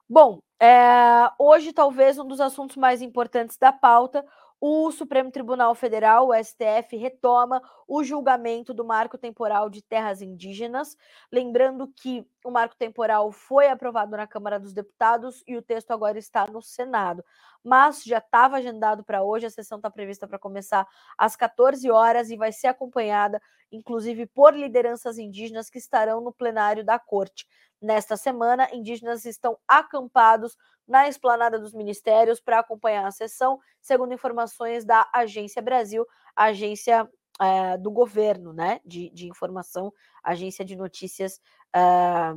Bom, 0.08 0.40
é, 0.60 1.30
hoje 1.38 1.72
talvez 1.72 2.18
um 2.18 2.26
dos 2.26 2.40
assuntos 2.40 2.76
mais 2.76 3.02
importantes 3.02 3.56
da 3.56 3.72
pauta 3.72 4.24
o 4.60 4.90
Supremo 4.90 5.30
Tribunal 5.30 5.74
Federal, 5.74 6.28
o 6.28 6.34
STF, 6.34 6.96
retoma 6.96 7.62
o 7.86 8.02
julgamento 8.02 8.74
do 8.74 8.84
marco 8.84 9.16
temporal 9.16 9.70
de 9.70 9.80
terras 9.80 10.20
indígenas. 10.20 10.96
Lembrando 11.30 11.86
que 11.88 12.26
o 12.44 12.50
marco 12.50 12.76
temporal 12.76 13.30
foi 13.30 13.68
aprovado 13.68 14.16
na 14.16 14.26
Câmara 14.26 14.58
dos 14.58 14.72
Deputados 14.72 15.44
e 15.46 15.56
o 15.56 15.62
texto 15.62 15.92
agora 15.92 16.18
está 16.18 16.46
no 16.46 16.60
Senado. 16.60 17.24
Mas 17.62 18.02
já 18.02 18.18
estava 18.18 18.56
agendado 18.56 19.04
para 19.04 19.22
hoje, 19.22 19.46
a 19.46 19.50
sessão 19.50 19.78
está 19.78 19.90
prevista 19.90 20.26
para 20.26 20.38
começar 20.38 20.86
às 21.16 21.36
14 21.36 21.88
horas 21.90 22.30
e 22.30 22.36
vai 22.36 22.50
ser 22.50 22.66
acompanhada, 22.66 23.40
inclusive, 23.70 24.26
por 24.26 24.54
lideranças 24.54 25.18
indígenas 25.18 25.70
que 25.70 25.78
estarão 25.78 26.20
no 26.20 26.32
plenário 26.32 26.84
da 26.84 26.98
Corte. 26.98 27.46
Nesta 27.80 28.16
semana, 28.16 28.68
indígenas 28.72 29.24
estão 29.24 29.58
acampados 29.66 30.56
na 30.86 31.08
esplanada 31.08 31.58
dos 31.58 31.72
ministérios 31.72 32.40
para 32.40 32.58
acompanhar 32.58 33.06
a 33.06 33.10
sessão, 33.10 33.60
segundo 33.80 34.14
informações 34.14 34.84
da 34.84 35.08
Agência 35.12 35.62
Brasil, 35.62 36.04
agência 36.34 37.08
é, 37.40 37.78
do 37.78 37.90
governo, 37.90 38.52
né, 38.52 38.80
de, 38.84 39.10
de, 39.10 39.28
informação, 39.28 39.92
agência 40.24 40.64
de 40.64 40.74
notícias 40.74 41.40
é, 41.72 42.34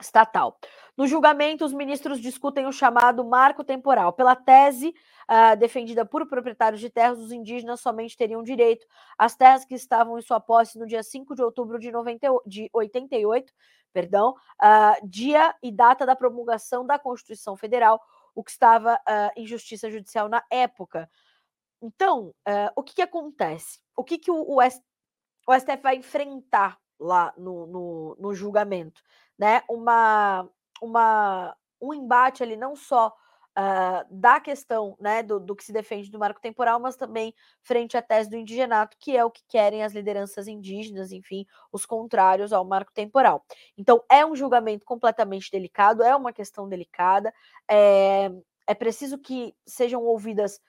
estatal. 0.00 0.58
No 0.96 1.06
julgamento, 1.06 1.64
os 1.64 1.72
ministros 1.72 2.20
discutem 2.20 2.66
o 2.66 2.72
chamado 2.72 3.24
marco 3.24 3.64
temporal. 3.64 4.12
Pela 4.12 4.36
tese 4.36 4.88
uh, 4.88 5.56
defendida 5.56 6.04
por 6.04 6.28
proprietários 6.28 6.80
de 6.80 6.90
terras, 6.90 7.18
os 7.18 7.32
indígenas 7.32 7.80
somente 7.80 8.16
teriam 8.16 8.42
direito 8.42 8.86
às 9.16 9.34
terras 9.34 9.64
que 9.64 9.74
estavam 9.74 10.18
em 10.18 10.22
sua 10.22 10.40
posse 10.40 10.78
no 10.78 10.86
dia 10.86 11.02
5 11.02 11.34
de 11.34 11.42
outubro 11.42 11.78
de, 11.78 11.90
90, 11.90 12.28
de 12.46 12.68
88, 12.74 13.52
perdão, 13.92 14.34
uh, 14.62 15.08
dia 15.08 15.54
e 15.62 15.70
data 15.70 16.06
da 16.06 16.16
promulgação 16.16 16.86
da 16.86 16.98
Constituição 16.98 17.56
Federal, 17.56 18.00
o 18.34 18.42
que 18.42 18.50
estava 18.50 18.94
uh, 18.94 19.30
em 19.36 19.46
justiça 19.46 19.90
judicial 19.90 20.28
na 20.28 20.42
época. 20.50 21.10
Então, 21.80 22.32
o 22.76 22.82
que, 22.84 22.94
que, 22.94 23.02
acontece? 23.02 23.80
O 23.96 24.04
que, 24.04 24.16
que 24.16 24.30
o, 24.30 24.56
o 24.56 24.62
STF 24.62 25.82
vai 25.82 25.96
enfrentar 25.96 26.78
lá 26.96 27.34
no, 27.36 27.66
no, 27.66 28.16
no 28.20 28.32
julgamento? 28.32 29.02
né, 29.42 29.62
uma, 29.68 30.48
uma, 30.80 31.56
um 31.80 31.92
embate 31.92 32.44
ali 32.44 32.56
não 32.56 32.76
só 32.76 33.12
uh, 33.58 34.06
da 34.10 34.40
questão 34.40 34.96
né, 35.00 35.22
do, 35.22 35.38
do, 35.38 35.54
que 35.54 35.64
se 35.64 35.72
defende 35.72 36.10
do 36.10 36.18
marco 36.18 36.40
temporal, 36.40 36.80
mas 36.80 36.96
também 36.96 37.34
frente 37.62 37.96
à 37.96 38.02
tese 38.02 38.28
do 38.28 38.36
indigenato, 38.36 38.96
que 38.98 39.16
é 39.16 39.24
o 39.24 39.30
que 39.30 39.42
querem 39.48 39.82
as 39.82 39.92
lideranças 39.92 40.48
indígenas, 40.48 41.12
enfim, 41.12 41.46
os 41.70 41.86
contrários 41.86 42.52
ao 42.52 42.64
marco 42.64 42.92
temporal. 42.92 43.44
Então, 43.76 44.02
é 44.10 44.24
um 44.24 44.34
julgamento 44.34 44.84
completamente 44.84 45.50
delicado, 45.50 46.02
é 46.02 46.14
uma 46.14 46.32
questão 46.32 46.68
delicada, 46.68 47.32
é, 47.70 48.30
é 48.66 48.74
preciso 48.74 49.18
que 49.18 49.54
sejam 49.66 50.02
ouvidas 50.02 50.60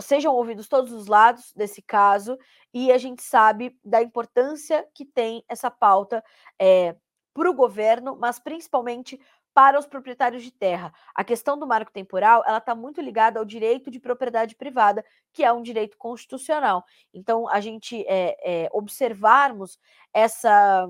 sejam 0.00 0.34
ouvidos 0.34 0.66
todos 0.66 0.92
os 0.92 1.08
lados 1.08 1.52
desse 1.52 1.82
caso 1.82 2.38
e 2.72 2.90
a 2.90 2.96
gente 2.96 3.22
sabe 3.22 3.78
da 3.84 4.02
importância 4.02 4.86
que 4.94 5.04
tem 5.04 5.44
essa 5.46 5.70
pauta 5.70 6.24
é, 6.58 6.96
para 7.38 7.50
o 7.50 7.54
governo, 7.54 8.16
mas 8.18 8.38
principalmente 8.38 9.20
para 9.58 9.76
os 9.76 9.88
proprietários 9.88 10.44
de 10.44 10.52
terra. 10.52 10.94
A 11.12 11.24
questão 11.24 11.58
do 11.58 11.66
marco 11.66 11.90
temporal, 11.90 12.44
ela 12.46 12.58
está 12.58 12.76
muito 12.76 13.00
ligada 13.00 13.40
ao 13.40 13.44
direito 13.44 13.90
de 13.90 13.98
propriedade 13.98 14.54
privada, 14.54 15.04
que 15.32 15.42
é 15.42 15.52
um 15.52 15.62
direito 15.62 15.98
constitucional. 15.98 16.84
Então, 17.12 17.48
a 17.48 17.58
gente 17.58 18.04
é, 18.06 18.36
é, 18.40 18.68
observarmos 18.72 19.76
essa 20.14 20.88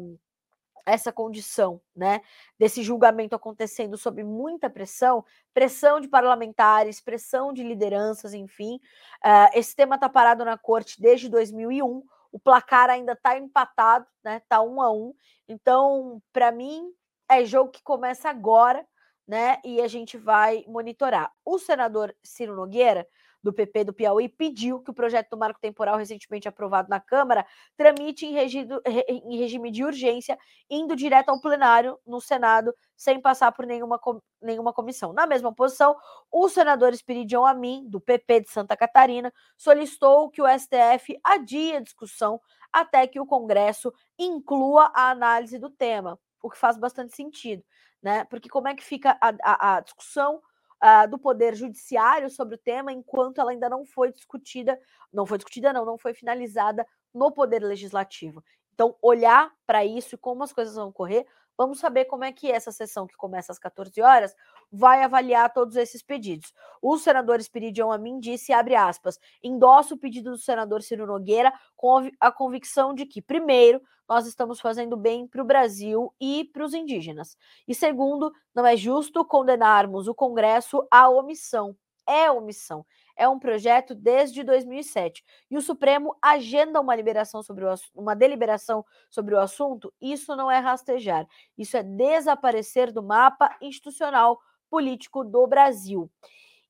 essa 0.84 1.10
condição, 1.10 1.80
né, 1.94 2.20
desse 2.58 2.82
julgamento 2.82 3.34
acontecendo 3.34 3.96
sob 3.98 4.22
muita 4.24 4.70
pressão, 4.70 5.22
pressão 5.52 6.00
de 6.00 6.08
parlamentares, 6.08 7.00
pressão 7.00 7.52
de 7.52 7.62
lideranças, 7.62 8.32
enfim. 8.32 8.76
Uh, 9.22 9.50
esse 9.52 9.76
tema 9.76 9.96
está 9.96 10.08
parado 10.08 10.46
na 10.46 10.56
corte 10.56 11.00
desde 11.00 11.28
2001. 11.28 12.02
O 12.32 12.38
placar 12.38 12.88
ainda 12.88 13.12
está 13.12 13.36
empatado, 13.36 14.06
né? 14.22 14.40
Tá 14.48 14.62
um 14.62 14.80
a 14.80 14.90
um. 14.90 15.14
Então, 15.46 16.22
para 16.32 16.50
mim, 16.50 16.90
é 17.30 17.44
jogo 17.44 17.70
que 17.70 17.82
começa 17.82 18.28
agora, 18.28 18.86
né? 19.26 19.60
E 19.64 19.80
a 19.80 19.88
gente 19.88 20.16
vai 20.16 20.64
monitorar. 20.66 21.32
O 21.44 21.58
senador 21.58 22.14
Ciro 22.22 22.56
Nogueira 22.56 23.06
do 23.42 23.52
PP 23.52 23.84
do 23.84 23.92
Piauí 23.92 24.28
pediu 24.28 24.80
que 24.80 24.90
o 24.90 24.94
projeto 24.94 25.30
do 25.30 25.36
marco 25.36 25.60
temporal 25.60 25.96
recentemente 25.96 26.48
aprovado 26.48 26.88
na 26.88 27.00
Câmara 27.00 27.46
tramite 27.76 28.26
em, 28.26 28.32
regido, 28.32 28.80
em 29.08 29.36
regime 29.36 29.70
de 29.70 29.84
urgência, 29.84 30.38
indo 30.68 30.96
direto 30.96 31.28
ao 31.28 31.40
plenário 31.40 31.98
no 32.06 32.20
Senado, 32.20 32.74
sem 32.96 33.20
passar 33.20 33.52
por 33.52 33.64
nenhuma, 33.64 34.00
nenhuma 34.42 34.72
comissão. 34.72 35.12
Na 35.12 35.26
mesma 35.26 35.54
posição, 35.54 35.96
o 36.30 36.48
senador 36.48 36.92
Espiridion 36.92 37.44
Amin, 37.44 37.88
do 37.88 38.00
PP 38.00 38.40
de 38.40 38.50
Santa 38.50 38.76
Catarina, 38.76 39.32
solicitou 39.56 40.30
que 40.30 40.42
o 40.42 40.46
STF 40.46 41.18
adie 41.22 41.76
a 41.76 41.80
discussão 41.80 42.40
até 42.72 43.06
que 43.06 43.20
o 43.20 43.26
Congresso 43.26 43.92
inclua 44.18 44.90
a 44.94 45.10
análise 45.10 45.58
do 45.58 45.70
tema, 45.70 46.18
o 46.42 46.50
que 46.50 46.58
faz 46.58 46.76
bastante 46.76 47.14
sentido, 47.14 47.64
né? 48.02 48.24
Porque 48.24 48.48
como 48.48 48.68
é 48.68 48.74
que 48.74 48.84
fica 48.84 49.18
a, 49.20 49.32
a, 49.42 49.76
a 49.76 49.80
discussão 49.80 50.40
uh, 50.82 51.08
do 51.08 51.18
Poder 51.18 51.54
Judiciário 51.54 52.30
sobre 52.30 52.54
o 52.54 52.58
tema, 52.58 52.92
enquanto 52.92 53.40
ela 53.40 53.50
ainda 53.50 53.68
não 53.68 53.84
foi 53.84 54.12
discutida, 54.12 54.78
não 55.12 55.26
foi 55.26 55.38
discutida, 55.38 55.72
não, 55.72 55.84
não 55.84 55.98
foi 55.98 56.14
finalizada 56.14 56.86
no 57.12 57.32
Poder 57.32 57.62
Legislativo. 57.62 58.42
Então, 58.74 58.96
olhar 59.02 59.52
para 59.66 59.84
isso 59.84 60.14
e 60.14 60.18
como 60.18 60.44
as 60.44 60.52
coisas 60.52 60.76
vão 60.76 60.92
correr, 60.92 61.26
vamos 61.58 61.80
saber 61.80 62.04
como 62.04 62.22
é 62.22 62.30
que 62.32 62.50
essa 62.50 62.70
sessão, 62.70 63.06
que 63.06 63.16
começa 63.16 63.50
às 63.50 63.58
14 63.58 64.00
horas, 64.00 64.34
vai 64.70 65.02
avaliar 65.02 65.52
todos 65.52 65.74
esses 65.74 66.02
pedidos. 66.02 66.54
O 66.80 66.96
senador 66.96 67.40
Espiridion 67.40 67.90
Amin 67.90 68.20
disse, 68.20 68.52
abre 68.52 68.76
aspas, 68.76 69.18
endossa 69.42 69.94
o 69.94 69.98
pedido 69.98 70.30
do 70.30 70.38
senador 70.38 70.82
Ciro 70.82 71.06
Nogueira 71.06 71.52
com 71.76 72.08
a 72.20 72.30
convicção 72.30 72.94
de 72.94 73.04
que, 73.04 73.20
primeiro, 73.20 73.82
nós 74.08 74.26
estamos 74.26 74.60
fazendo 74.60 74.96
bem 74.96 75.26
para 75.26 75.42
o 75.42 75.44
Brasil 75.44 76.14
e 76.20 76.44
para 76.44 76.64
os 76.64 76.72
indígenas. 76.72 77.36
E 77.66 77.74
segundo, 77.74 78.32
não 78.54 78.64
é 78.64 78.76
justo 78.76 79.24
condenarmos 79.24 80.06
o 80.06 80.14
Congresso 80.14 80.86
à 80.90 81.08
omissão. 81.10 81.76
É 82.08 82.30
omissão. 82.30 82.86
É 83.18 83.28
um 83.28 83.38
projeto 83.38 83.94
desde 83.96 84.44
2007. 84.44 85.24
E 85.50 85.58
o 85.58 85.60
Supremo 85.60 86.16
agenda 86.22 86.80
uma 86.80 86.94
liberação 86.94 87.42
sobre 87.42 87.64
o, 87.64 87.74
uma 87.94 88.14
deliberação 88.14 88.84
sobre 89.10 89.34
o 89.34 89.40
assunto. 89.40 89.92
Isso 90.00 90.36
não 90.36 90.48
é 90.48 90.58
rastejar. 90.58 91.26
Isso 91.56 91.76
é 91.76 91.82
desaparecer 91.82 92.92
do 92.92 93.02
mapa 93.02 93.56
institucional 93.60 94.38
político 94.70 95.24
do 95.24 95.46
Brasil. 95.48 96.08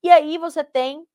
E 0.03 0.11
aí 0.11 0.38
você 0.38 0.64
tem 0.64 1.07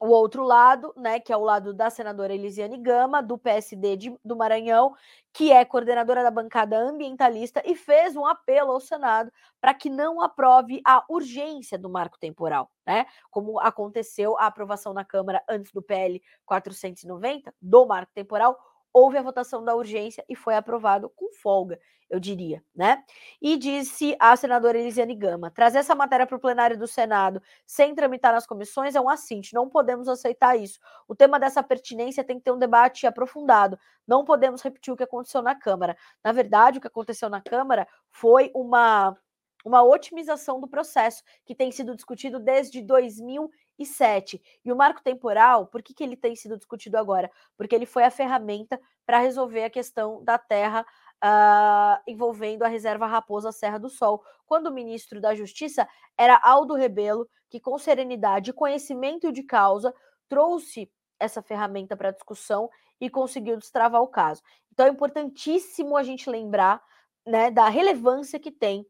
o 0.00 0.08
outro 0.08 0.42
lado, 0.42 0.92
né, 0.96 1.20
que 1.20 1.32
é 1.32 1.36
o 1.36 1.42
lado 1.42 1.72
da 1.72 1.88
senadora 1.88 2.34
Elisiane 2.34 2.76
Gama, 2.78 3.22
do 3.22 3.38
PSD 3.38 3.96
de, 3.96 4.18
do 4.24 4.36
Maranhão, 4.36 4.94
que 5.32 5.52
é 5.52 5.64
coordenadora 5.64 6.22
da 6.22 6.30
bancada 6.30 6.76
ambientalista 6.76 7.62
e 7.64 7.74
fez 7.74 8.16
um 8.16 8.26
apelo 8.26 8.72
ao 8.72 8.80
Senado 8.80 9.30
para 9.60 9.72
que 9.72 9.88
não 9.88 10.20
aprove 10.20 10.80
a 10.86 11.04
urgência 11.08 11.78
do 11.78 11.88
marco 11.88 12.18
temporal, 12.18 12.70
né? 12.86 13.06
Como 13.30 13.58
aconteceu 13.60 14.36
a 14.38 14.46
aprovação 14.46 14.92
na 14.92 15.04
Câmara 15.04 15.42
antes 15.48 15.72
do 15.72 15.82
PL 15.82 16.20
490 16.44 17.54
do 17.60 17.86
marco 17.86 18.12
temporal, 18.14 18.58
houve 18.94 19.18
a 19.18 19.22
votação 19.22 19.64
da 19.64 19.74
urgência 19.74 20.24
e 20.28 20.36
foi 20.36 20.54
aprovado 20.54 21.10
com 21.10 21.32
folga, 21.32 21.80
eu 22.08 22.20
diria, 22.20 22.62
né? 22.74 23.02
E 23.42 23.56
disse 23.56 24.16
a 24.20 24.36
senadora 24.36 24.78
Elisiane 24.78 25.16
Gama: 25.16 25.50
trazer 25.50 25.78
essa 25.78 25.94
matéria 25.94 26.26
para 26.26 26.36
o 26.36 26.40
plenário 26.40 26.78
do 26.78 26.86
Senado 26.86 27.42
sem 27.66 27.94
tramitar 27.94 28.32
nas 28.32 28.46
comissões 28.46 28.94
é 28.94 29.00
um 29.00 29.08
assinte, 29.08 29.52
não 29.52 29.68
podemos 29.68 30.08
aceitar 30.08 30.56
isso. 30.56 30.78
O 31.08 31.14
tema 31.14 31.40
dessa 31.40 31.62
pertinência 31.62 32.22
tem 32.22 32.38
que 32.38 32.44
ter 32.44 32.52
um 32.52 32.58
debate 32.58 33.06
aprofundado, 33.06 33.78
não 34.06 34.24
podemos 34.24 34.62
repetir 34.62 34.94
o 34.94 34.96
que 34.96 35.02
aconteceu 35.02 35.42
na 35.42 35.54
Câmara. 35.56 35.96
Na 36.22 36.30
verdade, 36.30 36.78
o 36.78 36.80
que 36.80 36.86
aconteceu 36.86 37.28
na 37.28 37.40
Câmara 37.40 37.88
foi 38.10 38.50
uma 38.54 39.16
uma 39.64 39.82
otimização 39.82 40.60
do 40.60 40.68
processo 40.68 41.22
que 41.46 41.54
tem 41.54 41.72
sido 41.72 41.94
discutido 41.96 42.38
desde 42.38 42.82
2007. 42.82 43.63
E 43.78 44.72
o 44.72 44.76
marco 44.76 45.02
temporal, 45.02 45.66
por 45.66 45.82
que, 45.82 45.92
que 45.92 46.04
ele 46.04 46.16
tem 46.16 46.36
sido 46.36 46.56
discutido 46.56 46.96
agora? 46.96 47.30
Porque 47.56 47.74
ele 47.74 47.86
foi 47.86 48.04
a 48.04 48.10
ferramenta 48.10 48.80
para 49.04 49.18
resolver 49.18 49.64
a 49.64 49.70
questão 49.70 50.22
da 50.24 50.38
terra 50.38 50.86
uh, 51.22 52.02
envolvendo 52.06 52.62
a 52.62 52.68
reserva 52.68 53.06
Raposa 53.06 53.52
Serra 53.52 53.78
do 53.78 53.88
Sol, 53.88 54.22
quando 54.46 54.68
o 54.68 54.72
ministro 54.72 55.20
da 55.20 55.34
Justiça 55.34 55.88
era 56.16 56.40
Aldo 56.42 56.74
Rebelo, 56.74 57.28
que 57.50 57.60
com 57.60 57.78
serenidade 57.78 58.50
e 58.50 58.54
conhecimento 58.54 59.32
de 59.32 59.42
causa 59.42 59.94
trouxe 60.28 60.90
essa 61.18 61.42
ferramenta 61.42 61.96
para 61.96 62.10
discussão 62.10 62.68
e 63.00 63.08
conseguiu 63.08 63.56
destravar 63.56 64.02
o 64.02 64.08
caso. 64.08 64.42
Então 64.72 64.86
é 64.86 64.90
importantíssimo 64.90 65.96
a 65.96 66.02
gente 66.02 66.28
lembrar 66.28 66.82
né, 67.26 67.50
da 67.50 67.68
relevância 67.68 68.38
que 68.38 68.50
tem 68.50 68.86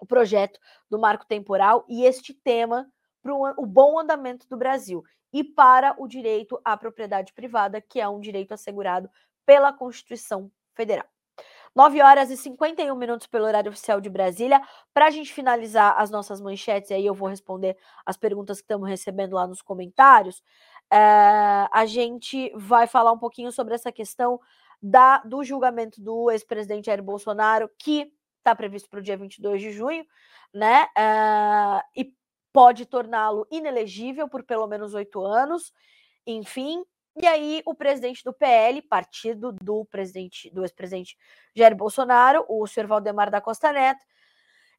o 0.00 0.06
projeto 0.06 0.58
do 0.90 0.98
marco 0.98 1.26
temporal 1.26 1.84
e 1.88 2.04
este 2.04 2.34
tema 2.34 2.90
para 3.24 3.34
o 3.34 3.64
bom 3.64 3.98
andamento 3.98 4.46
do 4.46 4.56
Brasil 4.56 5.02
e 5.32 5.42
para 5.42 5.96
o 5.98 6.06
direito 6.06 6.60
à 6.62 6.76
propriedade 6.76 7.32
privada, 7.32 7.80
que 7.80 7.98
é 7.98 8.06
um 8.06 8.20
direito 8.20 8.52
assegurado 8.52 9.08
pela 9.46 9.72
Constituição 9.72 10.52
Federal. 10.74 11.06
9 11.74 12.00
horas 12.02 12.30
e 12.30 12.36
51 12.36 12.94
minutos 12.94 13.26
pelo 13.26 13.46
horário 13.46 13.70
oficial 13.70 14.00
de 14.00 14.08
Brasília. 14.08 14.60
Para 14.92 15.06
a 15.06 15.10
gente 15.10 15.32
finalizar 15.32 15.98
as 15.98 16.10
nossas 16.10 16.40
manchetes, 16.40 16.92
aí 16.92 17.04
eu 17.04 17.14
vou 17.14 17.28
responder 17.28 17.76
as 18.06 18.16
perguntas 18.16 18.58
que 18.58 18.64
estamos 18.64 18.88
recebendo 18.88 19.32
lá 19.32 19.46
nos 19.46 19.60
comentários. 19.60 20.42
É, 20.92 20.96
a 21.72 21.84
gente 21.86 22.52
vai 22.54 22.86
falar 22.86 23.10
um 23.10 23.18
pouquinho 23.18 23.50
sobre 23.50 23.74
essa 23.74 23.90
questão 23.90 24.38
da, 24.80 25.18
do 25.18 25.42
julgamento 25.42 26.00
do 26.00 26.30
ex-presidente 26.30 26.86
Jair 26.86 27.02
Bolsonaro, 27.02 27.68
que 27.78 28.12
está 28.38 28.54
previsto 28.54 28.88
para 28.88 29.00
o 29.00 29.02
dia 29.02 29.16
22 29.16 29.60
de 29.60 29.72
junho, 29.72 30.06
né? 30.52 30.86
É, 30.96 31.82
e 31.96 32.14
pode 32.54 32.86
torná-lo 32.86 33.48
inelegível 33.50 34.28
por 34.28 34.44
pelo 34.44 34.68
menos 34.68 34.94
oito 34.94 35.20
anos. 35.20 35.72
Enfim, 36.24 36.84
e 37.20 37.26
aí, 37.26 37.62
o 37.66 37.74
presidente 37.74 38.22
do 38.22 38.32
PL, 38.32 38.80
partido 38.82 39.52
do 39.52 39.84
presidente, 39.84 40.48
do 40.50 40.62
ex-presidente 40.62 41.16
Jair 41.54 41.74
Bolsonaro, 41.76 42.44
o 42.48 42.64
senhor 42.66 42.86
Valdemar 42.86 43.28
da 43.28 43.40
Costa 43.40 43.72
Neto, 43.72 44.04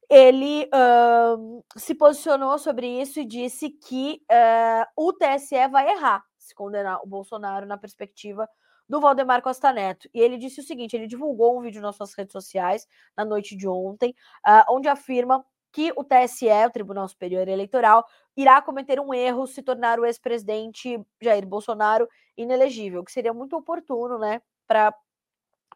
ele 0.08 0.64
uh, 0.66 1.64
se 1.76 1.94
posicionou 1.94 2.58
sobre 2.58 2.86
isso 3.00 3.20
e 3.20 3.26
disse 3.26 3.70
que 3.70 4.22
uh, 4.30 4.86
o 4.96 5.12
TSE 5.12 5.68
vai 5.68 5.90
errar 5.90 6.24
se 6.38 6.54
condenar 6.54 7.00
o 7.02 7.06
Bolsonaro 7.06 7.66
na 7.66 7.76
perspectiva 7.76 8.48
do 8.88 9.00
Valdemar 9.00 9.42
Costa 9.42 9.72
Neto. 9.72 10.08
E 10.14 10.20
ele 10.20 10.38
disse 10.38 10.60
o 10.60 10.64
seguinte: 10.64 10.96
ele 10.96 11.06
divulgou 11.06 11.58
um 11.58 11.62
vídeo 11.62 11.82
nas 11.82 11.96
suas 11.96 12.14
redes 12.14 12.32
sociais 12.32 12.86
na 13.16 13.24
noite 13.24 13.56
de 13.56 13.68
ontem, 13.68 14.14
uh, 14.46 14.72
onde 14.74 14.88
afirma 14.88 15.44
que 15.76 15.92
o 15.94 16.02
TSE, 16.02 16.48
o 16.66 16.70
Tribunal 16.70 17.06
Superior 17.06 17.46
Eleitoral, 17.46 18.02
irá 18.34 18.62
cometer 18.62 18.98
um 18.98 19.12
erro 19.12 19.46
se 19.46 19.62
tornar 19.62 20.00
o 20.00 20.06
ex-presidente 20.06 20.98
Jair 21.20 21.46
Bolsonaro 21.46 22.08
inelegível, 22.34 23.04
que 23.04 23.12
seria 23.12 23.34
muito 23.34 23.54
oportuno, 23.54 24.18
né, 24.18 24.40
para 24.66 24.94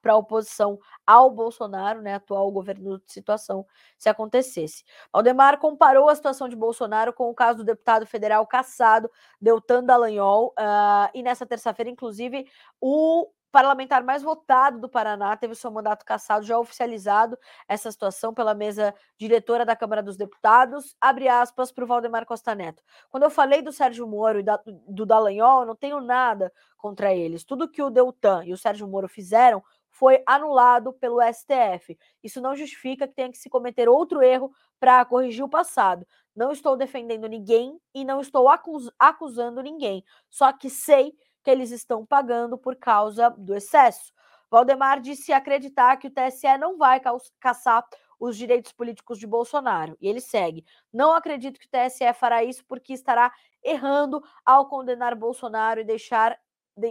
para 0.00 0.14
a 0.14 0.16
oposição 0.16 0.78
ao 1.06 1.30
Bolsonaro, 1.30 2.00
né, 2.00 2.14
atual 2.14 2.50
governo 2.50 2.98
de 3.00 3.12
situação, 3.12 3.66
se 3.98 4.08
acontecesse. 4.08 4.82
Valdemar 5.12 5.58
comparou 5.58 6.08
a 6.08 6.14
situação 6.14 6.48
de 6.48 6.56
Bolsonaro 6.56 7.12
com 7.12 7.28
o 7.28 7.34
caso 7.34 7.58
do 7.58 7.64
deputado 7.64 8.06
federal 8.06 8.46
caçado, 8.46 9.10
Deltan 9.38 9.84
Dallagnol, 9.84 10.54
uh, 10.58 11.10
e 11.12 11.22
nessa 11.22 11.44
terça-feira, 11.44 11.90
inclusive, 11.90 12.46
o 12.80 13.30
parlamentar 13.50 14.02
mais 14.02 14.22
votado 14.22 14.78
do 14.78 14.88
Paraná 14.88 15.36
teve 15.36 15.54
seu 15.54 15.70
mandato 15.70 16.04
cassado, 16.04 16.44
já 16.44 16.58
oficializado 16.58 17.38
essa 17.68 17.90
situação 17.90 18.32
pela 18.32 18.54
mesa 18.54 18.94
diretora 19.18 19.64
da 19.64 19.76
Câmara 19.76 20.02
dos 20.02 20.16
Deputados. 20.16 20.96
Abre 21.00 21.28
aspas 21.28 21.72
para 21.72 21.84
o 21.84 21.86
Valdemar 21.86 22.24
Costa 22.26 22.54
Neto. 22.54 22.82
Quando 23.10 23.24
eu 23.24 23.30
falei 23.30 23.62
do 23.62 23.72
Sérgio 23.72 24.06
Moro 24.06 24.40
e 24.40 24.42
da, 24.42 24.60
do 24.88 25.04
Dallagnol, 25.04 25.60
eu 25.60 25.66
não 25.66 25.76
tenho 25.76 26.00
nada 26.00 26.52
contra 26.76 27.14
eles. 27.14 27.44
Tudo 27.44 27.68
que 27.68 27.82
o 27.82 27.90
Deltan 27.90 28.44
e 28.44 28.52
o 28.52 28.58
Sérgio 28.58 28.88
Moro 28.88 29.08
fizeram 29.08 29.62
foi 29.90 30.22
anulado 30.24 30.92
pelo 30.92 31.20
STF. 31.20 31.98
Isso 32.22 32.40
não 32.40 32.54
justifica 32.54 33.06
que 33.06 33.14
tenha 33.14 33.30
que 33.30 33.38
se 33.38 33.50
cometer 33.50 33.88
outro 33.88 34.22
erro 34.22 34.50
para 34.78 35.04
corrigir 35.04 35.44
o 35.44 35.48
passado. 35.48 36.06
Não 36.34 36.52
estou 36.52 36.76
defendendo 36.76 37.26
ninguém 37.26 37.78
e 37.94 38.04
não 38.04 38.20
estou 38.20 38.48
acus 38.48 38.90
acusando 38.98 39.60
ninguém. 39.60 40.04
Só 40.30 40.52
que 40.52 40.70
sei 40.70 41.12
que 41.42 41.50
eles 41.50 41.70
estão 41.70 42.04
pagando 42.04 42.58
por 42.58 42.76
causa 42.76 43.30
do 43.30 43.54
excesso. 43.54 44.12
Valdemar 44.50 45.00
disse 45.00 45.32
acreditar 45.32 45.96
que 45.96 46.08
o 46.08 46.10
TSE 46.10 46.58
não 46.58 46.76
vai 46.76 47.00
caçar 47.38 47.86
os 48.18 48.36
direitos 48.36 48.72
políticos 48.72 49.18
de 49.18 49.26
Bolsonaro. 49.26 49.96
E 50.00 50.08
ele 50.08 50.20
segue: 50.20 50.64
Não 50.92 51.12
acredito 51.12 51.58
que 51.58 51.66
o 51.66 51.70
TSE 51.70 52.12
fará 52.14 52.44
isso 52.44 52.64
porque 52.66 52.92
estará 52.92 53.32
errando 53.62 54.22
ao 54.44 54.68
condenar 54.68 55.14
Bolsonaro 55.14 55.80
e 55.80 55.84
deixar 55.84 56.38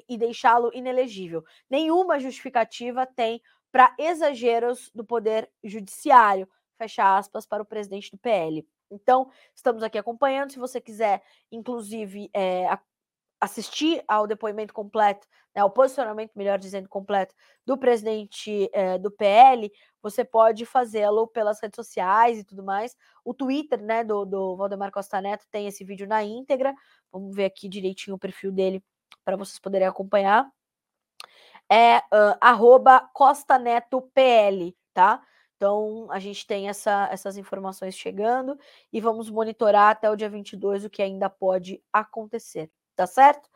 e 0.08 0.18
deixá-lo 0.18 0.72
inelegível. 0.74 1.44
Nenhuma 1.70 2.20
justificativa 2.20 3.06
tem 3.06 3.42
para 3.72 3.94
exageros 3.98 4.92
do 4.94 5.04
poder 5.06 5.50
judiciário. 5.64 6.48
Fecha 6.78 7.18
aspas 7.18 7.46
para 7.46 7.64
o 7.64 7.66
presidente 7.66 8.12
do 8.12 8.18
PL. 8.18 8.66
Então, 8.92 9.30
estamos 9.54 9.84
aqui 9.84 9.98
acompanhando. 9.98 10.52
Se 10.52 10.60
você 10.60 10.80
quiser, 10.82 11.22
inclusive, 11.52 12.30
é, 12.34 12.66
assistir 13.40 14.04
ao 14.08 14.28
depoimento 14.28 14.74
completo, 14.74 15.28
né, 15.56 15.62
ao 15.62 15.70
posicionamento, 15.70 16.32
melhor 16.36 16.60
dizendo, 16.60 16.90
completo 16.90 17.34
do 17.66 17.78
presidente 17.78 18.70
é, 18.74 18.98
do 18.98 19.10
PL, 19.10 19.72
você 20.02 20.24
pode 20.26 20.66
fazê-lo 20.66 21.28
pelas 21.28 21.62
redes 21.62 21.76
sociais 21.76 22.40
e 22.40 22.44
tudo 22.44 22.64
mais. 22.64 22.96
O 23.24 23.34
Twitter 23.34 23.82
né, 23.82 24.04
do, 24.04 24.26
do 24.26 24.56
Valdemar 24.58 24.92
Costa 24.92 25.22
Neto 25.22 25.46
tem 25.50 25.68
esse 25.68 25.84
vídeo 25.84 26.08
na 26.08 26.24
íntegra. 26.24 26.74
Vamos 27.12 27.36
ver 27.36 27.46
aqui 27.46 27.70
direitinho 27.70 28.16
o 28.16 28.20
perfil 28.20 28.52
dele 28.52 28.84
para 29.24 29.38
vocês 29.38 29.60
poderem 29.60 29.88
acompanhar. 29.88 30.50
É 31.72 31.98
uh, 31.98 32.36
arroba 32.42 33.10
Costa 33.14 33.60
Neto 33.60 34.02
PL, 34.14 34.76
tá? 34.94 35.22
Então, 35.56 36.08
a 36.10 36.20
gente 36.20 36.48
tem 36.48 36.70
essa, 36.70 37.10
essas 37.12 37.38
informações 37.38 37.96
chegando 37.96 38.58
e 38.94 39.02
vamos 39.02 39.30
monitorar 39.30 39.92
até 39.92 40.10
o 40.10 40.16
dia 40.16 40.30
22 40.30 40.86
o 40.86 40.90
que 40.90 41.02
ainda 41.02 41.30
pode 41.30 41.84
acontecer 41.92 42.72
tá 43.00 43.08
certo? 43.08 43.50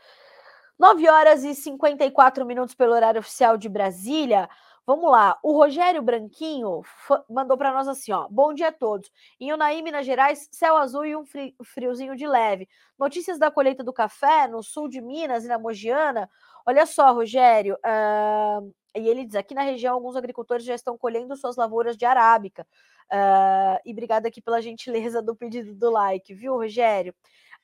9 0.79 1.09
horas 1.09 1.43
e 1.43 1.53
54 1.53 2.45
minutos 2.45 2.73
pelo 2.73 2.93
horário 2.93 3.19
oficial 3.19 3.57
de 3.57 3.67
Brasília. 3.67 4.49
Vamos 4.87 5.11
lá, 5.11 5.37
o 5.43 5.51
Rogério 5.51 6.01
Branquinho 6.01 6.81
mandou 7.29 7.57
para 7.57 7.73
nós 7.73 7.89
assim, 7.89 8.13
ó. 8.13 8.25
Bom 8.29 8.53
dia 8.53 8.69
a 8.69 8.71
todos. 8.71 9.11
Em 9.41 9.51
Unaí, 9.51 9.81
Minas 9.81 10.05
Gerais, 10.05 10.47
céu 10.49 10.77
azul 10.77 11.05
e 11.05 11.13
um 11.13 11.25
friozinho 11.61 12.15
de 12.15 12.25
leve. 12.25 12.69
Notícias 12.97 13.37
da 13.37 13.51
colheita 13.51 13.83
do 13.83 13.91
café 13.91 14.47
no 14.47 14.63
sul 14.63 14.87
de 14.87 15.01
Minas 15.01 15.43
e 15.43 15.49
na 15.49 15.59
Mogiana. 15.59 16.29
Olha 16.65 16.85
só, 16.85 17.13
Rogério, 17.13 17.75
uh, 17.75 18.73
e 18.95 19.09
ele 19.09 19.25
diz: 19.25 19.35
aqui 19.35 19.53
na 19.53 19.61
região, 19.61 19.93
alguns 19.93 20.15
agricultores 20.15 20.65
já 20.65 20.75
estão 20.75 20.97
colhendo 20.97 21.35
suas 21.35 21.57
lavouras 21.57 21.97
de 21.97 22.05
arábica. 22.05 22.65
Uh, 23.11 23.79
e 23.85 23.91
obrigada 23.91 24.29
aqui 24.29 24.41
pela 24.41 24.61
gentileza 24.61 25.21
do 25.21 25.35
pedido 25.35 25.75
do 25.75 25.89
like, 25.89 26.33
viu, 26.33 26.55
Rogério? 26.55 27.13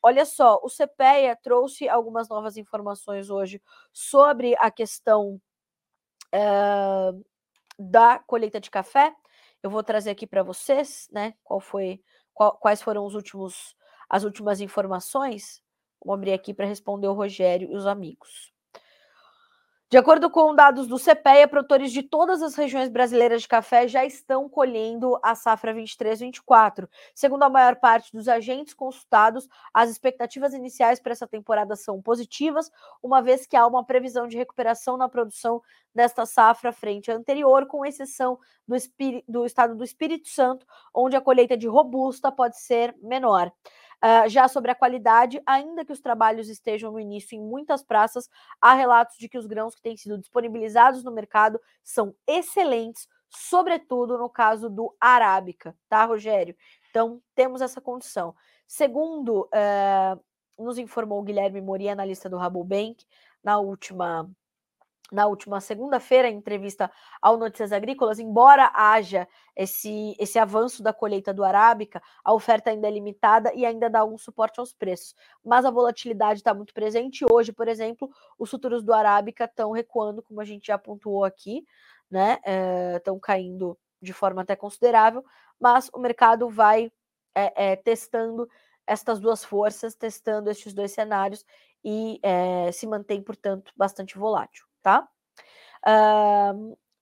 Olha 0.01 0.25
só, 0.25 0.59
o 0.63 0.69
CPEA 0.69 1.35
trouxe 1.41 1.89
algumas 1.89 2.29
novas 2.29 2.57
informações 2.57 3.29
hoje 3.29 3.61
sobre 3.91 4.55
a 4.59 4.71
questão 4.71 5.41
é, 6.31 7.11
da 7.77 8.19
colheita 8.19 8.59
de 8.59 8.71
café. 8.71 9.13
Eu 9.61 9.69
vou 9.69 9.83
trazer 9.83 10.11
aqui 10.11 10.25
para 10.25 10.43
vocês, 10.43 11.09
né? 11.11 11.33
Qual 11.43 11.59
foi, 11.59 12.01
qual, 12.33 12.57
quais 12.57 12.81
foram 12.81 13.05
os 13.05 13.13
últimos, 13.13 13.75
as 14.09 14.23
últimas 14.23 14.61
informações. 14.61 15.61
Vou 16.03 16.13
abrir 16.13 16.33
aqui 16.33 16.53
para 16.53 16.65
responder 16.65 17.07
o 17.07 17.13
Rogério 17.13 17.69
e 17.71 17.75
os 17.75 17.85
amigos. 17.85 18.53
De 19.91 19.97
acordo 19.97 20.29
com 20.29 20.53
dados 20.53 20.85
do 20.85 20.99
CPEA, 20.99 21.47
produtores 21.47 21.91
de 21.91 22.03
todas 22.03 22.43
as 22.43 22.53
regiões 22.53 22.89
brasileiras 22.89 23.41
de 23.41 23.47
café 23.47 23.87
já 23.87 24.05
estão 24.05 24.47
colhendo 24.47 25.19
a 25.23 25.33
safra 25.33 25.73
23-24. 25.73 26.87
Segundo 27.15 27.41
a 27.41 27.49
maior 27.49 27.75
parte 27.77 28.11
dos 28.15 28.27
agentes 28.27 28.75
consultados, 28.75 29.49
as 29.73 29.89
expectativas 29.89 30.53
iniciais 30.53 30.99
para 30.99 31.13
essa 31.13 31.25
temporada 31.25 31.75
são 31.75 31.99
positivas, 32.03 32.69
uma 33.01 33.19
vez 33.19 33.47
que 33.47 33.57
há 33.57 33.65
uma 33.65 33.83
previsão 33.83 34.27
de 34.27 34.37
recuperação 34.37 34.95
na 34.95 35.09
produção 35.09 35.59
desta 35.95 36.23
safra 36.23 36.71
frente 36.71 37.11
à 37.11 37.15
anterior, 37.15 37.65
com 37.65 37.83
exceção 37.83 38.37
do, 38.67 38.75
do 39.27 39.43
estado 39.43 39.75
do 39.75 39.83
Espírito 39.83 40.29
Santo, 40.29 40.67
onde 40.93 41.15
a 41.15 41.21
colheita 41.21 41.57
de 41.57 41.67
robusta 41.67 42.31
pode 42.31 42.59
ser 42.59 42.95
menor. 43.01 43.51
Uh, 44.03 44.29
já 44.29 44.47
sobre 44.47 44.71
a 44.71 44.75
qualidade, 44.75 45.41
ainda 45.45 45.83
que 45.83 45.91
os 45.91 45.99
trabalhos 45.99 46.47
estejam 46.47 46.91
no 46.91 46.99
início 46.99 47.35
em 47.35 47.41
muitas 47.41 47.83
praças, 47.83 48.29
há 48.61 48.73
relatos 48.73 49.17
de 49.17 49.27
que 49.27 49.37
os 49.37 49.45
grãos 49.45 49.75
que 49.75 49.81
têm 49.81 49.97
sido 49.97 50.17
disponibilizados 50.17 51.03
no 51.03 51.11
mercado 51.11 51.59
são 51.83 52.15
excelentes, 52.25 53.07
sobretudo 53.29 54.17
no 54.17 54.29
caso 54.29 54.69
do 54.69 54.95
arábica, 55.01 55.75
tá, 55.89 56.05
Rogério? 56.05 56.55
Então, 56.89 57.21
temos 57.35 57.61
essa 57.61 57.81
condição. 57.81 58.33
Segundo 58.65 59.49
uh, 59.53 60.63
nos 60.63 60.77
informou 60.77 61.19
o 61.19 61.23
Guilherme 61.23 61.61
Mori, 61.61 61.89
analista 61.89 62.29
do 62.29 62.37
Rabobank, 62.37 63.05
na 63.43 63.59
última 63.59 64.29
na 65.11 65.27
última 65.27 65.59
segunda-feira, 65.59 66.29
em 66.29 66.37
entrevista 66.37 66.91
ao 67.21 67.37
Notícias 67.37 67.71
Agrícolas, 67.71 68.19
embora 68.19 68.71
haja 68.73 69.27
esse, 69.55 70.15
esse 70.19 70.37
avanço 70.37 70.83
da 70.83 70.93
colheita 70.93 71.33
do 71.33 71.43
arábica, 71.43 72.01
a 72.23 72.33
oferta 72.33 72.69
ainda 72.69 72.87
é 72.87 72.91
limitada 72.91 73.53
e 73.53 73.65
ainda 73.65 73.89
dá 73.89 74.05
um 74.05 74.17
suporte 74.17 74.59
aos 74.59 74.73
preços. 74.73 75.15
Mas 75.43 75.65
a 75.65 75.71
volatilidade 75.71 76.39
está 76.39 76.53
muito 76.53 76.73
presente. 76.73 77.25
Hoje, 77.29 77.51
por 77.51 77.67
exemplo, 77.67 78.09
os 78.37 78.49
futuros 78.49 78.83
do 78.83 78.93
arábica 78.93 79.45
estão 79.45 79.71
recuando, 79.71 80.21
como 80.21 80.39
a 80.41 80.45
gente 80.45 80.67
já 80.67 80.77
pontuou 80.77 81.25
aqui, 81.25 81.65
né? 82.09 82.39
Estão 82.95 83.17
é, 83.17 83.19
caindo 83.21 83.77
de 84.01 84.13
forma 84.13 84.41
até 84.41 84.55
considerável, 84.55 85.23
mas 85.59 85.89
o 85.93 85.99
mercado 85.99 86.49
vai 86.49 86.91
é, 87.35 87.71
é, 87.71 87.75
testando 87.75 88.47
estas 88.87 89.19
duas 89.19 89.43
forças, 89.43 89.93
testando 89.93 90.49
estes 90.49 90.73
dois 90.73 90.91
cenários 90.91 91.45
e 91.83 92.19
é, 92.23 92.71
se 92.71 92.87
mantém, 92.87 93.21
portanto, 93.21 93.71
bastante 93.75 94.17
volátil 94.17 94.68
tá? 94.81 95.07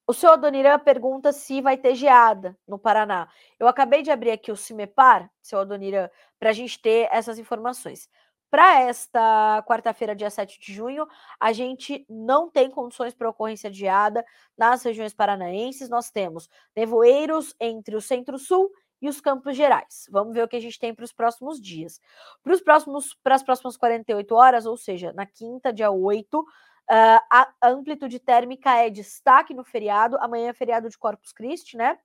O 0.06 0.14
senhor 0.14 0.34
Adoniran 0.34 0.80
pergunta 0.80 1.34
se 1.34 1.62
vai 1.62 1.78
ter 1.78 1.94
geada 1.96 2.58
no 2.68 2.80
Paraná. 2.80 3.28
Eu 3.60 3.68
acabei 3.68 4.02
de 4.02 4.10
abrir 4.10 4.32
aqui 4.32 4.52
o 4.52 4.56
CIMEPAR, 4.56 5.30
seu 5.42 5.60
Adoniran, 5.60 6.10
para 6.40 6.52
a 6.52 6.54
gente 6.54 6.82
ter 6.82 7.10
essas 7.12 7.38
informações. 7.38 8.10
Para 8.50 8.80
esta 8.80 9.62
quarta-feira, 9.68 10.16
dia 10.16 10.30
7 10.30 10.58
de 10.62 10.74
junho, 10.74 11.06
a 11.38 11.52
gente 11.52 12.06
não 12.10 12.50
tem 12.50 12.72
condições 12.72 13.14
para 13.14 13.30
ocorrência 13.30 13.70
de 13.70 13.80
geada 13.80 14.26
nas 14.58 14.82
regiões 14.84 15.14
paranaenses. 15.14 15.90
Nós 15.90 16.10
temos 16.10 16.50
nevoeiros 16.74 17.54
entre 17.60 17.94
o 17.94 18.02
centro-sul 18.02 18.72
e 19.02 19.10
os 19.10 19.20
Campos 19.20 19.58
Gerais. 19.58 20.06
Vamos 20.10 20.34
ver 20.34 20.44
o 20.44 20.48
que 20.48 20.56
a 20.56 20.62
gente 20.62 20.80
tem 20.80 20.96
para 20.96 21.04
os 21.04 21.12
próximos 21.12 21.60
dias. 21.60 22.00
Para 22.42 22.54
os 22.54 22.62
próximos, 22.62 23.14
para 23.22 23.36
as 23.36 23.44
próximas 23.44 23.76
48 23.76 24.34
horas, 24.34 24.66
ou 24.66 24.78
seja, 24.78 25.12
na 25.12 25.26
quinta, 25.26 25.74
dia 25.74 25.92
8, 25.92 26.46
uh, 26.90 27.22
a 27.30 27.54
amplitude 27.64 28.20
térmica 28.20 28.76
é 28.76 28.90
destaque 28.90 29.54
no 29.54 29.64
feriado. 29.64 30.18
Amanhã 30.20 30.50
é 30.50 30.54
feriado 30.54 30.90
de 30.90 30.98
Corpus 30.98 31.32
Christi, 31.32 31.78
né? 31.78 31.98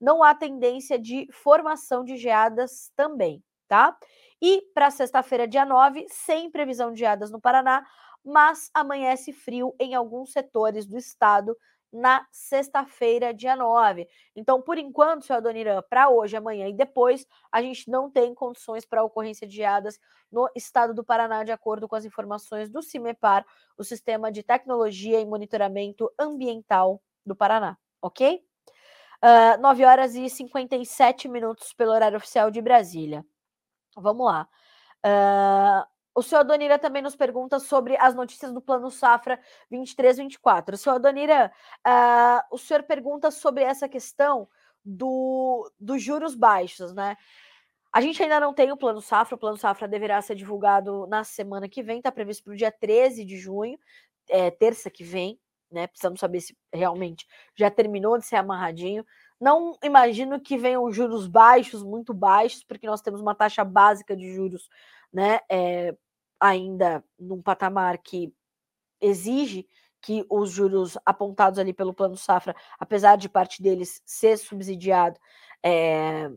Não 0.00 0.22
há 0.22 0.34
tendência 0.34 0.98
de 0.98 1.28
formação 1.32 2.04
de 2.04 2.16
geadas 2.16 2.90
também, 2.96 3.42
tá? 3.68 3.96
E 4.40 4.62
para 4.74 4.90
sexta-feira, 4.90 5.46
dia 5.46 5.64
9, 5.66 6.06
sem 6.08 6.50
previsão 6.50 6.92
de 6.92 7.00
geadas 7.00 7.30
no 7.30 7.40
Paraná, 7.40 7.84
mas 8.24 8.70
amanhece 8.72 9.32
frio 9.32 9.74
em 9.78 9.94
alguns 9.94 10.32
setores 10.32 10.86
do 10.86 10.96
estado 10.96 11.56
na 11.92 12.26
sexta-feira, 12.30 13.34
dia 13.34 13.56
9. 13.56 14.06
Então, 14.36 14.62
por 14.62 14.78
enquanto, 14.78 15.24
senhor 15.24 15.38
Adoniran, 15.38 15.82
para 15.88 16.08
hoje, 16.08 16.36
amanhã 16.36 16.68
e 16.68 16.72
depois, 16.72 17.26
a 17.50 17.60
gente 17.60 17.90
não 17.90 18.10
tem 18.10 18.34
condições 18.34 18.84
para 18.84 19.02
ocorrência 19.02 19.46
de 19.46 19.56
geadas 19.56 19.98
no 20.30 20.48
estado 20.54 20.94
do 20.94 21.04
Paraná, 21.04 21.42
de 21.42 21.52
acordo 21.52 21.88
com 21.88 21.96
as 21.96 22.04
informações 22.04 22.70
do 22.70 22.82
CIMEPAR, 22.82 23.44
o 23.76 23.82
Sistema 23.82 24.30
de 24.30 24.42
Tecnologia 24.42 25.20
e 25.20 25.26
Monitoramento 25.26 26.10
Ambiental 26.18 27.02
do 27.26 27.34
Paraná, 27.34 27.76
ok? 28.00 28.36
Uh, 29.22 29.54
ah, 29.54 29.56
9 29.58 29.84
horas 29.84 30.14
e 30.14 30.30
57 30.30 31.28
minutos 31.28 31.74
pelo 31.74 31.92
horário 31.92 32.16
oficial 32.16 32.50
de 32.50 32.62
Brasília. 32.62 33.24
Vamos 33.96 34.24
lá. 34.24 34.48
Uh, 35.04 35.99
o 36.20 36.22
senhor 36.22 36.42
Adonira 36.42 36.78
também 36.78 37.00
nos 37.00 37.16
pergunta 37.16 37.58
sobre 37.58 37.96
as 37.96 38.14
notícias 38.14 38.52
do 38.52 38.60
Plano 38.60 38.90
Safra 38.90 39.40
23-24. 39.72 40.74
O 40.74 40.76
senhor 40.76 40.96
Adonira, 40.96 41.50
uh, 41.86 42.54
o 42.54 42.58
senhor 42.58 42.82
pergunta 42.82 43.30
sobre 43.30 43.64
essa 43.64 43.88
questão 43.88 44.46
do, 44.84 45.70
dos 45.80 46.02
juros 46.02 46.34
baixos, 46.34 46.92
né? 46.92 47.16
A 47.90 48.02
gente 48.02 48.22
ainda 48.22 48.38
não 48.38 48.52
tem 48.52 48.70
o 48.70 48.76
Plano 48.76 49.00
Safra, 49.00 49.34
o 49.34 49.38
Plano 49.38 49.56
Safra 49.56 49.88
deverá 49.88 50.20
ser 50.20 50.34
divulgado 50.34 51.06
na 51.06 51.24
semana 51.24 51.68
que 51.68 51.82
vem, 51.82 51.98
está 51.98 52.12
previsto 52.12 52.44
para 52.44 52.52
o 52.52 52.56
dia 52.56 52.70
13 52.70 53.24
de 53.24 53.38
junho, 53.38 53.78
é, 54.28 54.50
terça 54.50 54.90
que 54.90 55.02
vem, 55.02 55.40
né? 55.72 55.86
Precisamos 55.86 56.20
saber 56.20 56.40
se 56.42 56.54
realmente 56.70 57.26
já 57.56 57.70
terminou 57.70 58.18
de 58.18 58.26
ser 58.26 58.36
amarradinho. 58.36 59.06
Não 59.40 59.74
imagino 59.82 60.38
que 60.38 60.58
venham 60.58 60.92
juros 60.92 61.26
baixos, 61.26 61.82
muito 61.82 62.12
baixos, 62.12 62.62
porque 62.62 62.86
nós 62.86 63.00
temos 63.00 63.22
uma 63.22 63.34
taxa 63.34 63.64
básica 63.64 64.14
de 64.14 64.34
juros, 64.34 64.68
né? 65.10 65.40
É, 65.50 65.96
ainda 66.40 67.04
num 67.18 67.42
patamar 67.42 67.98
que 67.98 68.32
exige 69.00 69.68
que 70.00 70.24
os 70.30 70.50
juros 70.50 70.96
apontados 71.04 71.58
ali 71.58 71.72
pelo 71.72 71.92
Plano 71.92 72.16
Safra, 72.16 72.56
apesar 72.78 73.16
de 73.16 73.28
parte 73.28 73.62
deles 73.62 74.02
ser 74.06 74.38
subsidiado, 74.38 75.20
é, 75.62 76.30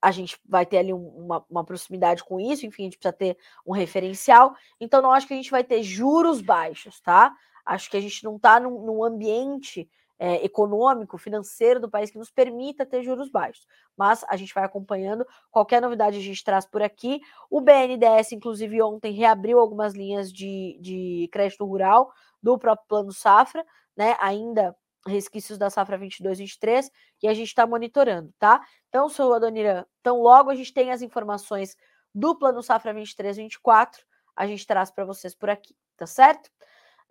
a 0.00 0.10
gente 0.10 0.38
vai 0.46 0.64
ter 0.64 0.78
ali 0.78 0.92
uma, 0.92 1.44
uma, 1.50 1.64
proximidade 1.64 2.22
com 2.22 2.38
isso, 2.38 2.66
enfim, 2.66 2.82
a 2.82 2.84
gente 2.84 2.98
precisa 2.98 3.12
ter 3.12 3.36
um 3.66 3.72
referencial. 3.72 4.54
Então, 4.78 5.02
não 5.02 5.10
acho 5.10 5.26
que 5.26 5.32
a 5.32 5.36
gente 5.36 5.50
vai 5.50 5.64
ter 5.64 5.82
juros 5.82 6.40
baixos, 6.40 7.00
tá? 7.00 7.34
Acho 7.64 7.90
que 7.90 7.96
a 7.96 8.00
gente 8.00 8.22
não 8.22 8.36
está 8.36 8.60
num, 8.60 8.84
num 8.84 9.02
ambiente 9.02 9.88
é, 10.24 10.42
econômico, 10.42 11.18
financeiro 11.18 11.78
do 11.78 11.90
país 11.90 12.10
que 12.10 12.16
nos 12.16 12.30
permita 12.30 12.86
ter 12.86 13.02
juros 13.02 13.30
baixos. 13.30 13.66
Mas 13.94 14.24
a 14.30 14.36
gente 14.36 14.54
vai 14.54 14.64
acompanhando. 14.64 15.26
Qualquer 15.50 15.82
novidade 15.82 16.16
a 16.16 16.20
gente 16.20 16.42
traz 16.42 16.64
por 16.64 16.80
aqui. 16.80 17.20
O 17.50 17.60
BNDES, 17.60 18.32
inclusive, 18.32 18.80
ontem 18.80 19.12
reabriu 19.12 19.58
algumas 19.58 19.92
linhas 19.92 20.32
de, 20.32 20.78
de 20.80 21.28
crédito 21.30 21.66
rural 21.66 22.10
do 22.42 22.58
próprio 22.58 22.88
Plano 22.88 23.12
Safra, 23.12 23.62
né? 23.94 24.16
Ainda 24.18 24.74
resquícios 25.06 25.58
da 25.58 25.68
safra 25.68 25.98
22-23, 25.98 26.90
e 27.22 27.28
a 27.28 27.34
gente 27.34 27.48
está 27.48 27.66
monitorando, 27.66 28.32
tá? 28.38 28.62
Então, 28.88 29.10
sou 29.10 29.34
Adoniran, 29.34 29.84
então 30.00 30.22
logo 30.22 30.48
a 30.48 30.54
gente 30.54 30.72
tem 30.72 30.90
as 30.90 31.02
informações 31.02 31.76
do 32.14 32.34
Plano 32.34 32.62
Safra 32.62 32.94
23-24, 32.94 33.98
a 34.34 34.46
gente 34.46 34.66
traz 34.66 34.90
para 34.90 35.04
vocês 35.04 35.34
por 35.34 35.50
aqui, 35.50 35.76
tá 35.98 36.06
certo? 36.06 36.50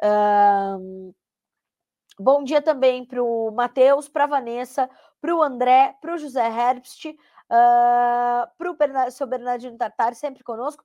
Um, 0.03 1.13
Bom 2.19 2.43
dia 2.43 2.61
também 2.61 3.03
para 3.03 3.23
o 3.23 3.49
Matheus, 3.51 4.07
para 4.07 4.25
a 4.25 4.27
Vanessa, 4.27 4.89
para 5.19 5.35
o 5.35 5.41
André, 5.41 5.95
para 5.99 6.13
o 6.13 6.17
José 6.17 6.45
Herbst, 6.45 7.05
uh, 7.09 7.15
para 8.57 8.69
o 8.69 8.75
Bernard, 8.75 9.11
seu 9.11 9.25
Bernardino 9.25 9.77
Tartari, 9.77 10.15
sempre 10.15 10.43
conosco. 10.43 10.83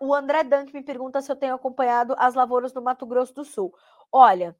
O 0.00 0.14
André 0.14 0.44
Dunk 0.44 0.72
me 0.72 0.82
pergunta 0.82 1.20
se 1.20 1.30
eu 1.30 1.36
tenho 1.36 1.54
acompanhado 1.54 2.14
as 2.18 2.34
lavouras 2.34 2.72
do 2.72 2.82
Mato 2.82 3.06
Grosso 3.06 3.34
do 3.34 3.44
Sul. 3.44 3.74
Olha, 4.10 4.56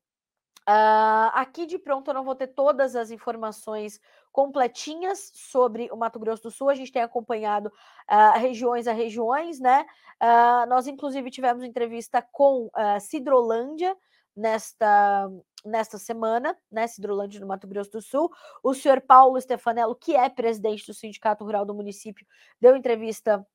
uh, 0.69 1.31
aqui 1.35 1.67
de 1.67 1.79
pronto 1.79 2.11
eu 2.11 2.15
não 2.15 2.25
vou 2.25 2.35
ter 2.35 2.49
todas 2.49 2.97
as 2.97 3.11
informações 3.11 4.01
completinhas 4.33 5.31
sobre 5.35 5.89
o 5.93 5.97
Mato 5.97 6.19
Grosso 6.19 6.45
do 6.45 6.51
Sul. 6.51 6.69
A 6.69 6.75
gente 6.75 6.93
tem 6.93 7.03
acompanhado 7.03 7.67
uh, 7.69 8.39
regiões 8.39 8.89
a 8.89 8.93
regiões, 8.93 9.61
né? 9.61 9.85
Uh, 10.21 10.69
nós, 10.69 10.87
inclusive, 10.87 11.31
tivemos 11.31 11.63
entrevista 11.63 12.23
com 12.33 12.67
uh, 12.67 13.01
Cidrolândia, 13.01 13.97
nesta, 14.37 15.31
nesta 15.65 15.99
semana, 15.99 16.57
né, 16.71 16.87
Cidrolândia, 16.87 17.41
no 17.41 17.47
Mato 17.47 17.67
Grosso 17.67 17.93
do 17.93 18.03
Sul. 18.03 18.31
O 18.63 18.75
senhor 18.75 19.01
Paulo 19.01 19.41
Stefanello, 19.41 19.95
que 19.95 20.17
é 20.17 20.29
presidente 20.29 20.87
do 20.87 20.95
Sindicato 20.95 21.45
Rural 21.45 21.65
do 21.65 21.75
município, 21.75 22.27
deu 22.61 22.77
entrevista 22.77 23.47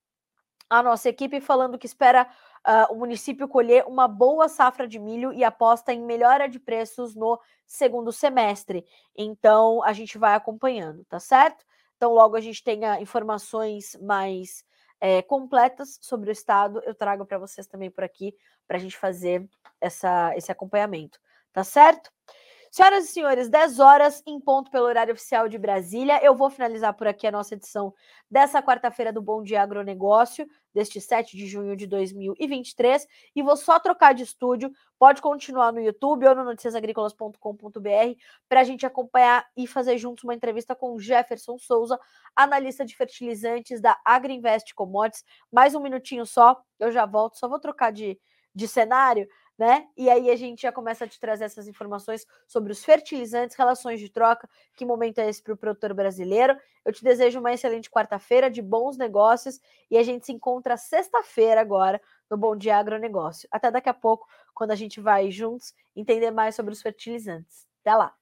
à 0.69 0.83
nossa 0.83 1.09
equipe 1.09 1.39
falando 1.39 1.77
que 1.77 1.85
espera 1.85 2.29
uh, 2.67 2.93
o 2.93 2.97
município 2.97 3.47
colher 3.47 3.85
uma 3.87 4.07
boa 4.07 4.49
safra 4.49 4.87
de 4.87 4.99
milho 4.99 5.31
e 5.33 5.43
aposta 5.43 5.93
em 5.93 6.01
melhora 6.01 6.47
de 6.47 6.59
preços 6.59 7.15
no 7.15 7.39
segundo 7.65 8.11
semestre. 8.11 8.85
Então, 9.15 9.83
a 9.83 9.93
gente 9.93 10.17
vai 10.17 10.35
acompanhando, 10.35 11.05
tá 11.05 11.19
certo? 11.19 11.65
Então, 11.95 12.13
logo 12.13 12.35
a 12.35 12.41
gente 12.41 12.63
tenha 12.63 13.01
informações 13.01 13.97
mais 14.01 14.63
é, 14.99 15.21
completas 15.21 15.97
sobre 16.01 16.29
o 16.29 16.31
estado, 16.31 16.81
eu 16.85 16.95
trago 16.95 17.25
para 17.25 17.37
vocês 17.37 17.67
também 17.67 17.89
por 17.89 18.03
aqui, 18.03 18.35
para 18.67 18.77
a 18.77 18.79
gente 18.79 18.97
fazer 18.97 19.47
essa, 19.79 20.35
esse 20.35 20.51
acompanhamento, 20.51 21.19
tá 21.53 21.63
certo? 21.63 22.11
Senhoras 22.71 23.05
e 23.05 23.07
senhores, 23.07 23.49
10 23.49 23.79
horas 23.79 24.21
em 24.25 24.39
ponto 24.39 24.69
pelo 24.69 24.85
horário 24.85 25.13
oficial 25.13 25.47
de 25.47 25.57
Brasília. 25.57 26.23
Eu 26.23 26.35
vou 26.35 26.49
finalizar 26.49 26.93
por 26.93 27.07
aqui 27.07 27.25
a 27.25 27.31
nossa 27.31 27.55
edição 27.55 27.93
dessa 28.29 28.61
quarta-feira 28.61 29.11
do 29.11 29.21
Bom 29.21 29.41
Dia 29.41 29.61
Agronegócio, 29.61 30.47
deste 30.77 31.01
7 31.01 31.35
de 31.35 31.47
junho 31.47 31.75
de 31.75 31.87
2023. 31.87 33.07
E 33.35 33.41
vou 33.41 33.57
só 33.57 33.79
trocar 33.79 34.13
de 34.13 34.21
estúdio. 34.21 34.71
Pode 34.99 35.23
continuar 35.23 35.73
no 35.73 35.81
YouTube 35.81 36.27
ou 36.27 36.35
no 36.35 36.43
noticiasagricolas.com.br 36.43 37.39
para 38.47 38.61
a 38.61 38.63
gente 38.63 38.85
acompanhar 38.85 39.43
e 39.57 39.65
fazer 39.65 39.97
juntos 39.97 40.23
uma 40.23 40.35
entrevista 40.35 40.75
com 40.75 40.99
Jefferson 40.99 41.57
Souza, 41.57 41.99
analista 42.35 42.85
de 42.85 42.95
fertilizantes 42.95 43.81
da 43.81 43.99
Agriinvest 44.05 44.75
Commodities. 44.75 45.25
Mais 45.51 45.73
um 45.73 45.79
minutinho 45.79 46.27
só, 46.27 46.61
eu 46.79 46.91
já 46.91 47.07
volto. 47.07 47.39
Só 47.39 47.47
vou 47.47 47.59
trocar 47.59 47.91
de, 47.91 48.19
de 48.53 48.67
cenário 48.67 49.27
né? 49.57 49.87
E 49.97 50.09
aí 50.09 50.29
a 50.29 50.35
gente 50.35 50.61
já 50.61 50.71
começa 50.71 51.05
a 51.05 51.07
te 51.07 51.19
trazer 51.19 51.45
essas 51.45 51.67
informações 51.67 52.25
sobre 52.47 52.71
os 52.71 52.83
fertilizantes, 52.83 53.55
relações 53.55 53.99
de 53.99 54.09
troca, 54.09 54.47
que 54.75 54.85
momento 54.85 55.19
é 55.19 55.27
esse 55.27 55.41
para 55.41 55.53
o 55.53 55.57
produtor 55.57 55.93
brasileiro. 55.93 56.55
Eu 56.85 56.93
te 56.93 57.03
desejo 57.03 57.39
uma 57.39 57.51
excelente 57.51 57.89
quarta-feira 57.89 58.51
de 58.51 58.61
bons 58.61 58.97
negócios 58.97 59.59
e 59.89 59.97
a 59.97 60.03
gente 60.03 60.25
se 60.25 60.31
encontra 60.31 60.77
sexta-feira 60.77 61.59
agora 61.59 61.99
no 62.29 62.37
Bom 62.37 62.55
Dia 62.55 62.77
Agronegócio. 62.77 63.49
Até 63.51 63.71
daqui 63.71 63.89
a 63.89 63.93
pouco, 63.93 64.27
quando 64.53 64.71
a 64.71 64.75
gente 64.75 65.01
vai 65.01 65.31
juntos 65.31 65.73
entender 65.95 66.29
mais 66.29 66.55
sobre 66.55 66.73
os 66.73 66.81
fertilizantes. 66.81 67.65
Até 67.81 67.95
lá! 67.95 68.13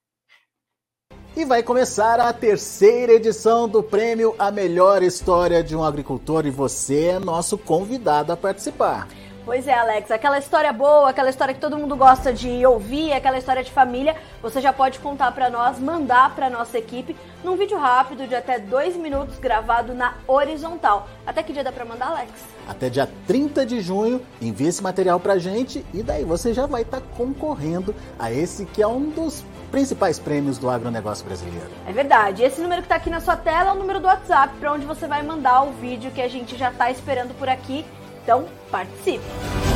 E 1.35 1.43
vai 1.43 1.61
começar 1.61 2.17
a 2.17 2.31
terceira 2.31 3.11
edição 3.11 3.67
do 3.67 3.83
prêmio 3.83 4.33
A 4.39 4.49
Melhor 4.49 5.03
História 5.03 5.61
de 5.61 5.75
um 5.75 5.83
Agricultor 5.83 6.45
e 6.45 6.49
você 6.49 7.07
é 7.07 7.19
nosso 7.19 7.57
convidado 7.57 8.31
a 8.31 8.37
participar. 8.37 9.09
Pois 9.45 9.67
é, 9.67 9.75
Alex, 9.75 10.09
aquela 10.09 10.39
história 10.39 10.73
boa, 10.73 11.11
aquela 11.11 11.29
história 11.29 11.53
que 11.53 11.59
todo 11.59 11.77
mundo 11.77 11.95
gosta 11.95 12.33
de 12.33 12.65
ouvir, 12.65 13.13
aquela 13.13 13.37
história 13.37 13.63
de 13.63 13.71
família, 13.71 14.15
você 14.41 14.59
já 14.59 14.73
pode 14.73 14.97
contar 14.97 15.31
para 15.33 15.51
nós, 15.51 15.77
mandar 15.77 16.33
para 16.33 16.49
nossa 16.49 16.79
equipe 16.79 17.15
num 17.43 17.55
vídeo 17.55 17.77
rápido 17.77 18.27
de 18.27 18.33
até 18.33 18.57
dois 18.57 18.97
minutos 18.97 19.37
gravado 19.37 19.93
na 19.93 20.15
horizontal. 20.27 21.07
Até 21.27 21.43
que 21.43 21.53
dia 21.53 21.63
dá 21.63 21.71
para 21.71 21.85
mandar, 21.85 22.07
Alex? 22.07 22.31
Até 22.67 22.89
dia 22.89 23.07
30 23.27 23.67
de 23.67 23.81
junho, 23.81 24.19
envie 24.41 24.65
esse 24.65 24.81
material 24.81 25.19
pra 25.19 25.37
gente 25.37 25.85
e 25.93 26.01
daí 26.01 26.23
você 26.23 26.51
já 26.51 26.65
vai 26.65 26.81
estar 26.81 26.99
tá 26.99 27.07
concorrendo 27.15 27.93
a 28.17 28.31
esse 28.31 28.65
que 28.65 28.81
é 28.81 28.87
um 28.87 29.11
dos 29.11 29.45
principais 29.69 30.17
prêmios 30.17 30.57
do 30.57 30.71
agronegócio 30.71 31.23
brasileiro. 31.23 31.69
É 31.87 31.93
verdade. 31.93 32.41
Esse 32.41 32.59
número 32.61 32.81
que 32.81 32.87
está 32.87 32.95
aqui 32.95 33.11
na 33.11 33.19
sua 33.19 33.35
tela 33.35 33.69
é 33.69 33.73
o 33.73 33.75
número 33.75 33.99
do 33.99 34.07
WhatsApp 34.07 34.55
para 34.59 34.73
onde 34.73 34.87
você 34.87 35.05
vai 35.05 35.21
mandar 35.21 35.61
o 35.61 35.73
vídeo 35.73 36.09
que 36.09 36.21
a 36.21 36.27
gente 36.27 36.57
já 36.57 36.71
está 36.71 36.89
esperando 36.89 37.37
por 37.37 37.47
aqui 37.47 37.85
então, 38.25 38.47
participe! 38.71 39.74